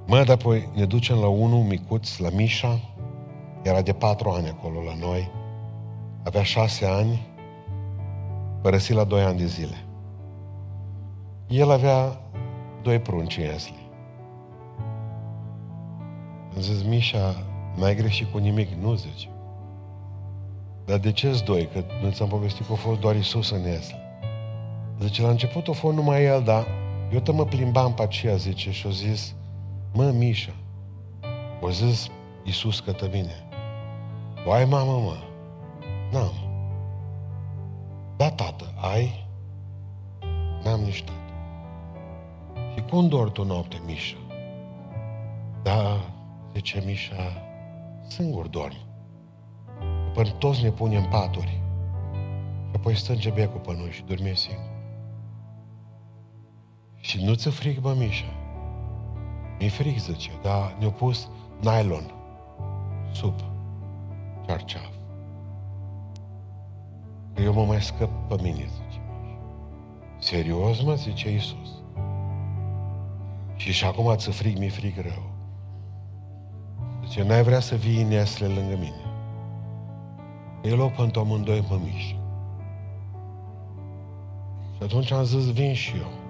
Mă, 0.08 0.16
dar 0.16 0.30
apoi 0.30 0.70
ne 0.74 0.86
ducem 0.86 1.18
la 1.18 1.28
unul 1.28 1.64
micuț, 1.64 2.18
la 2.18 2.30
Mișa, 2.30 2.80
era 3.62 3.82
de 3.82 3.94
patru 3.94 4.30
ani 4.30 4.48
acolo 4.48 4.82
la 4.82 4.96
noi, 4.96 5.32
avea 6.24 6.44
șase 6.44 6.86
ani, 6.86 7.28
părăsit 8.62 8.96
la 8.96 9.04
doi 9.04 9.22
ani 9.22 9.38
de 9.38 9.46
zile. 9.46 9.86
El 11.48 11.72
avea 11.72 12.20
doi 12.82 13.00
prunci 13.00 13.36
Iesle. 13.36 13.76
Am 16.56 16.62
zis, 16.62 16.84
Mișa, 16.84 17.36
N-ai 17.78 17.96
greșit 17.96 18.32
cu 18.32 18.38
nimic, 18.38 18.70
nu 18.82 18.94
zice. 18.94 19.30
Dar 20.86 20.98
de 20.98 21.12
ce 21.12 21.42
doi? 21.46 21.70
Că 21.74 21.84
nu 22.02 22.12
ți-am 22.12 22.28
povestit 22.28 22.66
că 22.66 22.72
a 22.72 22.76
fost 22.76 23.00
doar 23.00 23.16
Isus 23.16 23.50
în 23.50 23.66
el. 23.66 23.82
Zice, 25.02 25.22
la 25.22 25.30
început 25.30 25.68
a 25.68 25.72
fost 25.72 25.96
numai 25.96 26.26
el, 26.26 26.44
dar 26.44 26.68
eu 27.14 27.20
te 27.20 27.32
mă 27.32 27.46
plimbam 27.46 27.94
pe 27.94 28.02
aceea, 28.02 28.36
zice, 28.36 28.72
și 28.72 28.88
a 28.88 28.90
zis, 28.90 29.36
mă, 29.94 30.12
Mișa, 30.12 30.54
o 31.62 31.70
zis 31.70 32.08
Iisus 32.44 32.80
către 32.80 33.08
mine, 33.08 33.48
o 34.46 34.52
ai 34.52 34.66
mamă, 34.66 34.92
mă? 34.92 35.18
N-am. 36.12 36.34
Da, 38.18 38.30
tată, 38.30 38.74
ai? 38.76 39.28
N-am 40.64 40.80
nici 40.80 41.04
tată. 41.04 41.22
Și 42.74 42.82
cum 42.82 43.08
dor 43.08 43.30
tu 43.30 43.44
noapte, 43.44 43.82
Mișa? 43.86 44.18
Da, 45.64 46.00
zice 46.54 46.84
Mișa, 46.86 47.48
singur 48.08 48.48
dorm. 48.48 48.76
Până 50.14 50.30
toți 50.30 50.64
ne 50.64 50.70
punem 50.70 51.08
paturi. 51.10 51.62
Și 52.70 52.76
apoi 52.76 52.96
strânge 52.96 53.30
becul 53.30 53.60
pe 53.60 53.74
noi 53.74 53.92
și 53.92 54.04
dormim 54.04 54.34
singur. 54.34 54.76
Și 56.96 57.24
nu 57.24 57.34
ți 57.34 57.50
fric, 57.50 57.80
bă, 57.80 57.94
Mișa? 57.98 58.26
Mi-e 59.60 59.70
fric, 59.70 60.00
zice, 60.00 60.32
dar 60.42 60.76
ne-au 60.80 60.92
pus 60.92 61.30
nylon 61.62 62.12
sub 63.12 63.34
cearceaf. 64.46 64.94
Că 67.34 67.42
eu 67.42 67.54
mă 67.54 67.64
mai 67.66 67.82
scăp 67.82 68.10
pe 68.28 68.36
mine, 68.42 68.66
zice 68.66 69.02
Mișa. 69.22 69.40
Serios, 70.18 70.84
mă, 70.84 70.94
zice 70.94 71.32
Iisus. 71.32 71.82
Și 73.56 73.72
și 73.72 73.86
acum 73.86 74.16
ți 74.16 74.30
fric, 74.30 74.58
mi-e 74.58 74.70
fric 74.70 74.96
rău. 75.02 75.32
Zice, 77.08 77.24
n-ai 77.24 77.44
vrea 77.44 77.60
să 77.60 77.76
vii 77.76 78.02
în 78.02 78.12
Iesle 78.12 78.48
lângă 78.48 78.76
mine. 78.76 79.02
El 80.64 80.80
o 80.82 80.88
pentru 80.88 81.20
amândoi 81.20 81.62
pe 81.62 81.80
miș. 81.84 82.04
Și 84.76 84.84
atunci 84.84 85.12
am 85.12 85.24
zis, 85.24 85.52
vin 85.52 85.74
și 85.74 85.98
eu. 85.98 86.27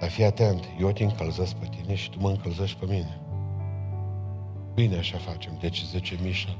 Dar 0.00 0.10
fii 0.10 0.24
atent, 0.24 0.68
eu 0.80 0.92
te 0.92 1.02
încălzesc 1.02 1.54
pe 1.54 1.66
tine 1.66 1.94
și 1.94 2.10
tu 2.10 2.20
mă 2.20 2.28
încălzești 2.28 2.78
pe 2.78 2.86
mine. 2.86 3.20
Bine 4.74 4.96
așa 4.96 5.18
facem. 5.18 5.52
Deci 5.60 5.84
zice 5.84 6.18
Mișa, 6.22 6.58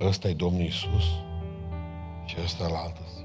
ăsta 0.00 0.28
e 0.28 0.32
Domnul 0.32 0.62
Iisus 0.62 1.04
și 2.24 2.36
ăsta 2.44 2.68
la 2.68 2.78
altă 2.78 3.00
zi. 3.16 3.24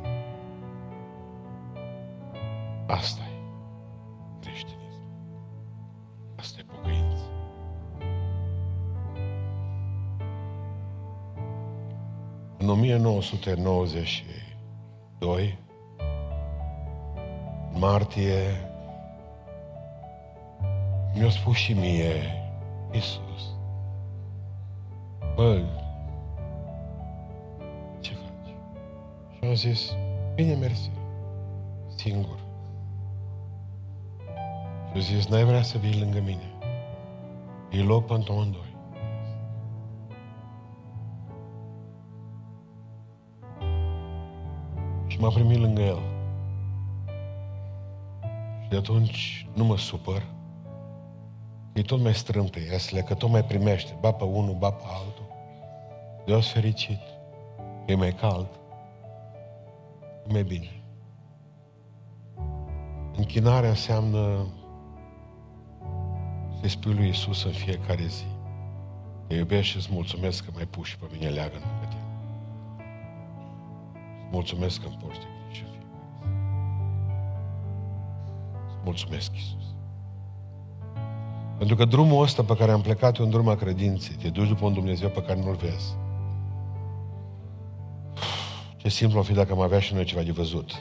Asta 2.88 3.22
e. 3.22 3.34
În 12.64 12.70
1992, 12.70 15.60
martie, 17.80 18.73
mi-a 21.14 21.30
spus 21.30 21.56
și 21.56 21.74
mie 21.74 22.14
Iisus, 22.92 23.56
bă, 25.36 25.62
ce 28.00 28.14
faci? 28.14 28.56
Și 29.32 29.44
am 29.44 29.54
zis, 29.54 29.96
bine, 30.36 30.56
mersi, 30.56 30.92
singur. 31.96 32.40
Și 34.92 34.98
a 34.98 35.00
zis, 35.00 35.28
n-ai 35.28 35.44
vrea 35.44 35.62
să 35.62 35.78
vii 35.78 36.00
lângă 36.00 36.20
mine. 36.20 36.52
E 37.72 37.82
loc 37.82 38.06
pentru 38.06 38.34
amândoi. 38.34 38.74
m-a 45.24 45.30
primit 45.30 45.58
lângă 45.58 45.82
el. 45.82 46.00
Și 48.70 48.76
atunci 48.78 49.48
nu 49.54 49.64
mă 49.64 49.78
supăr. 49.78 50.24
E 51.74 51.82
tot 51.82 52.00
mai 52.00 52.14
strâmtăiesle, 52.14 53.02
că 53.02 53.14
tot 53.14 53.30
mai 53.30 53.44
primește. 53.44 53.98
Ba 54.00 54.12
pe 54.12 54.24
unul, 54.24 54.56
ba 54.56 54.72
pe 54.72 54.84
altul. 54.86 55.28
Deos 56.26 56.52
fericit. 56.52 57.00
E 57.86 57.96
mai 57.96 58.14
cald. 58.14 58.50
E 60.28 60.32
mai 60.32 60.44
bine. 60.44 60.84
Închinarea 63.16 63.70
înseamnă 63.70 64.48
să-i 66.60 66.70
spui 66.70 66.94
lui 66.94 67.06
Iisus 67.06 67.44
în 67.44 67.52
fiecare 67.52 68.06
zi. 68.06 68.26
Te 69.28 69.36
iubesc 69.36 69.64
și 69.64 69.76
îți 69.76 69.90
mulțumesc 69.92 70.46
că 70.46 70.52
mai 70.54 70.66
puși 70.66 70.98
pe 70.98 71.06
mine 71.12 71.30
leagă 71.30 71.54
lângă 71.54 71.88
tine. 71.90 72.02
Îți 74.18 74.28
mulțumesc 74.32 74.82
că 74.82 74.88
îmi 74.88 74.98
porți 75.02 75.20
de 75.20 75.26
grijă 75.46 75.66
fiecare 75.66 76.08
zi. 76.22 76.28
Îți 78.68 78.84
mulțumesc, 78.84 79.32
Iisus. 79.34 79.73
Pentru 81.58 81.76
că 81.76 81.86
drumul 81.86 82.24
ăsta 82.24 82.44
pe 82.44 82.56
care 82.56 82.72
am 82.72 82.82
plecat 82.82 83.18
e 83.18 83.22
un 83.22 83.30
drum 83.30 83.48
a 83.48 83.56
credinței. 83.56 84.16
Te 84.16 84.30
duci 84.30 84.48
după 84.48 84.66
un 84.66 84.74
Dumnezeu 84.74 85.10
pe 85.10 85.22
care 85.22 85.40
nu-L 85.40 85.56
vezi. 85.56 85.96
Ce 88.78 88.90
simplu 88.90 89.20
ar 89.20 89.26
fi 89.26 89.34
dacă 89.34 89.52
am 89.52 89.60
avea 89.60 89.80
și 89.80 89.94
noi 89.94 90.04
ceva 90.04 90.22
de 90.22 90.32
văzut. 90.32 90.72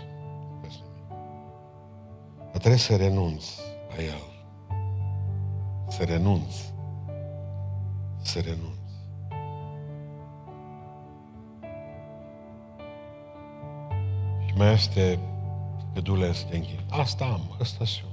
Dar 2.53 2.61
trebuie 2.61 2.81
să 2.81 2.97
renunți 2.97 3.61
la 3.97 4.03
El. 4.03 4.23
Să 5.89 6.03
renunți. 6.03 6.75
Să 8.23 8.41
renunți. 8.41 8.81
Și 14.47 14.55
mai 14.57 14.73
este 14.73 15.19
cădule 15.95 16.33
să 16.33 16.45
te 16.45 16.57
închid. 16.57 16.81
Asta 16.91 17.25
am, 17.25 17.41
ăsta 17.61 17.85
sunt. 17.85 18.11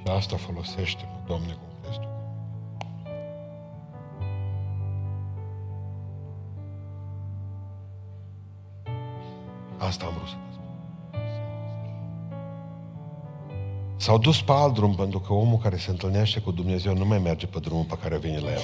Și 0.00 0.10
asta 0.10 0.36
folosește-mă, 0.36 1.17
Doamne, 1.28 1.52
cum 1.52 1.68
crezi 1.82 1.98
Tu. 1.98 2.08
Asta 9.78 10.06
am 10.06 10.12
vrut 10.12 10.28
să 10.28 10.34
vă 10.34 10.52
spun. 10.52 10.64
S-au 13.96 14.18
dus 14.18 14.42
pe 14.42 14.52
alt 14.52 14.74
drum 14.74 14.94
pentru 14.94 15.20
că 15.20 15.32
omul 15.32 15.58
care 15.58 15.76
se 15.76 15.90
întâlnește 15.90 16.40
cu 16.40 16.50
Dumnezeu 16.50 16.96
nu 16.96 17.04
mai 17.04 17.18
merge 17.18 17.46
pe 17.46 17.58
drumul 17.58 17.84
pe 17.84 17.98
care 18.02 18.18
vine 18.18 18.38
la 18.38 18.50
el. 18.50 18.62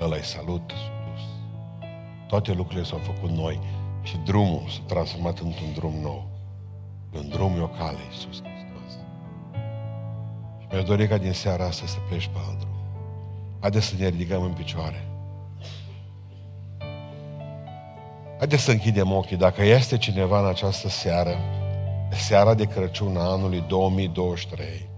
ăla 0.00 0.16
e 0.16 0.22
salut, 0.22 0.70
s-a 0.70 1.10
dus. 1.12 1.22
Toate 2.28 2.52
lucrurile 2.52 2.84
s-au 2.84 2.98
făcut 2.98 3.30
noi 3.30 3.60
și 4.02 4.16
drumul 4.16 4.62
s-a 4.68 4.82
transformat 4.86 5.38
într-un 5.38 5.72
drum 5.74 5.94
nou. 6.02 6.28
E 7.14 7.18
un 7.18 7.28
drum, 7.28 7.56
e 7.56 7.60
o 7.60 7.68
cale, 7.68 7.98
Iisus 8.10 8.42
Hristos. 10.70 10.76
Și 10.76 10.76
mi-aș 10.76 10.84
dori 10.84 11.08
ca 11.08 11.16
din 11.16 11.32
seara 11.32 11.64
asta 11.64 11.86
să 11.86 11.96
pleci 12.08 12.26
pe 12.26 12.38
alt 12.46 12.58
drum. 12.58 12.70
Haideți 13.60 13.86
să 13.86 13.94
ne 13.98 14.08
ridicăm 14.08 14.42
în 14.42 14.52
picioare. 14.52 15.04
Haideți 18.38 18.62
să 18.62 18.70
închidem 18.70 19.12
ochii. 19.12 19.36
Dacă 19.36 19.62
este 19.62 19.98
cineva 19.98 20.40
în 20.40 20.46
această 20.46 20.88
seară, 20.88 21.34
seara 22.10 22.54
de 22.54 22.64
Crăciun 22.64 23.16
a 23.16 23.30
anului 23.30 23.64
2023, 23.68 24.88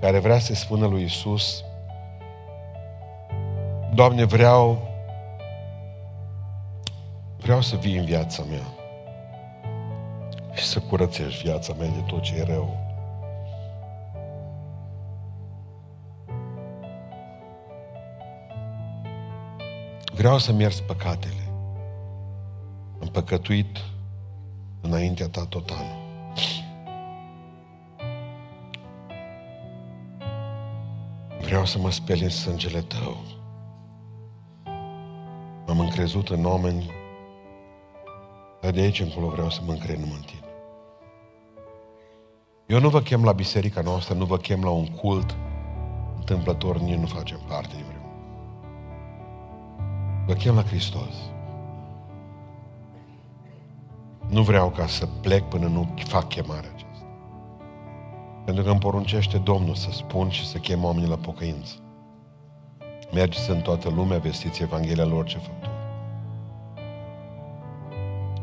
care 0.00 0.18
vrea 0.18 0.38
să 0.38 0.54
spună 0.54 0.86
lui 0.86 1.02
Isus, 1.02 1.64
Doamne, 3.94 4.24
vreau 4.24 4.90
vreau 7.36 7.60
să 7.60 7.76
vii 7.76 7.96
în 7.96 8.04
viața 8.04 8.42
mea 8.50 8.66
și 10.54 10.64
să 10.64 10.78
curățești 10.78 11.42
viața 11.42 11.72
mea 11.78 11.88
de 11.88 12.02
tot 12.06 12.22
ce 12.22 12.34
e 12.34 12.42
rău. 12.42 12.91
Vreau 20.22 20.38
să-mi 20.38 20.60
ierți 20.60 20.82
păcatele. 20.82 21.52
Am 23.00 23.08
păcătuit 23.12 23.78
înaintea 24.80 25.28
ta 25.28 25.46
tot 25.46 25.70
anul. 25.70 26.00
Vreau 31.40 31.64
să 31.64 31.78
mă 31.78 31.90
speli 31.90 32.22
în 32.22 32.28
sângele 32.28 32.80
tău. 32.80 33.16
M-am 35.66 35.80
încrezut 35.80 36.28
în 36.28 36.44
oameni, 36.44 36.90
dar 38.60 38.70
de 38.70 38.80
aici 38.80 39.00
încolo 39.00 39.28
vreau 39.28 39.50
să 39.50 39.60
mă 39.66 39.72
încred 39.72 39.96
numai 39.96 40.16
în 40.16 40.22
tine. 40.26 40.46
Eu 42.66 42.80
nu 42.80 42.88
vă 42.88 43.00
chem 43.00 43.24
la 43.24 43.32
biserica 43.32 43.80
noastră, 43.80 44.14
nu 44.14 44.24
vă 44.24 44.36
chem 44.36 44.62
la 44.62 44.70
un 44.70 44.86
cult 44.86 45.36
întâmplător, 46.18 46.78
nici 46.78 46.98
nu 46.98 47.06
facem 47.06 47.40
parte 47.48 47.74
din 47.74 47.84
vreun. 47.84 48.01
Vă 50.26 50.32
chem 50.32 50.54
la 50.54 50.62
Hristos. 50.62 51.14
Nu 54.28 54.42
vreau 54.42 54.70
ca 54.70 54.86
să 54.86 55.06
plec 55.06 55.48
până 55.48 55.66
nu 55.66 55.94
fac 55.96 56.28
chemarea 56.28 56.70
aceasta. 56.74 57.06
Pentru 58.44 58.62
că 58.64 58.70
îmi 58.70 58.78
poruncește 58.78 59.38
Domnul 59.38 59.74
să 59.74 59.90
spun 59.90 60.30
și 60.30 60.46
să 60.46 60.58
chem 60.58 60.84
oamenii 60.84 61.08
la 61.08 61.16
pocăință. 61.16 61.74
Mergeți 63.12 63.50
în 63.50 63.60
toată 63.60 63.88
lumea, 63.88 64.18
vestiți 64.18 64.62
Evanghelia 64.62 65.04
lor 65.04 65.24
ce 65.24 65.38
făptură. 65.38 65.70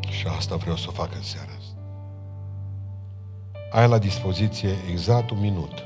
Și 0.09 0.27
asta 0.27 0.55
vreau 0.55 0.75
să 0.75 0.85
o 0.89 0.91
fac 0.91 1.15
în 1.15 1.21
seara 1.21 1.51
asta. 1.57 1.77
Ai 3.71 3.87
la 3.87 3.97
dispoziție 3.97 4.69
exact 4.89 5.29
un 5.29 5.39
minut. 5.39 5.83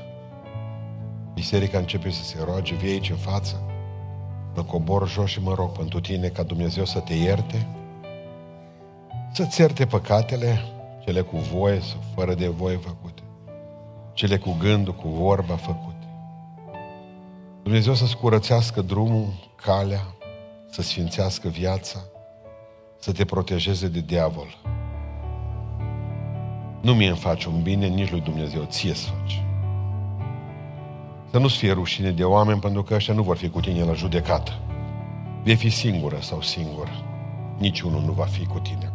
Biserica 1.34 1.78
începe 1.78 2.10
să 2.10 2.24
se 2.24 2.42
roage, 2.44 2.74
vii 2.74 2.90
aici 2.90 3.10
în 3.10 3.16
față, 3.16 3.60
mă 4.54 4.62
cobor 4.62 5.08
jos 5.08 5.30
și 5.30 5.40
mă 5.40 5.54
rog 5.54 5.70
pentru 5.70 6.00
tine 6.00 6.28
ca 6.28 6.42
Dumnezeu 6.42 6.84
să 6.84 6.98
te 6.98 7.14
ierte, 7.14 7.66
să-ți 9.32 9.60
ierte 9.60 9.86
păcatele, 9.86 10.58
cele 11.04 11.20
cu 11.20 11.36
voie 11.36 11.80
sau 11.80 11.98
fără 12.14 12.34
de 12.34 12.48
voie 12.48 12.76
făcute, 12.76 13.22
cele 14.12 14.38
cu 14.38 14.56
gândul, 14.58 14.94
cu 14.94 15.08
vorba 15.08 15.56
făcute. 15.56 16.06
Dumnezeu 17.62 17.94
să-ți 17.94 18.16
curățească 18.16 18.82
drumul, 18.82 19.32
calea, 19.56 20.06
să 20.70 20.82
sfințească 20.82 21.48
viața, 21.48 21.98
să 22.98 23.12
te 23.12 23.24
protejeze 23.24 23.88
de 23.88 24.00
diavol. 24.00 24.58
Nu 26.80 26.94
mie 26.94 27.08
îmi 27.08 27.16
faci 27.16 27.44
un 27.44 27.62
bine, 27.62 27.86
nici 27.86 28.10
lui 28.10 28.20
Dumnezeu, 28.20 28.64
ție 28.64 28.94
să 28.94 29.08
faci. 29.20 29.43
Să 31.34 31.40
nu-ți 31.40 31.56
fie 31.56 31.72
rușine 31.72 32.10
de 32.10 32.24
oameni, 32.24 32.60
pentru 32.60 32.82
că 32.82 32.94
ăștia 32.94 33.14
nu 33.14 33.22
vor 33.22 33.36
fi 33.36 33.48
cu 33.48 33.60
tine 33.60 33.84
la 33.84 33.92
judecată. 33.92 34.52
Vei 35.42 35.54
fi 35.56 35.68
singură 35.68 36.16
sau 36.20 36.42
singur. 36.42 37.04
Niciunul 37.58 38.02
nu 38.02 38.12
va 38.12 38.24
fi 38.24 38.46
cu 38.46 38.58
tine. 38.58 38.92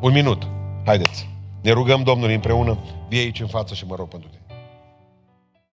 Un 0.00 0.12
minut. 0.12 0.46
Haideți. 0.84 1.28
Ne 1.62 1.70
rugăm 1.70 2.02
Domnului 2.02 2.34
împreună. 2.34 2.78
Vie 3.08 3.18
aici 3.18 3.40
în 3.40 3.46
față 3.46 3.74
și 3.74 3.84
mă 3.86 3.94
rog 3.94 4.08
pentru 4.08 4.28
tine. 4.28 4.37